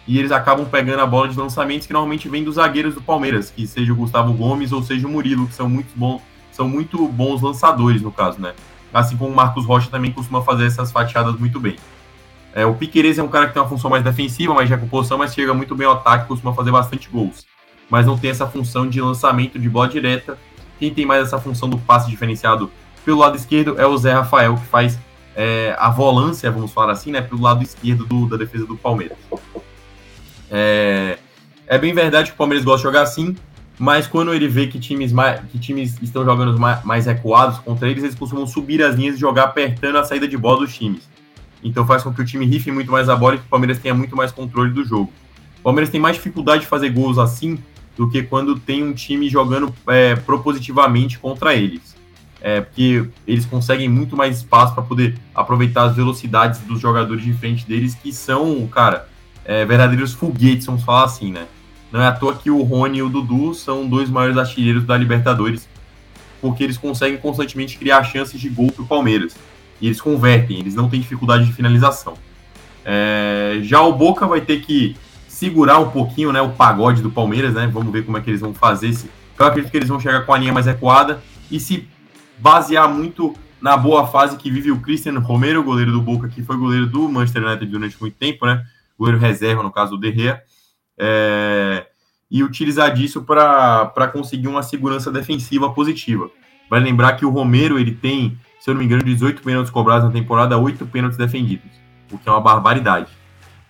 [0.06, 3.50] e eles acabam pegando a bola de lançamentos que normalmente vem dos zagueiros do Palmeiras,
[3.50, 7.08] que seja o Gustavo Gomes ou seja o Murilo, que são muito bons, são muito
[7.08, 8.52] bons lançadores no caso, né?
[8.92, 11.76] Assim como o Marcos Rocha também costuma fazer essas fatiadas muito bem.
[12.54, 15.16] É, o Piqueires é um cara que tem uma função mais defensiva, mais de recomposição,
[15.16, 17.46] mas chega muito bem ao ataque, costuma fazer bastante gols.
[17.88, 20.38] Mas não tem essa função de lançamento de bola direta.
[20.78, 22.70] Quem tem mais essa função do passe diferenciado
[23.04, 24.98] pelo lado esquerdo é o Zé Rafael, que faz
[25.34, 29.16] é, a volância, vamos falar assim, né, pelo lado esquerdo do, da defesa do Palmeiras.
[30.50, 31.18] É,
[31.66, 33.34] é, bem verdade que o Palmeiras gosta de jogar assim,
[33.78, 35.12] mas quando ele vê que times,
[35.50, 39.18] que times estão jogando mais, mais recuados contra eles, eles costumam subir as linhas e
[39.18, 41.08] jogar apertando a saída de bola dos times.
[41.62, 43.78] Então faz com que o time rife muito mais a bola e que o Palmeiras
[43.78, 45.12] tenha muito mais controle do jogo.
[45.60, 47.58] O Palmeiras tem mais dificuldade de fazer gols assim
[47.96, 51.94] do que quando tem um time jogando é, propositivamente contra eles.
[52.40, 57.32] É, porque eles conseguem muito mais espaço para poder aproveitar as velocidades dos jogadores de
[57.32, 59.08] frente deles, que são, cara,
[59.44, 61.46] é, verdadeiros foguetes, vamos falar assim, né?
[61.92, 64.96] Não é à toa que o Rony e o Dudu são dois maiores artilheiros da
[64.96, 65.68] Libertadores,
[66.40, 69.36] porque eles conseguem constantemente criar chances de gol para o Palmeiras.
[69.82, 72.14] E eles convertem, eles não têm dificuldade de finalização.
[72.84, 74.96] É, já o Boca vai ter que
[75.28, 77.66] segurar um pouquinho né, o pagode do Palmeiras, né?
[77.66, 78.96] Vamos ver como é que eles vão fazer.
[79.38, 81.20] Eu acredito que eles vão chegar com a linha mais recuada
[81.50, 81.86] e se
[82.38, 86.56] basear muito na boa fase que vive o Cristiano Romero, goleiro do Boca, que foi
[86.56, 88.64] goleiro do Manchester United durante muito tempo, né?
[88.98, 90.42] Goleiro reserva, no caso do Derrea
[90.98, 91.86] é,
[92.30, 96.30] e utilizar disso para conseguir uma segurança defensiva positiva.
[96.70, 100.06] Vai lembrar que o Romero ele tem, se eu não me engano, 18 pênaltis cobrados
[100.06, 101.68] na temporada, 8 pênaltis defendidos,
[102.12, 103.10] o que é uma barbaridade.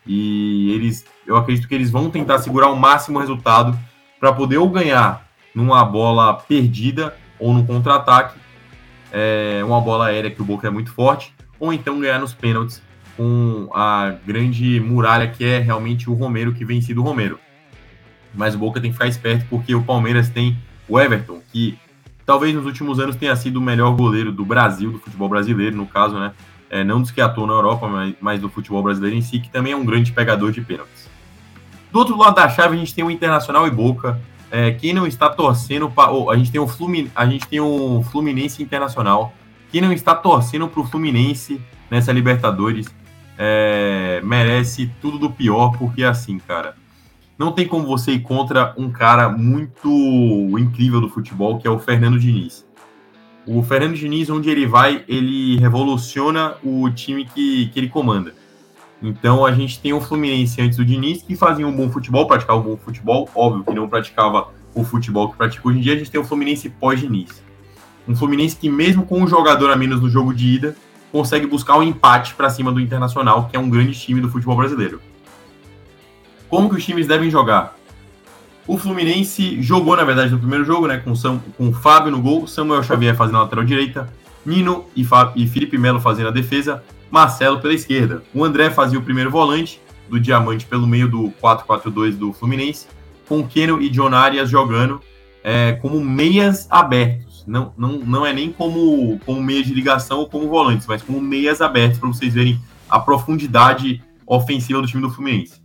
[0.06, 3.78] E eles, eu acredito que eles vão tentar segurar o máximo resultado
[4.20, 8.38] para poder ou ganhar numa bola perdida ou no contra-ataque,
[9.10, 12.82] é, uma bola aérea que o Boca é muito forte, ou então ganhar nos pênaltis
[13.16, 17.38] com a grande muralha que é realmente o Romero, que vem sido o Romero.
[18.34, 21.78] Mas o Boca tem que ficar esperto porque o Palmeiras tem o Everton, que
[22.24, 25.86] talvez nos últimos anos tenha sido o melhor goleiro do Brasil, do futebol brasileiro, no
[25.86, 26.32] caso, né?
[26.70, 29.50] É, não dos que atuam na Europa, mas, mas do futebol brasileiro em si, que
[29.50, 31.10] também é um grande pegador de pênaltis.
[31.92, 34.18] Do outro lado da chave, a gente tem o Internacional e Boca.
[34.50, 36.10] É, quem não está torcendo para.
[36.10, 39.34] Oh, a, gente tem o Flumin, a gente tem o Fluminense Internacional.
[39.70, 41.60] Quem não está torcendo para o Fluminense
[41.90, 42.86] nessa Libertadores
[43.36, 46.74] é, merece tudo do pior, porque assim, cara,
[47.38, 49.88] não tem como você ir contra um cara muito
[50.58, 52.66] incrível do futebol, que é o Fernando Diniz.
[53.46, 58.34] O Fernando Diniz, onde ele vai, ele revoluciona o time que, que ele comanda.
[59.02, 62.60] Então a gente tem o Fluminense antes do Diniz, que fazia um bom futebol, praticava
[62.60, 65.96] um bom futebol, óbvio que não praticava o futebol que pratica hoje em dia, a
[65.96, 67.42] gente tem o Fluminense pós-Diniz.
[68.06, 70.76] Um Fluminense que, mesmo com um jogador a menos no jogo de ida,
[71.10, 74.56] consegue buscar um empate para cima do Internacional, que é um grande time do futebol
[74.56, 75.00] brasileiro.
[76.52, 77.78] Como que os times devem jogar?
[78.66, 82.20] O Fluminense jogou, na verdade, no primeiro jogo, né, com, Sam, com o Fábio no
[82.20, 84.12] gol, Samuel Xavier fazendo a lateral direita,
[84.44, 85.02] Nino e,
[85.34, 88.22] e Felipe Melo fazendo a defesa, Marcelo pela esquerda.
[88.34, 89.80] O André fazia o primeiro volante,
[90.10, 92.86] do Diamante pelo meio do 4-4-2 do Fluminense,
[93.26, 95.00] com Keno e John Arias jogando
[95.42, 100.28] é, como meias abertos não, não, não é nem como, como meia de ligação ou
[100.28, 105.08] como volantes, mas como meias abertos, para vocês verem a profundidade ofensiva do time do
[105.08, 105.61] Fluminense.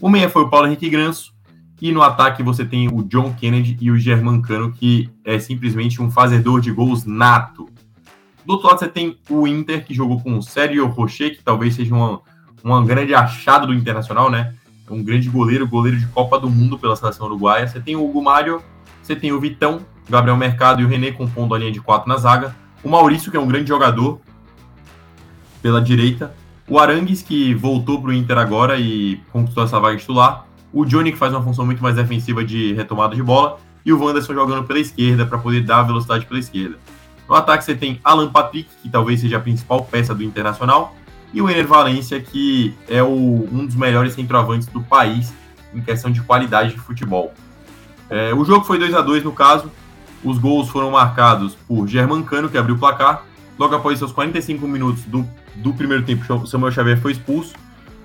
[0.00, 1.34] O meia foi o Paulo Henrique Granço,
[1.80, 6.00] e no ataque você tem o John Kennedy e o German Cano, que é simplesmente
[6.00, 7.68] um fazedor de gols nato.
[8.44, 11.74] Do outro lado você tem o Inter, que jogou com o Sérgio Rocher, que talvez
[11.74, 12.20] seja uma,
[12.62, 14.54] uma grande achada do Internacional, né?
[14.90, 17.66] Um grande goleiro, goleiro de Copa do Mundo pela seleção uruguaia.
[17.66, 18.62] Você tem o Hugo Mário,
[19.02, 22.16] você tem o Vitão, Gabriel Mercado e o René compondo a linha de quatro na
[22.16, 22.56] zaga.
[22.82, 24.20] O Maurício, que é um grande jogador
[25.60, 26.34] pela direita.
[26.68, 30.46] O Arangues, que voltou para o Inter agora e conquistou essa vaga titular.
[30.70, 33.58] O Johnny, que faz uma função muito mais defensiva de retomada de bola.
[33.86, 36.76] E o Wanderson jogando pela esquerda para poder dar velocidade pela esquerda.
[37.26, 40.94] No ataque você tem Alan Patrick, que talvez seja a principal peça do Internacional.
[41.32, 45.32] E o Ener Valência, que é o, um dos melhores centroavantes do país
[45.74, 47.32] em questão de qualidade de futebol.
[48.10, 49.70] É, o jogo foi 2 a 2 no caso.
[50.22, 53.24] Os gols foram marcados por Germancano, que abriu o placar.
[53.58, 55.26] Logo após seus 45 minutos do,
[55.62, 57.54] do primeiro tempo, Samuel Xavier foi expulso.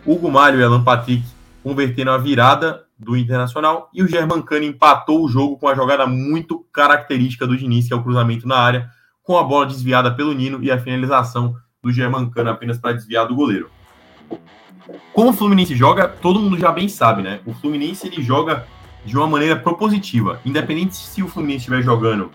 [0.06, 1.24] Hugo Mário e Alan Patrick
[1.64, 3.90] converteram a virada do Internacional.
[3.94, 7.96] E o Germancano empatou o jogo com uma jogada muito característica do Diniz, que é
[7.96, 8.90] o cruzamento na área,
[9.24, 13.36] com a bola desviada pelo Nino e a finalização do Germancano apenas para desviar do
[13.36, 13.70] goleiro.
[15.14, 17.40] Como o Fluminense joga, todo mundo já bem sabe, né?
[17.46, 18.66] O Fluminense ele joga
[19.06, 20.40] de uma maneira propositiva.
[20.46, 22.32] Independente se o Fluminense estiver jogando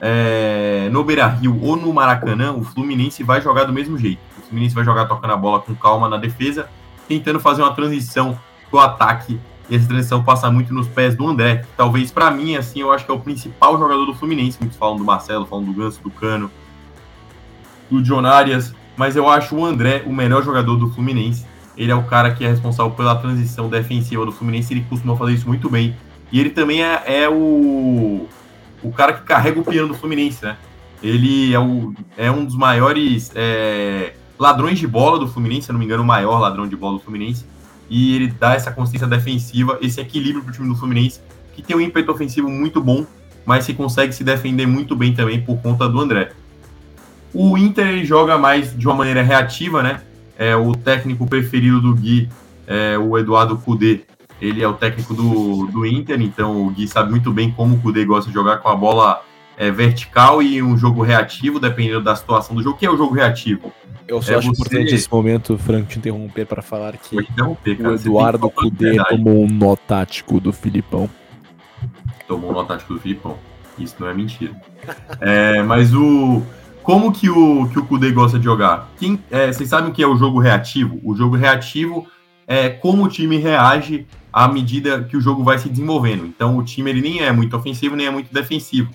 [0.00, 4.20] é, no Beira Rio ou no Maracanã, o Fluminense vai jogar do mesmo jeito.
[4.46, 6.68] O Fluminense vai jogar tocando a bola com calma na defesa,
[7.08, 8.38] tentando fazer uma transição
[8.70, 9.38] pro ataque.
[9.68, 11.64] E essa transição passa muito nos pés do André.
[11.76, 14.58] Talvez para mim, assim, eu acho que é o principal jogador do Fluminense.
[14.60, 16.50] Muitos falam do Marcelo, falam do Ganso, do Cano,
[17.90, 18.72] do John Arias.
[18.96, 21.44] Mas eu acho o André o melhor jogador do Fluminense.
[21.76, 24.72] Ele é o cara que é responsável pela transição defensiva do Fluminense.
[24.72, 25.96] Ele costuma fazer isso muito bem.
[26.30, 28.26] E ele também é, é o,
[28.82, 30.56] o cara que carrega o piano do Fluminense, né?
[31.02, 35.78] Ele é, o, é um dos maiores é, ladrões de bola do Fluminense, se não
[35.78, 37.44] me engano, o maior ladrão de bola do Fluminense.
[37.88, 41.20] E ele dá essa consistência defensiva, esse equilíbrio para o time do Fluminense,
[41.54, 43.06] que tem um ímpeto ofensivo muito bom,
[43.44, 46.32] mas que consegue se defender muito bem também por conta do André.
[47.32, 50.00] O Inter joga mais de uma maneira reativa, né?
[50.38, 52.28] é, o técnico preferido do Gui,
[52.66, 54.02] é, o Eduardo Cudê,
[54.40, 57.80] ele é o técnico do, do Inter, então o Gui sabe muito bem como o
[57.80, 59.22] Cudê gosta de jogar com a bola
[59.56, 62.76] é, vertical e um jogo reativo, dependendo da situação do jogo.
[62.76, 63.72] O que é o jogo reativo?
[64.06, 67.48] Eu só É acho você- importante esse momento, Franco, te interromper para falar que cara.
[67.48, 71.08] o Eduardo Cudê tomou um nó tático do Filipão.
[72.28, 73.36] tomou no tático do Filipão.
[73.78, 74.52] Isso não é mentira.
[75.20, 76.42] É, mas o.
[76.82, 78.88] Como que o, que o Kudê gosta de jogar?
[78.96, 81.00] Quem, é, vocês sabem o que é o jogo reativo?
[81.02, 82.06] O jogo reativo
[82.46, 86.24] é como o time reage à medida que o jogo vai se desenvolvendo.
[86.26, 88.88] Então o time ele nem é muito ofensivo, nem é muito defensivo.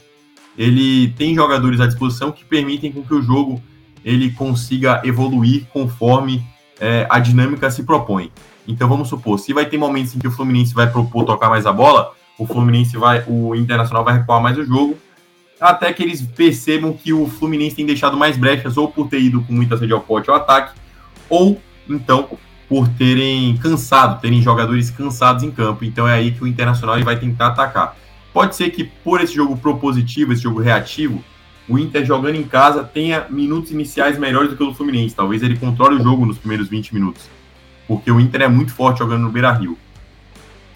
[0.58, 3.62] Ele tem jogadores à disposição que permitem com que o jogo
[4.04, 6.44] ele consiga evoluir conforme
[6.80, 8.32] é, a dinâmica se propõe.
[8.68, 11.66] Então vamos supor, se vai ter momentos em que o Fluminense vai propor tocar mais
[11.66, 14.98] a bola, o Fluminense vai, o Internacional vai recuar mais o jogo,
[15.60, 19.44] até que eles percebam que o Fluminense tem deixado mais brechas, ou por ter ido
[19.44, 20.74] com muita sede ao pote ao ataque,
[21.30, 22.28] ou então
[22.68, 25.84] por terem cansado, terem jogadores cansados em campo.
[25.84, 27.96] Então é aí que o Internacional ele vai tentar atacar.
[28.34, 31.24] Pode ser que por esse jogo propositivo, esse jogo reativo,
[31.68, 35.16] o Inter jogando em casa tenha minutos iniciais melhores do que o do Fluminense.
[35.16, 37.30] Talvez ele controle o jogo nos primeiros 20 minutos.
[37.88, 39.78] Porque o Inter é muito forte jogando no Beira Rio.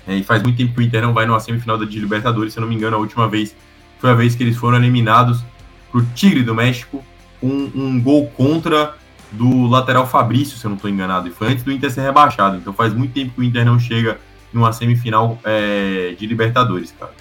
[0.08, 2.60] É, e faz muito tempo que o Inter não vai numa semifinal da Libertadores, se
[2.60, 3.56] eu não me engano, a última vez
[4.00, 5.44] foi a vez que eles foram eliminados
[5.92, 7.04] pro Tigre do México
[7.42, 8.96] com um gol contra
[9.32, 12.58] do lateral Fabrício, se eu não estou enganado, e foi antes do Inter ser rebaixado.
[12.58, 14.20] Então faz muito tempo que o Inter não chega
[14.54, 17.12] numa semifinal é, de Libertadores, cara.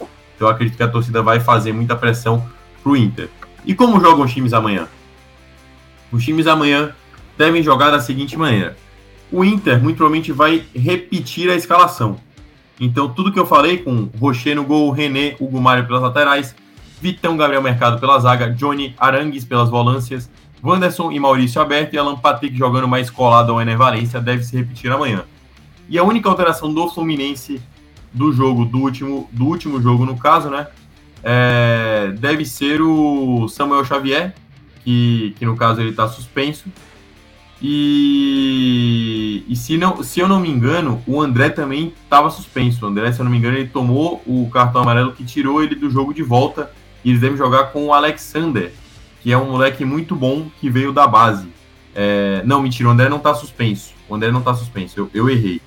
[0.45, 2.45] Então eu acredito que a torcida vai fazer muita pressão
[2.83, 3.31] pro Inter.
[3.65, 4.87] E como jogam os times amanhã?
[6.13, 6.95] Os times amanhã
[7.39, 8.77] devem jogar da seguinte maneira:
[9.33, 12.19] o Inter muito provavelmente vai repetir a escalação.
[12.79, 16.55] Então, tudo que eu falei com Rocher no gol, René, Hugo Mário pelas laterais,
[17.01, 20.29] Vitão Gabriel Mercado pela zaga, Johnny Arangues pelas volâncias,
[20.63, 24.55] Wanderson e Maurício aberto e Alan Patrick jogando mais colado ao Ener Valência deve se
[24.55, 25.25] repetir amanhã.
[25.89, 27.63] E a única alteração do Fluminense
[28.15, 30.69] do jogo, do último, do último jogo no caso, né?
[31.25, 34.35] é, deve ser o Samuel Xavier,
[34.85, 36.67] que, que no caso ele está suspenso.
[37.63, 42.85] E, e se, não, se eu não me engano, o André também estava suspenso.
[42.85, 45.75] O André, se eu não me engano, ele tomou o cartão amarelo que tirou ele
[45.75, 46.71] do jogo de volta.
[47.03, 48.71] E eles devem jogar com o Alexander,
[49.23, 51.49] que é um moleque muito bom que veio da base.
[51.95, 53.95] É, não, mentira, o André não está suspenso.
[54.09, 55.01] O André não está suspenso.
[55.01, 55.61] Eu, eu errei.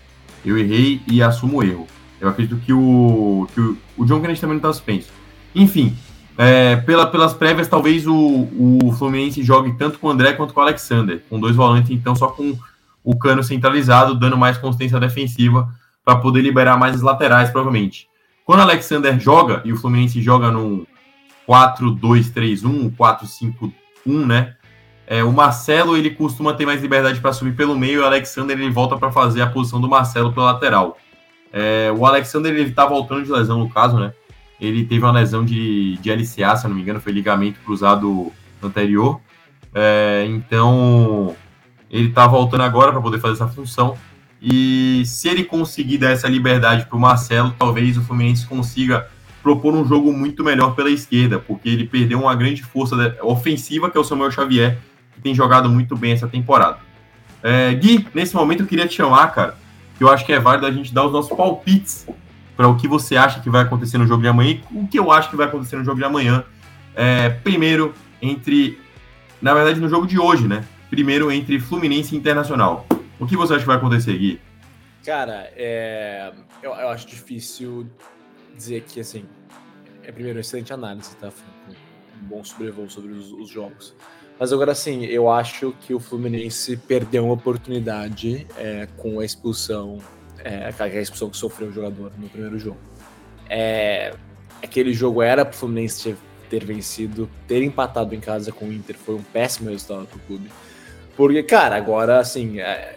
[0.46, 1.88] Eu errei e assumo o erro.
[2.20, 5.10] Eu acredito que o, que o, o John Kennedy também não está suspenso.
[5.54, 5.96] Enfim,
[6.38, 8.48] é, pela, pelas prévias, talvez o,
[8.84, 12.16] o Fluminense jogue tanto com o André quanto com o Alexander, com dois volantes, então
[12.16, 12.58] só com
[13.04, 15.68] o cano centralizado, dando mais consistência defensiva
[16.06, 18.08] para poder liberar mais as laterais, provavelmente.
[18.46, 20.86] Quando o Alexander joga, e o Fluminense joga num
[21.48, 23.72] 4-2-3-1, 4-5-1,
[24.06, 24.56] né?
[25.08, 28.58] É, o Marcelo ele costuma ter mais liberdade para subir pelo meio, e o Alexander
[28.58, 30.98] ele volta para fazer a posição do Marcelo pela lateral.
[31.52, 34.14] É, o Alexander ele tá voltando de lesão no caso, né?
[34.60, 38.32] Ele teve uma lesão de, de LCA, se não me engano, foi ligamento cruzado
[38.62, 39.20] anterior.
[39.74, 41.36] É, então,
[41.90, 43.96] ele tá voltando agora para poder fazer essa função.
[44.42, 49.08] E se ele conseguir dar essa liberdade para o Marcelo, talvez o Fluminense consiga
[49.42, 53.98] propor um jogo muito melhor pela esquerda, porque ele perdeu uma grande força ofensiva, que
[53.98, 54.78] é o Samuel Xavier,
[55.14, 56.80] que tem jogado muito bem essa temporada.
[57.42, 59.56] É, Gui, nesse momento eu queria te chamar, cara,
[59.98, 62.08] que eu acho que é válido a gente dar os nossos palpites
[62.56, 64.98] para o que você acha que vai acontecer no jogo de amanhã e o que
[64.98, 66.44] eu acho que vai acontecer no jogo de amanhã.
[66.96, 68.80] É, primeiro, entre.
[69.42, 70.66] Na verdade, no jogo de hoje, né?
[70.90, 72.86] Primeiro, entre Fluminense e Internacional.
[73.20, 74.42] O que você acha que vai acontecer, Gui?
[75.06, 76.32] Cara, é,
[76.62, 77.88] eu, eu acho difícil
[78.56, 79.26] dizer que, assim,
[80.04, 81.30] é primeiro, excelente análise, tá?
[82.22, 83.96] Um bom sobrevoo sobre os, os jogos.
[84.40, 89.98] Mas agora, assim, eu acho que o Fluminense perdeu uma oportunidade é, com a expulsão,
[90.44, 92.78] é, a expulsão que sofreu o jogador no primeiro jogo.
[93.50, 94.14] É,
[94.62, 96.18] aquele jogo era pro Fluminense ter,
[96.50, 100.52] ter vencido, ter empatado em casa com o Inter foi um péssimo resultado pro clube.
[101.16, 102.96] Porque, cara, agora, assim, é,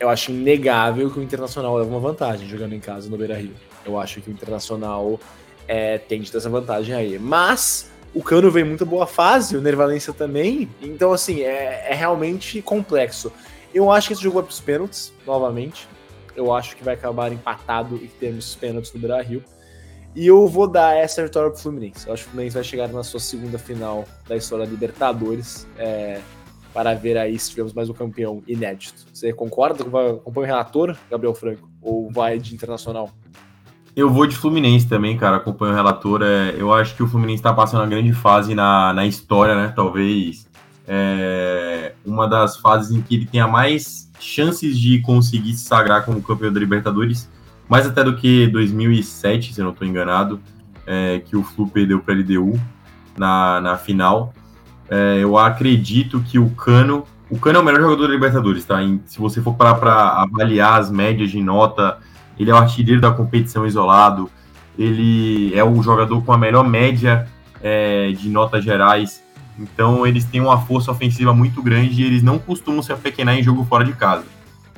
[0.00, 3.54] eu acho inegável que o Internacional leva uma vantagem jogando em casa no Beira Rio.
[3.84, 5.20] Eu acho que o Internacional
[5.66, 7.18] é, tem de ter essa vantagem aí.
[7.18, 10.68] Mas o Cano vem em muito boa fase, o Nervalência também.
[10.80, 13.32] Então, assim, é, é, realmente complexo.
[13.72, 15.88] Eu acho que esse jogo vai para os pênaltis, novamente.
[16.34, 19.42] Eu acho que vai acabar empatado e termos pênaltis no Beira Rio.
[20.14, 22.06] E eu vou dar essa vitória pro Fluminense.
[22.06, 25.66] Eu acho que o Fluminense vai chegar na sua segunda final da história da Libertadores.
[25.76, 26.20] É,
[26.72, 29.06] para ver aí se tivemos mais um campeão inédito.
[29.12, 29.82] Você concorda?
[29.82, 31.68] Acompanha o relator, Gabriel Franco?
[31.82, 33.10] Ou vai de internacional?
[33.98, 35.38] Eu vou de Fluminense também, cara.
[35.38, 36.22] Acompanho o relator.
[36.22, 39.72] É, eu acho que o Fluminense está passando uma grande fase na, na história, né?
[39.74, 40.48] Talvez
[40.86, 46.22] é, uma das fases em que ele tenha mais chances de conseguir se sagrar como
[46.22, 47.28] campeão da Libertadores,
[47.68, 50.40] mais até do que 2007, se eu não estou enganado,
[50.86, 52.52] é, que o Flu perdeu para a LDU
[53.16, 54.32] na, na final.
[54.88, 58.80] É, eu acredito que o Cano, o Cano é o melhor jogador da Libertadores, tá?
[58.80, 61.98] Em, se você for parar para avaliar as médias de nota,
[62.38, 64.30] ele é o artilheiro da competição isolado,
[64.78, 67.28] ele é o jogador com a melhor média
[67.62, 69.22] é, de notas gerais
[69.58, 73.42] então eles têm uma força ofensiva muito grande e eles não costumam se apequenar em
[73.42, 74.24] jogo fora de casa.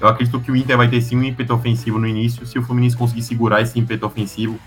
[0.01, 2.47] Eu acredito que o Inter vai ter sim um ímpeto ofensivo no início.
[2.47, 4.59] Se o Fluminense conseguir segurar esse ímpeto ofensivo,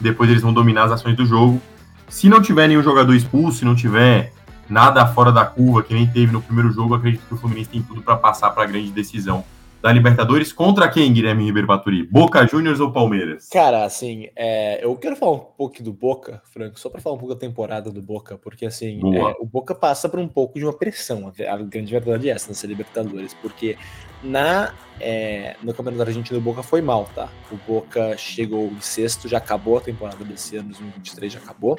[0.00, 1.62] depois eles vão dominar as ações do jogo.
[2.08, 4.32] Se não tiver nenhum jogador expulso, se não tiver
[4.68, 7.82] nada fora da curva, que nem teve no primeiro jogo, acredito que o Fluminense tem
[7.82, 9.44] tudo para passar para a grande decisão
[9.82, 12.04] da Libertadores contra quem, Guilherme Ribeiro Baturi?
[12.04, 13.48] Boca Juniors ou Palmeiras?
[13.48, 17.18] Cara, assim, é, eu quero falar um pouco do Boca, Franco, só para falar um
[17.18, 20.64] pouco da temporada do Boca, porque assim, é, o Boca passa por um pouco de
[20.64, 23.76] uma pressão, a, grande verdade é essa nessa Libertadores, porque
[24.22, 27.28] na é, no Campeonato Argentino o Boca foi mal, tá?
[27.50, 31.78] O Boca chegou em sexto, já acabou a temporada desse ano, 2023 já acabou.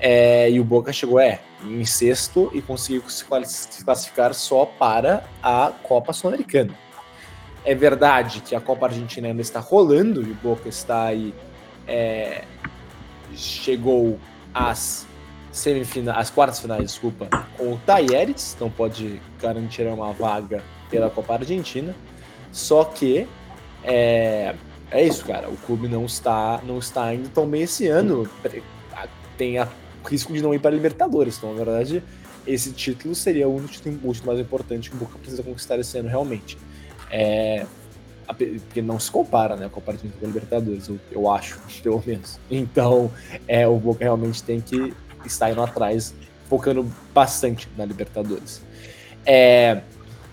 [0.00, 3.24] É, e o Boca chegou é, em sexto e conseguiu se
[3.84, 6.87] classificar só para a Copa Sul-Americana.
[7.64, 11.34] É verdade que a Copa Argentina ainda está rolando e o Boca está aí.
[11.86, 12.44] É,
[13.34, 14.18] chegou
[14.52, 15.06] às
[15.52, 21.34] semifinais, às quartas finais, desculpa, com o Tayeres, não pode garantir uma vaga pela Copa
[21.34, 21.94] Argentina.
[22.52, 23.26] Só que
[23.84, 24.54] é,
[24.90, 25.48] é isso, cara.
[25.48, 28.28] O clube não está, não está indo tão bem esse ano.
[29.36, 29.68] Tem a
[30.04, 31.36] risco de não ir para a Libertadores.
[31.36, 32.02] Então, na verdade,
[32.46, 36.08] esse título seria o único título mais importante que o Boca precisa conquistar esse ano
[36.08, 36.56] realmente.
[37.10, 37.66] É,
[38.26, 42.38] porque não se compara, né, com a partida da Libertadores, eu, eu, acho, pelo menos.
[42.50, 43.10] Então,
[43.46, 44.92] é, o Boca realmente tem que
[45.24, 46.14] estar indo atrás,
[46.48, 48.62] focando bastante na Libertadores.
[49.24, 49.82] É,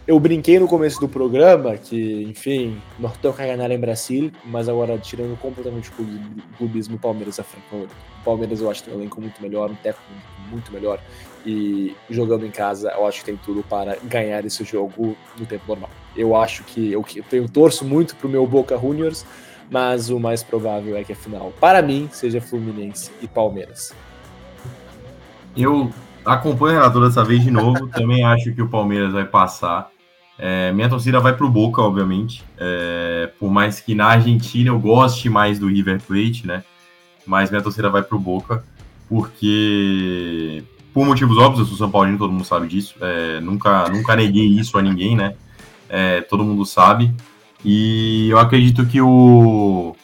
[0.07, 4.97] eu brinquei no começo do programa que, enfim, não toca ganhar em Brasil, mas agora
[4.99, 7.87] tirando completamente o clubismo Palmeiras a Franco.
[8.21, 10.11] O Palmeiras eu acho que tem um elenco muito melhor, um técnico
[10.51, 11.01] muito melhor
[11.45, 15.63] e jogando em casa, eu acho que tem tudo para ganhar esse jogo no tempo
[15.67, 15.89] normal.
[16.15, 19.25] Eu acho que eu, eu torço muito pro meu Boca Juniors,
[19.69, 23.93] mas o mais provável é que a final, para mim, seja Fluminense e Palmeiras.
[25.55, 25.91] Eu
[26.23, 29.89] acompanho o relator dessa vez de novo, também acho que o Palmeiras vai passar.
[30.37, 32.43] É, minha torcida vai pro Boca, obviamente.
[32.57, 36.63] É, por mais que na Argentina eu goste mais do River Plate, né?
[37.25, 38.63] Mas minha torcida vai pro Boca,
[39.07, 40.63] porque
[40.93, 42.95] por motivos óbvios, eu sou São Paulino, todo mundo sabe disso.
[43.01, 45.35] É, nunca, nunca neguei isso a ninguém, né?
[45.95, 47.13] É, todo mundo sabe.
[47.63, 49.95] E eu acredito que o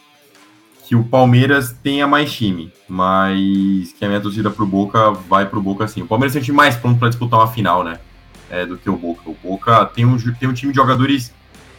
[0.88, 5.62] que o Palmeiras tenha mais time, mas que a minha torcida pro Boca vai pro
[5.62, 6.02] Boca sim.
[6.02, 8.00] O Palmeiras time mais pronto para disputar uma final, né?
[8.52, 9.22] é, do que o Boca.
[9.26, 11.34] O Boca tem um, tem um time de jogadores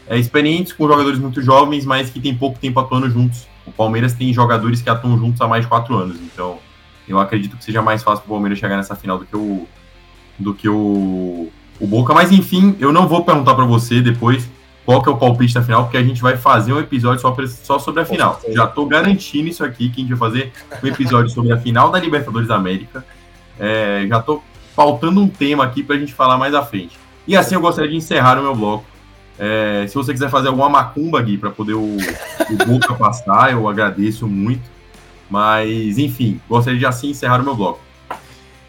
[0.09, 3.47] é, experientes, com jogadores muito jovens, mas que tem pouco tempo atuando juntos.
[3.67, 6.59] O Palmeiras tem jogadores que atuam juntos há mais de quatro anos, então
[7.07, 9.69] eu acredito que seja mais fácil para o Palmeiras chegar nessa final do que o,
[10.39, 11.53] do que o,
[11.83, 12.15] o Boca.
[12.15, 14.49] Mas enfim, eu não vou perguntar para você depois
[14.87, 17.31] qual que é o palpite da final, porque a gente vai fazer um episódio só,
[17.33, 18.41] pra, só sobre a final.
[18.49, 20.53] Já estou garantindo isso aqui, que a gente vai fazer
[20.83, 23.05] um episódio sobre a final da Libertadores da América.
[23.59, 24.43] É, já estou
[24.75, 26.99] faltando um tema aqui para a gente falar mais à frente.
[27.27, 28.85] E assim eu gostaria de encerrar o meu bloco.
[29.39, 33.69] É, se você quiser fazer alguma macumba, Gui, para poder o, o Boca passar, eu
[33.69, 34.71] agradeço muito.
[35.31, 37.81] Mas, enfim, gostaria de assim encerrar o meu bloco.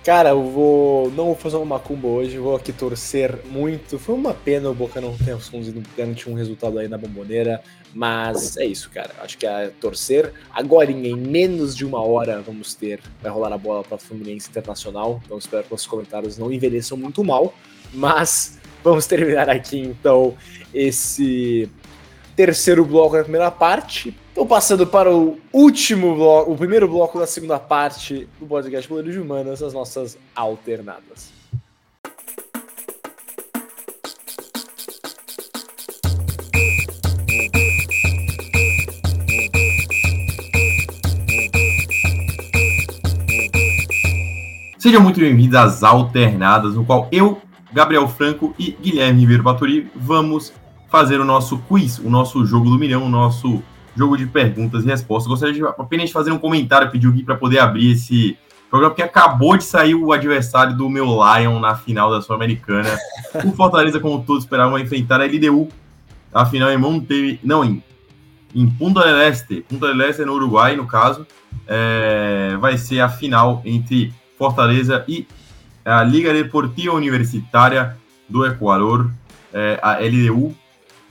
[0.04, 1.10] Cara, eu vou.
[1.12, 3.98] Não vou fazer uma macumba hoje, vou aqui torcer muito.
[3.98, 7.64] Foi uma pena o Boca não ter conseguido garantir um resultado aí na bomboneira.
[7.96, 9.12] Mas é isso, cara.
[9.22, 10.34] Acho que é torcer.
[10.52, 13.00] Agora, em menos de uma hora, vamos ter.
[13.22, 15.22] Vai rolar a bola para Fluminense Internacional.
[15.24, 17.54] Então espero que os comentários não envelheçam muito mal.
[17.94, 20.36] Mas vamos terminar aqui então
[20.74, 21.70] esse
[22.36, 24.14] terceiro bloco da primeira parte.
[24.34, 29.12] Estou passando para o último bloco, o primeiro bloco da segunda parte do podcast Poder
[29.12, 31.32] de Humanas, as nossas alternadas.
[44.80, 47.40] Sejam muito bem-vindos às Alternadas, no qual eu,
[47.72, 50.52] Gabriel Franco e Guilherme Ribeiro Baturi vamos
[50.90, 53.62] fazer o nosso quiz, o nosso jogo do milhão, o nosso
[53.96, 55.28] jogo de perguntas e respostas.
[55.28, 58.38] Gostaria de apenas fazer um comentário, pedir o Gui para poder abrir esse
[58.70, 62.98] programa, porque acabou de sair o adversário do meu Lion na final da Sul-Americana.
[63.46, 65.70] o Fortaleza, como todos esperavam, enfrentar a LDU.
[66.34, 67.40] A final em Monte...
[67.44, 67.84] Não, em,
[68.56, 69.62] em Punta del Este.
[69.62, 71.28] Punta del Este no Uruguai, no caso.
[71.68, 72.58] É...
[72.60, 75.28] Vai ser a final entre Fortaleza e
[75.86, 77.98] a Liga Deportiva Universitária
[78.28, 79.12] do Equador,
[79.54, 80.56] é, a LDU.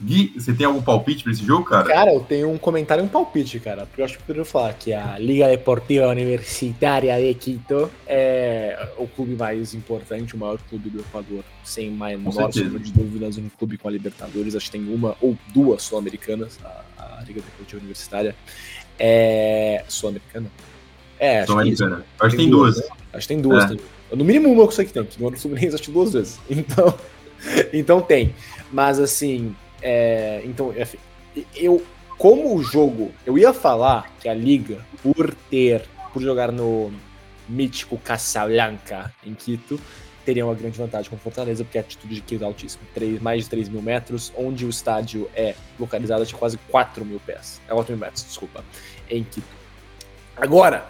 [0.03, 1.85] Gui, você tem algum palpite para esse jogo, cara?
[1.85, 3.85] Cara, eu tenho um comentário e um palpite, cara.
[3.85, 8.89] Porque eu acho que eu poderia falar que a Liga Deportiva Universitária de Quito é
[8.97, 13.47] o clube mais importante, o maior clube do Equador, sem mais sombra de dúvidas, um
[13.49, 14.55] clube com a Libertadores.
[14.55, 18.35] Acho que tem uma ou duas sul-americanas, a, a Liga Deportiva Universitária.
[18.99, 19.83] É.
[19.87, 20.51] Sul-americana?
[21.19, 21.95] É, acho Sul-americana.
[21.97, 22.75] Que acho que tem duas.
[22.75, 22.89] duas.
[22.89, 22.95] Né?
[23.13, 23.71] Acho que tem duas.
[23.71, 24.15] É.
[24.15, 26.39] No mínimo uma eu sei que tem, que no Fluminense acho que duas vezes.
[26.49, 26.93] Então,
[27.73, 28.33] então tem.
[28.71, 30.97] Mas assim, é, então, enfim,
[31.53, 31.85] eu,
[32.17, 35.83] como o jogo, eu ia falar que a liga, por ter,
[36.13, 36.91] por jogar no
[37.49, 39.77] mítico Casablanca em Quito,
[40.25, 43.43] teria uma grande vantagem com Fortaleza, porque a altitude de Quito é altíssima, 3, mais
[43.43, 47.73] de 3 mil metros, onde o estádio é localizado de quase 4 mil pés, é
[47.73, 48.63] 4 mil metros, desculpa,
[49.09, 49.45] em Quito.
[50.37, 50.87] Agora,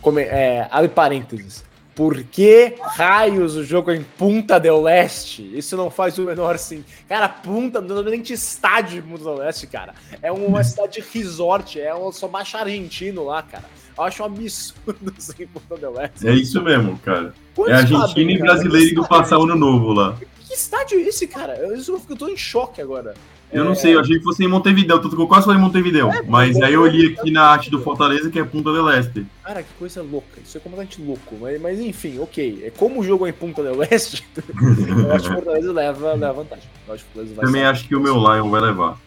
[0.00, 5.56] como, é, abre parênteses, por que raios o jogo é em Punta del Leste?
[5.56, 6.86] Isso não faz o menor sentido.
[7.08, 9.94] Cara, Punta, não é nem estádio de Punta del Leste, cara.
[10.22, 13.64] É uma cidade resort, é um, só baixa argentino lá, cara.
[13.96, 16.26] Eu acho um absurdo isso em Punta del Leste.
[16.26, 17.34] É isso mesmo, cara.
[17.54, 20.16] Quantos é argentino e brasileiro indo passar ano novo lá.
[20.52, 21.56] Que estádio é esse, cara?
[21.56, 23.14] Eu, eu tô em choque agora.
[23.50, 26.10] Eu não sei, eu achei que fosse em Montevideo, tanto que eu quase falei Montevideo.
[26.10, 29.26] É, mas aí eu olhei aqui na arte do Fortaleza, que é Punta del Este.
[29.42, 31.36] Cara, que coisa louca, isso é completamente louco.
[31.40, 32.64] Mas, mas enfim, ok.
[32.66, 36.12] É como o jogo é em Punta del Este, eu acho que o Fortaleza leva,
[36.12, 36.68] leva vantagem.
[36.86, 37.04] Acho
[37.40, 38.98] Também acho que o meu Lion vai levar.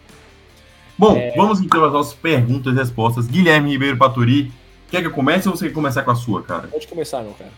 [0.98, 1.32] Bom, é...
[1.36, 3.28] vamos então às nossas perguntas e respostas.
[3.28, 4.50] Guilherme Ribeiro Paturi,
[4.90, 6.66] quer que eu comece ou você quer começar com a sua, cara?
[6.66, 7.52] Pode começar, meu cara.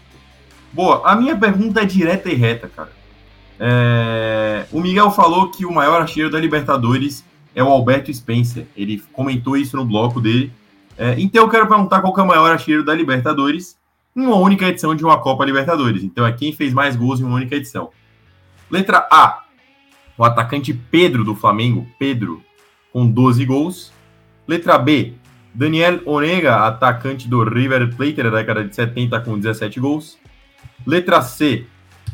[0.74, 2.97] Boa, a minha pergunta é direta e reta, cara.
[3.58, 4.66] É...
[4.70, 7.24] O Miguel falou que o maior artilheiro da Libertadores
[7.54, 8.66] é o Alberto Spencer.
[8.76, 10.52] Ele comentou isso no bloco dele.
[10.96, 13.76] É, então eu quero perguntar qual é o maior artilheiro da Libertadores
[14.16, 16.02] em uma única edição de uma Copa Libertadores.
[16.02, 17.90] Então é quem fez mais gols em uma única edição.
[18.70, 19.44] Letra A,
[20.16, 22.42] o atacante Pedro do Flamengo, Pedro,
[22.92, 23.92] com 12 gols.
[24.46, 25.14] Letra B,
[25.54, 30.18] Daniel Onega, atacante do River Plate da década de 70, com 17 gols.
[30.86, 31.66] Letra C,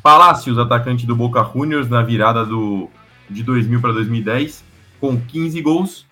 [0.05, 2.91] Palácios, atacante do Boca Juniors na virada do,
[3.31, 4.63] de 2000 para 2010,
[5.01, 6.07] com 15 gols.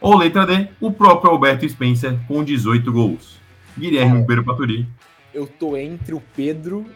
[0.00, 3.36] Ou letra D, o próprio Alberto Spencer com 18 gols.
[3.78, 4.88] Guilherme Ribeiro Paturi.
[5.34, 6.86] Eu tô entre o Pedro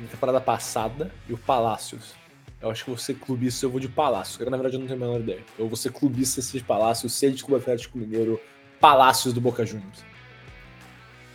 [0.00, 2.14] na temporada passada e o Palácios.
[2.62, 4.38] Eu acho que você clubista, eu vou de Palácios.
[4.38, 5.42] Eu, na verdade, eu não tenho a menor ideia.
[5.58, 8.40] Eu vou ser clubista de Palácios, ser de Clube Atlético Mineiro,
[8.80, 10.04] Palácios do Boca Juniors.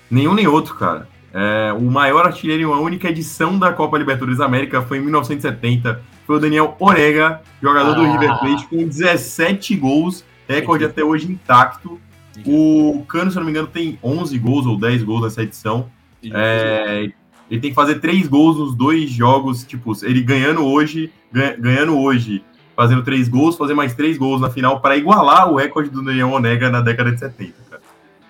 [0.09, 1.09] Nenhum nem outro, cara.
[1.33, 6.01] É, o maior artilheiro em uma única edição da Copa Libertadores América foi em 1970.
[6.25, 7.95] Foi o Daniel Orega, jogador ah.
[7.95, 11.99] do River Plate, com 17 gols, recorde até hoje intacto.
[12.45, 15.89] O Cano, se não me engano, tem 11 gols ou 10 gols nessa edição.
[16.23, 17.09] É,
[17.49, 22.43] ele tem que fazer 3 gols nos dois jogos, tipo, ele ganhando hoje, ganhando hoje,
[22.75, 26.31] fazendo 3 gols, fazer mais 3 gols na final para igualar o recorde do Daniel
[26.31, 27.68] Onega na década de 70.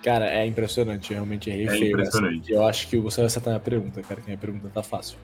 [0.03, 1.91] Cara, é impressionante, realmente errei é feio.
[1.91, 2.51] Impressionante.
[2.51, 4.81] Eu acho que você vai acertar a minha pergunta, cara, que a minha pergunta tá
[4.81, 5.17] fácil.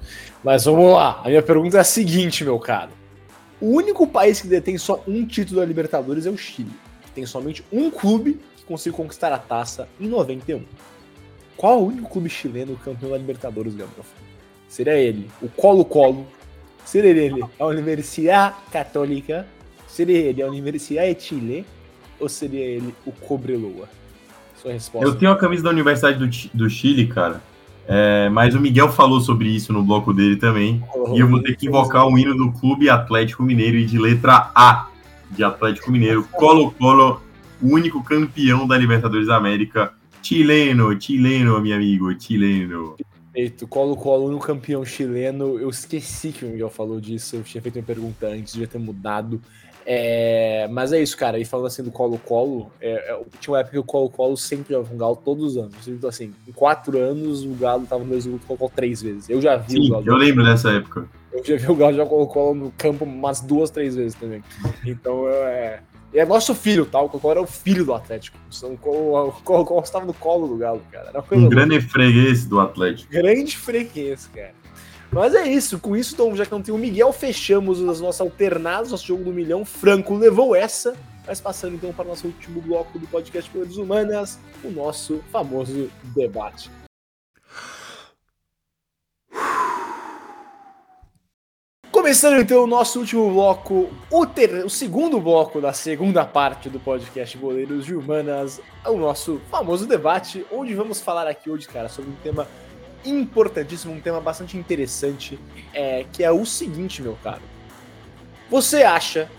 [0.44, 2.92] Mas vamos lá, a minha pergunta é a seguinte, meu caro.
[3.62, 6.72] O único país que detém só um título da Libertadores é o Chile,
[7.04, 10.64] que tem somente um clube que conseguiu conquistar a taça em 91.
[11.56, 14.06] Qual é o único clube chileno campeão da Libertadores, Gabriel?
[14.68, 16.28] Seria ele o Colo-Colo,
[16.84, 19.48] seria ele a Universidade Católica,
[19.88, 21.66] seria ele a Universidade de Chile
[22.20, 23.88] ou seria ele o Cobreloa?
[24.66, 25.08] Sua resposta.
[25.08, 27.42] Eu tenho a camisa da Universidade do, do Chile, cara.
[27.88, 30.84] É, mas o Miguel falou sobre isso no bloco dele também.
[30.94, 34.00] Oh, e eu vou ter que invocar o hino do Clube Atlético Mineiro e de
[34.00, 34.88] letra A
[35.30, 36.28] de Atlético Mineiro.
[36.32, 37.22] Colo-Colo,
[37.62, 39.94] o único campeão da Libertadores da América.
[40.24, 42.96] Chileno, chileno, meu amigo, chileno.
[43.32, 45.60] Perfeito, Colo-Colo, no campeão chileno.
[45.60, 47.36] Eu esqueci que o Miguel falou disso.
[47.36, 49.40] Eu tinha feito uma pergunta antes, devia ter mudado.
[49.86, 51.38] É, mas é isso, cara.
[51.38, 54.90] E falando assim do Colo-Colo, é, é, tinha uma época que o Colo-Colo sempre jogava
[54.90, 55.88] com o Galo todos os anos.
[55.88, 59.02] Então, assim, em quatro anos o Galo tava no mesmo grupo com o Colo três
[59.02, 59.30] vezes.
[59.30, 60.08] Eu já vi Sim, o Galo.
[60.08, 61.08] Eu lembro dessa época.
[61.32, 64.44] Eu já vi o Galo jogar Colo-Colo no campo umas duas, três vezes também.
[64.86, 65.82] Então, é.
[66.14, 67.00] E é nosso filho, tá?
[67.02, 68.38] O Colo era o filho do Atlético.
[68.64, 68.78] O
[69.44, 71.12] Colo-Colo estava no colo do Galo, cara.
[71.32, 73.12] um grande freguês do Atlético.
[73.12, 74.54] Grande freguês, cara.
[75.16, 78.20] Mas é isso, com isso, então, já que não tem o Miguel, fechamos as nossas
[78.20, 79.64] alternadas, nosso jogo do milhão.
[79.64, 80.94] Franco levou essa,
[81.26, 85.90] mas passando então para o nosso último bloco do podcast Poderes Humanas, o nosso famoso
[86.14, 86.70] debate.
[91.90, 94.66] Começando então o nosso último bloco, o, ter...
[94.66, 100.46] o segundo bloco da segunda parte do podcast Boleiros de Humanas, o nosso famoso debate,
[100.52, 102.46] onde vamos falar aqui hoje, cara, sobre um tema
[103.06, 105.40] importantíssimo, um tema bastante interessante,
[105.74, 107.42] é, que é o seguinte, meu caro.
[108.50, 109.30] Você acha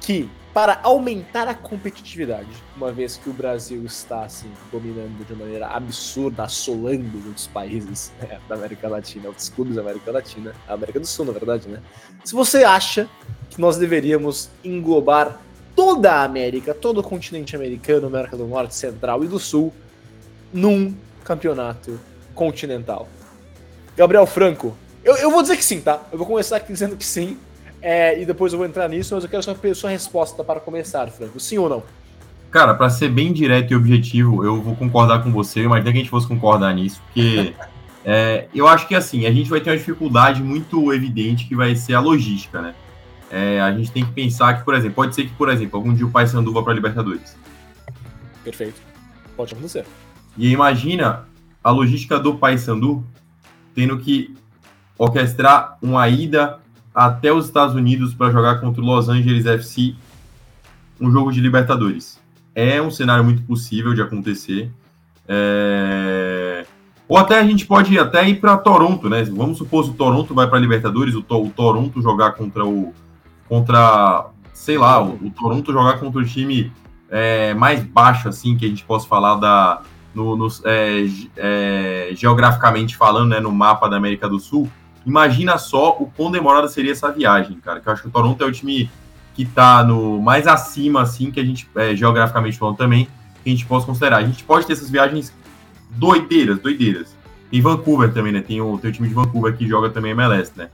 [0.00, 5.66] que para aumentar a competitividade, uma vez que o Brasil está assim dominando de maneira
[5.66, 11.00] absurda, assolando muitos países né, da América Latina, outros clubes da América Latina, a América
[11.00, 11.82] do Sul, na verdade, né?
[12.24, 13.08] Se você acha
[13.50, 15.40] que nós deveríamos englobar
[15.74, 19.72] toda a América, todo o continente americano, América do Norte, Central e do Sul,
[20.52, 20.94] num
[21.24, 21.98] campeonato
[22.34, 23.08] continental.
[23.96, 26.02] Gabriel Franco, eu, eu vou dizer que sim, tá?
[26.10, 27.38] Eu vou começar aqui dizendo que sim,
[27.80, 31.06] é, e depois eu vou entrar nisso, mas eu quero sua, sua resposta para começar,
[31.08, 31.38] Franco.
[31.38, 31.82] Sim ou não?
[32.50, 35.60] Cara, para ser bem direto e objetivo, eu vou concordar com você.
[35.60, 37.52] Eu imaginei que a gente fosse concordar nisso, porque
[38.02, 41.76] é, eu acho que assim, a gente vai ter uma dificuldade muito evidente que vai
[41.76, 42.74] ser a logística, né?
[43.30, 45.92] É, a gente tem que pensar que, por exemplo, pode ser que, por exemplo, algum
[45.92, 47.36] dia o Paysandu vá para Libertadores.
[48.42, 48.80] Perfeito.
[49.36, 49.84] Pode acontecer.
[50.38, 51.26] E imagina
[51.64, 53.02] a logística do Paysandu
[53.74, 54.34] tendo que
[54.98, 56.60] orquestrar uma ida
[56.94, 59.96] até os Estados Unidos para jogar contra o Los Angeles FC
[61.00, 62.20] um jogo de Libertadores.
[62.54, 64.70] É um cenário muito possível de acontecer.
[65.26, 66.64] É...
[67.08, 69.24] Ou até a gente pode até ir para Toronto, né?
[69.24, 72.94] Vamos supor se o Toronto vai para Libertadores, o, to o, Toronto jogar contra o
[73.48, 76.72] contra, sei lá, o, o Toronto jogar contra o time
[77.10, 79.82] é, mais baixo assim que a gente possa falar da
[80.14, 84.70] no, no é, é, geograficamente falando, né, no mapa da América do Sul
[85.06, 87.80] Imagina só o quão demorada seria essa viagem, cara.
[87.80, 88.90] Que eu acho que o Toronto é o time
[89.34, 93.06] que tá no mais acima, assim, que a gente, é, geograficamente falando também,
[93.42, 94.18] que a gente possa considerar.
[94.18, 95.32] A gente pode ter essas viagens
[95.90, 97.14] doideiras, doideiras.
[97.50, 98.40] Tem Vancouver também, né?
[98.40, 100.70] Tem o, tem o time de Vancouver que joga também MLS, né?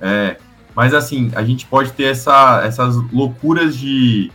[0.00, 0.38] É,
[0.74, 4.30] mas assim, a gente pode ter essa, essas loucuras de,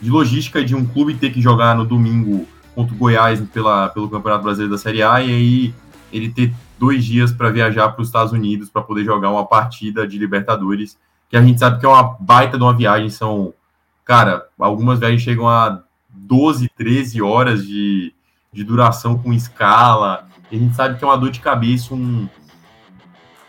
[0.00, 4.08] de logística de um clube ter que jogar no domingo contra o Goiás pela, pelo
[4.08, 5.74] Campeonato Brasileiro da Série A e aí
[6.12, 10.06] ele ter dois dias para viajar para os Estados Unidos para poder jogar uma partida
[10.06, 10.98] de Libertadores,
[11.30, 13.54] que a gente sabe que é uma baita de uma viagem, são,
[14.04, 18.12] cara, algumas viagens chegam a 12, 13 horas de,
[18.52, 22.28] de duração com escala, a gente sabe que é uma dor de cabeça, um...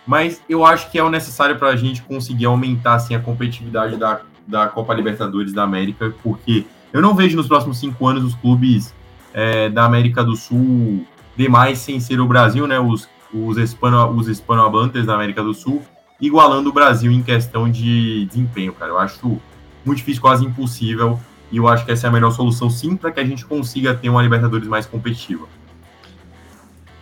[0.06, 3.98] Mas eu acho que é o necessário para a gente conseguir aumentar assim, a competitividade
[3.98, 8.36] da, da Copa Libertadores da América, porque eu não vejo nos próximos cinco anos os
[8.36, 8.94] clubes
[9.34, 11.06] é, da América do Sul
[11.36, 12.80] demais sem ser o Brasil, né?
[12.80, 15.82] Os os, hispano, os hispanohablantes da América do Sul,
[16.22, 18.92] igualando o Brasil em questão de desempenho, cara.
[18.92, 19.42] Eu acho
[19.84, 21.20] muito difícil, quase impossível,
[21.52, 23.94] e eu acho que essa é a melhor solução, sim, para que a gente consiga
[23.94, 25.48] ter uma Libertadores mais competitiva.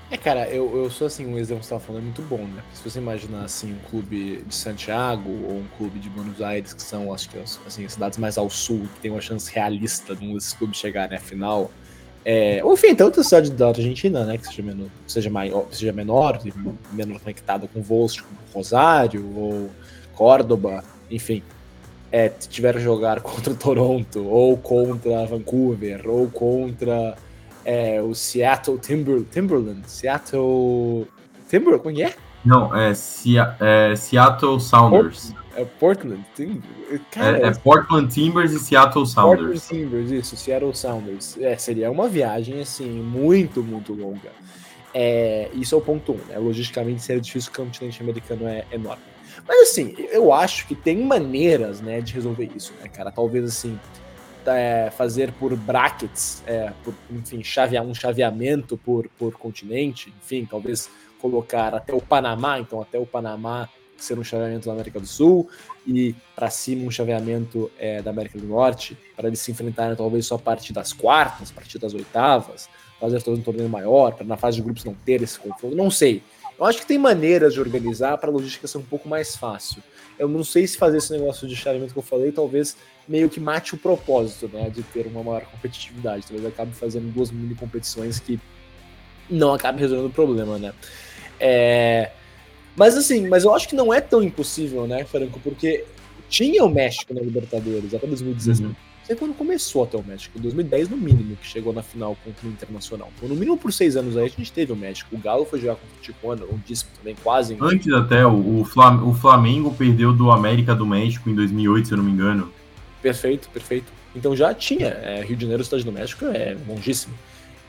[0.09, 2.43] É, cara, eu, eu sou assim, um exemplo que você estava falando é muito bom,
[2.43, 2.61] né?
[2.73, 6.81] Se você imaginar assim, um clube de Santiago ou um clube de Buenos Aires, que
[6.81, 10.33] são, acho que, assim, cidades mais ao sul, que tem uma chance realista de um
[10.33, 11.71] desses clubes chegarem à final,
[12.23, 16.39] é, enfim, tanto cidade da Argentina, né, que seja menor, seja maior, seja menor,
[16.91, 19.69] menos conectada com voos tipo Rosário ou
[20.13, 21.41] Córdoba, enfim,
[22.11, 27.17] é, tiver jogar contra Toronto ou contra Vancouver ou contra
[27.65, 31.07] é, o Seattle Timber, Timberland, Seattle
[31.49, 32.13] Timber, como é?
[32.43, 35.33] Não, é, é Seattle Sounders.
[35.55, 36.23] É Portland.
[37.11, 39.67] Cara, é, é, Portland Timbers e Seattle Sounders.
[39.67, 41.37] Portland Timbers, isso, Seattle Sounders.
[41.39, 44.31] É, seria uma viagem, assim, muito, muito longa.
[44.93, 46.37] É, isso é o ponto um, né?
[46.37, 49.03] Logisticamente seria difícil, o continente americano é enorme.
[49.47, 53.11] Mas, assim, eu acho que tem maneiras, né, de resolver isso, né, cara?
[53.11, 53.79] Talvez, assim,
[54.45, 60.89] é, fazer por brackets, é, por, enfim, chavear um chaveamento por, por continente, enfim, talvez
[61.21, 65.47] colocar até o Panamá, então até o Panamá ser um chaveamento da América do Sul
[65.85, 70.25] e para cima um chaveamento é, da América do Norte, para eles se enfrentarem talvez
[70.25, 72.67] só a partir das quartas, a partir das oitavas,
[72.99, 75.91] fazer todo um torneio maior, para na fase de grupos não ter esse confronto, não
[75.91, 76.23] sei.
[76.57, 79.81] Eu acho que tem maneiras de organizar para a logística ser um pouco mais fácil.
[80.19, 82.77] Eu não sei se fazer esse negócio de chaveamento que eu falei, talvez
[83.07, 86.27] meio que mate o propósito, né, de ter uma maior competitividade.
[86.27, 88.39] Talvez acabe fazendo duas mini competições que
[89.27, 90.73] não acabe resolvendo o problema, né.
[91.41, 92.11] É,
[92.75, 95.39] mas assim, mas eu acho que não é tão impossível, né, Franco?
[95.39, 95.83] Porque
[96.29, 98.59] tinha o México na Libertadores até 2016.
[98.61, 98.67] Uhum.
[98.67, 102.15] Não sei quando começou até o México, em 2010 no mínimo, que chegou na final
[102.23, 103.11] contra o Internacional.
[103.17, 105.13] Então, no mínimo por seis anos aí a gente teve o México.
[105.15, 107.57] O Galo foi jogar contra o Tijuana, um disco também quase.
[107.59, 112.05] Antes até, o, o Flamengo perdeu do América do México em 2008, se eu não
[112.05, 112.53] me engano.
[113.01, 113.91] Perfeito, perfeito.
[114.15, 114.87] Então já tinha.
[114.87, 117.13] É, Rio de Janeiro, Cidade do México é longíssimo.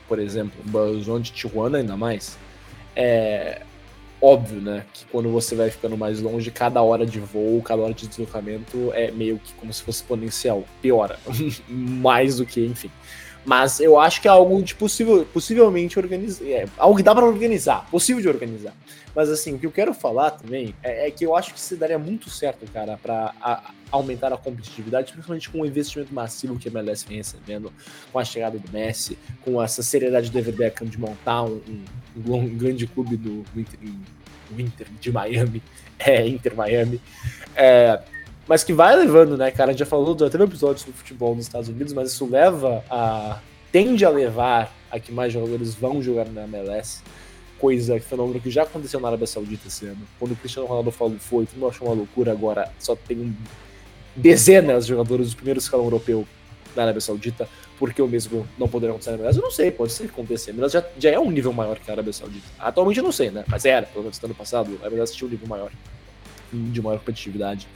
[0.07, 2.37] Por exemplo, o de Tijuana ainda mais.
[2.95, 3.63] É,
[4.21, 4.85] óbvio, né?
[4.93, 8.91] Que quando você vai ficando mais longe, cada hora de voo, cada hora de deslocamento
[8.95, 10.65] é meio que como se fosse exponencial.
[10.81, 11.19] Piora.
[11.69, 12.91] mais do que, enfim.
[13.45, 16.45] Mas eu acho que é algo de possível, possivelmente organizar.
[16.47, 18.75] É, algo que dá para organizar, possível de organizar.
[19.15, 21.77] Mas assim, o que eu quero falar também é, é que eu acho que se
[21.77, 23.35] daria muito certo, cara, para
[23.91, 27.73] aumentar a competitividade, principalmente com o investimento massivo que a MLS vem recebendo,
[28.11, 31.61] com a chegada do Messi, com essa seriedade do David Beckham de montar um,
[32.17, 33.79] um, um grande clube do, do Inter,
[34.59, 35.63] Inter de Miami,
[35.99, 37.01] é, Inter Miami.
[37.55, 38.01] É,
[38.47, 39.71] mas que vai levando, né, cara?
[39.71, 42.85] A gente já falou, já teve episódios do futebol nos Estados Unidos, mas isso leva
[42.91, 43.39] a.
[43.71, 47.03] tende a levar a que mais jogadores vão jogar na MLS.
[47.63, 50.01] Coisa, fenômeno que já aconteceu na Arábia Saudita esse ano.
[50.19, 53.37] Quando o Cristiano Ronaldo falou foi, todo mundo achou uma loucura, agora só tem
[54.17, 56.27] dezenas de jogadores do primeiro escalão europeu
[56.75, 57.49] na Arábia Saudita,
[57.79, 59.39] porque o mesmo não poderá acontecer na MLS.
[59.39, 60.53] Eu não sei, pode ser que aconteça.
[60.53, 62.49] Mas já, já é um nível maior que a Arábia Saudita.
[62.59, 63.45] Atualmente eu não sei, né?
[63.47, 65.71] Mas era, pelo menos no ano passado, a MLS tinha um nível maior,
[66.53, 67.69] de maior competitividade.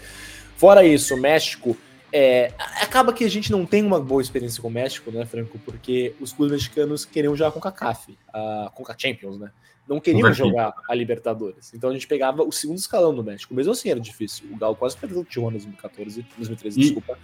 [0.56, 1.76] Fora isso, o México.
[2.12, 5.60] É, acaba que a gente não tem uma boa experiência com o México, né, Franco?
[5.64, 9.50] Porque os clubes mexicanos queriam jogar com a CAF, a, com a Champions, né?
[9.88, 11.72] Não queriam jogar a Libertadores.
[11.74, 13.54] Então a gente pegava o segundo escalão do México.
[13.54, 14.46] Mesmo assim era difícil.
[14.50, 17.18] O Galo quase perdeu o Tijuana em 2014, 2013, e, desculpa.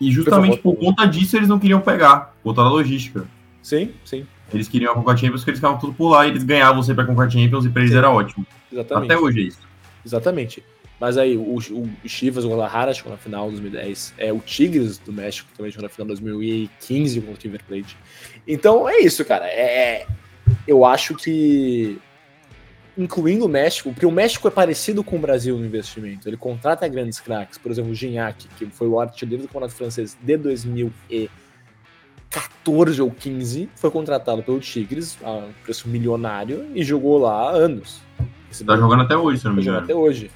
[0.00, 3.26] E justamente por, por conta disso eles não queriam pegar, por conta da logística.
[3.62, 4.26] Sim, sim.
[4.52, 7.04] Eles queriam a Conca Champions porque eles ficavam tudo por lá e eles ganhavam sempre
[7.04, 7.98] a Conca Champions e pra eles sim.
[7.98, 8.46] era ótimo.
[8.72, 9.12] Exatamente.
[9.12, 9.60] Até hoje é isso.
[10.04, 10.64] Exatamente.
[10.98, 14.14] Mas aí, o, o, o Chivas, o Guadalajara chegou na final de 2010.
[14.18, 17.96] É, o Tigres do México também chegou na final de 2015 com o River Plate.
[18.46, 19.46] Então é isso, cara.
[19.46, 20.06] É,
[20.70, 21.98] eu acho que,
[22.96, 26.28] incluindo o México, porque o México é parecido com o Brasil no investimento.
[26.28, 27.58] Ele contrata grandes craques.
[27.58, 33.68] Por exemplo, o Gignac, que foi o artilheiro do campeonato francês de 2014 ou 15,
[33.74, 38.00] foi contratado pelo Tigres a um preço milionário e jogou lá há anos.
[38.64, 39.78] Tá jogando até hoje, se não me engano.
[39.78, 40.30] até hoje.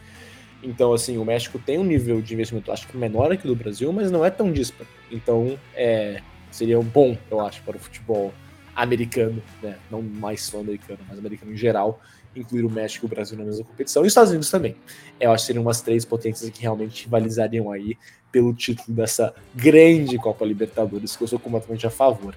[0.64, 3.54] Então, assim, o México tem um nível de investimento, acho que menor que o do
[3.54, 4.90] Brasil, mas não é tão disparo.
[5.12, 6.20] Então, é,
[6.50, 8.34] seria bom, eu acho, para o futebol
[8.74, 9.76] americano, né?
[9.90, 12.00] Não mais só americano, mas americano em geral,
[12.34, 14.02] incluir o México e o Brasil na mesma competição.
[14.02, 14.76] E os Estados Unidos também.
[15.20, 17.96] Eu acho que seriam umas três potências que realmente rivalizariam aí
[18.32, 22.34] pelo título dessa grande Copa Libertadores, que eu sou completamente a favor.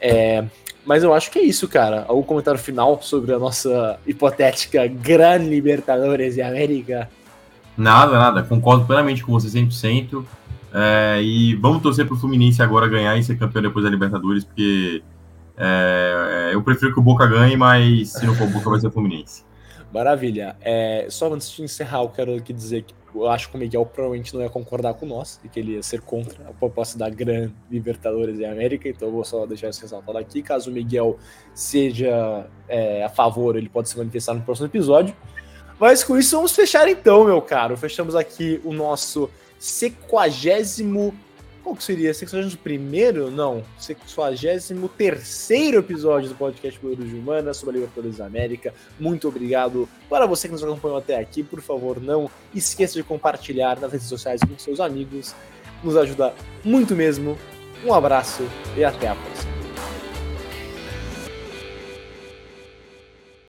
[0.00, 0.44] É,
[0.84, 2.04] mas eu acho que é isso, cara.
[2.08, 7.10] Algum comentário final sobre a nossa hipotética Gran Libertadores de América?
[7.76, 8.42] Nada, nada.
[8.42, 10.24] Concordo plenamente com você 100%.
[10.72, 14.44] É, e vamos torcer para o Fluminense agora ganhar e ser campeão depois da Libertadores,
[14.44, 15.02] porque
[15.60, 18.86] é, eu prefiro que o Boca ganhe, mas se não for o Boca, vai ser
[18.86, 19.44] o Fluminense.
[19.92, 20.56] Maravilha.
[20.60, 23.84] É, só antes de encerrar, eu quero aqui dizer que eu acho que o Miguel
[23.84, 27.10] provavelmente não ia concordar com nós e que ele ia ser contra a proposta da
[27.10, 30.42] Gran Libertadores e América, então eu vou só deixar isso ressaltado aqui.
[30.42, 31.18] Caso o Miguel
[31.52, 35.14] seja é, a favor, ele pode se manifestar no próximo episódio.
[35.78, 37.76] Mas com isso, vamos fechar então, meu caro.
[37.76, 39.28] Fechamos aqui o nosso
[39.58, 41.14] sequagésimo.
[41.62, 42.12] Qual que seria?
[42.14, 43.30] Sequagésimo primeiro?
[43.30, 43.62] Não.
[43.78, 48.72] Sequagésimo terceiro episódio do podcast Goleiros de Humana sobre a Libertadores da América.
[48.98, 51.42] Muito obrigado para você que nos acompanhou até aqui.
[51.42, 55.34] Por favor, não esqueça de compartilhar nas redes sociais com seus amigos.
[55.84, 56.34] Nos ajuda
[56.64, 57.38] muito mesmo.
[57.84, 58.42] Um abraço
[58.76, 59.59] e até a próxima.